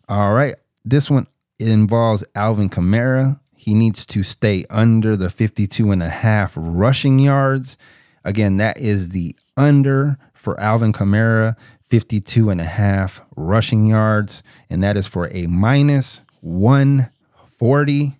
All 0.08 0.32
right. 0.32 0.54
This 0.84 1.10
one 1.10 1.26
involves 1.58 2.24
Alvin 2.34 2.70
Kamara. 2.70 3.40
He 3.56 3.74
needs 3.74 4.04
to 4.06 4.22
stay 4.22 4.64
under 4.68 5.16
the 5.16 5.30
52 5.30 5.92
and 5.92 6.02
a 6.02 6.08
half 6.08 6.52
rushing 6.56 7.18
yards. 7.18 7.78
Again, 8.24 8.56
that 8.56 8.78
is 8.78 9.10
the 9.10 9.36
under 9.56 10.18
for 10.32 10.58
Alvin 10.58 10.92
Kamara, 10.92 11.56
52 11.86 12.50
and 12.50 12.60
a 12.60 12.64
half 12.64 13.22
rushing 13.36 13.86
yards. 13.86 14.42
And 14.70 14.82
that 14.82 14.96
is 14.96 15.06
for 15.06 15.28
a 15.32 15.46
minus 15.46 16.20
140. 16.40 18.16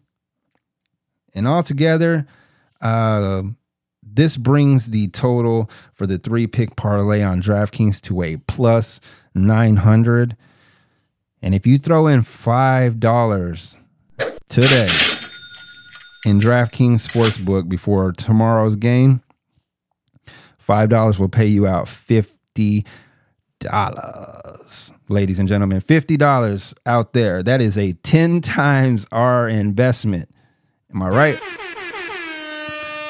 And 1.35 1.49
altogether, 1.49 2.27
uh, 2.81 3.43
this 4.03 4.37
brings 4.37 4.91
the 4.91 5.09
total 5.09 5.71
for 5.95 6.07
the 6.07 6.19
three 6.19 6.47
pick 6.47 6.77
parlay 6.77 7.23
on 7.23 7.41
DraftKings 7.41 8.01
to 8.03 8.23
a 8.23 8.37
plus 8.37 9.01
900. 9.35 10.37
And 11.41 11.55
if 11.55 11.67
you 11.67 11.79
throw 11.79 12.07
in 12.07 12.23
$5 12.23 13.77
today 14.49 14.89
in 16.25 16.41
DraftKings 16.41 17.09
Sportsbook 17.09 17.69
before 17.69 18.13
tomorrow's 18.13 18.77
game, 18.77 19.23
$5 20.67 21.19
will 21.19 21.29
pay 21.29 21.47
you 21.47 21.67
out 21.67 21.89
50 21.89 22.85
dollars. 23.63 24.93
Ladies 25.09 25.39
and 25.39 25.49
gentlemen 25.49 25.81
$50 25.81 26.75
out 26.87 27.13
there. 27.13 27.43
That 27.43 27.63
is 27.63 27.79
a 27.79 27.93
10 27.93 28.41
times 28.41 29.07
our 29.13 29.49
investment. 29.49 30.29
Am 30.93 31.03
i 31.03 31.09
right? 31.09 31.41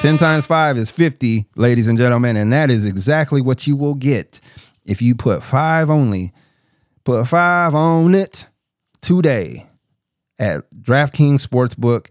10 0.01 0.17
times 0.17 0.45
5 0.45 0.77
is 0.77 0.91
50 0.91 1.47
ladies 1.55 1.87
and 1.87 1.97
gentlemen 1.97 2.35
and 2.35 2.51
that 2.51 2.69
is 2.69 2.83
exactly 2.83 3.41
what 3.41 3.65
you 3.65 3.77
will 3.77 3.93
get 3.93 4.41
if 4.83 5.01
you 5.01 5.15
put 5.15 5.41
5 5.41 5.89
only 5.89 6.33
put 7.05 7.25
5 7.25 7.73
on 7.73 8.13
it 8.13 8.47
today 9.01 9.65
at 10.37 10.69
DraftKings 10.71 11.47
Sportsbook 11.47 12.07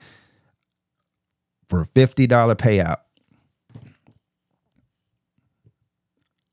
for 1.68 1.82
a 1.82 1.86
$50 1.86 2.28
payout 2.56 3.01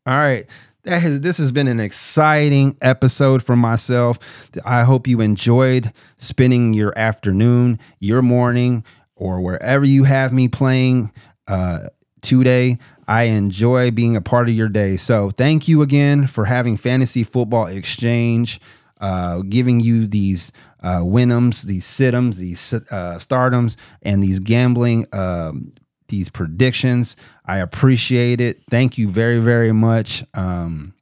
all 0.09 0.17
right 0.17 0.45
that 0.83 1.01
has, 1.01 1.21
this 1.21 1.37
has 1.37 1.51
been 1.51 1.67
an 1.67 1.79
exciting 1.79 2.77
episode 2.81 3.43
for 3.43 3.55
myself. 3.55 4.17
I 4.65 4.83
hope 4.83 5.07
you 5.07 5.21
enjoyed 5.21 5.91
spending 6.17 6.73
your 6.73 6.97
afternoon, 6.97 7.79
your 7.99 8.21
morning, 8.21 8.83
or 9.15 9.41
wherever 9.41 9.85
you 9.85 10.05
have 10.05 10.31
me 10.31 10.47
playing 10.47 11.11
uh, 11.47 11.89
today. 12.21 12.77
I 13.07 13.23
enjoy 13.23 13.91
being 13.91 14.15
a 14.15 14.21
part 14.21 14.49
of 14.49 14.55
your 14.55 14.69
day. 14.69 14.95
So 14.95 15.31
thank 15.31 15.67
you 15.67 15.81
again 15.81 16.27
for 16.27 16.45
having 16.45 16.77
Fantasy 16.77 17.23
Football 17.23 17.65
Xchange, 17.65 18.59
uh, 19.01 19.41
giving 19.41 19.79
you 19.79 20.07
these 20.07 20.51
uh, 20.81 21.03
these 21.03 21.85
sit 21.85 22.13
'ems, 22.13 22.37
these 22.37 22.73
uh, 22.73 23.19
start 23.19 23.53
'ems, 23.53 23.75
and 24.01 24.23
these 24.23 24.39
gambling 24.39 25.05
um, 25.11 25.73
these 26.09 26.29
predictions. 26.29 27.15
I 27.45 27.59
appreciate 27.59 28.41
it. 28.41 28.57
Thank 28.59 28.97
you 28.97 29.07
very, 29.09 29.39
very 29.39 29.71
much. 29.71 30.23
Um, 30.33 30.93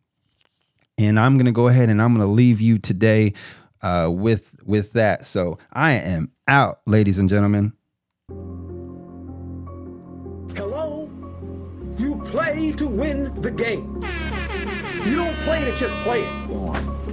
and 0.97 1.19
I'm 1.19 1.37
gonna 1.37 1.51
go 1.51 1.67
ahead 1.67 1.89
and 1.89 2.01
I'm 2.01 2.13
gonna 2.13 2.27
leave 2.27 2.61
you 2.61 2.79
today 2.79 3.33
uh, 3.81 4.09
with 4.11 4.55
with 4.65 4.93
that. 4.93 5.25
So 5.25 5.57
I 5.73 5.93
am 5.93 6.31
out, 6.47 6.79
ladies 6.85 7.19
and 7.19 7.29
gentlemen. 7.29 7.73
Hello. 10.55 11.09
You 11.97 12.21
play 12.25 12.71
to 12.73 12.87
win 12.87 13.33
the 13.41 13.51
game. 13.51 14.03
You 15.05 15.15
don't 15.15 15.35
play 15.37 15.63
to 15.65 15.75
just 15.77 15.93
play 16.03 16.21
it. 16.23 17.06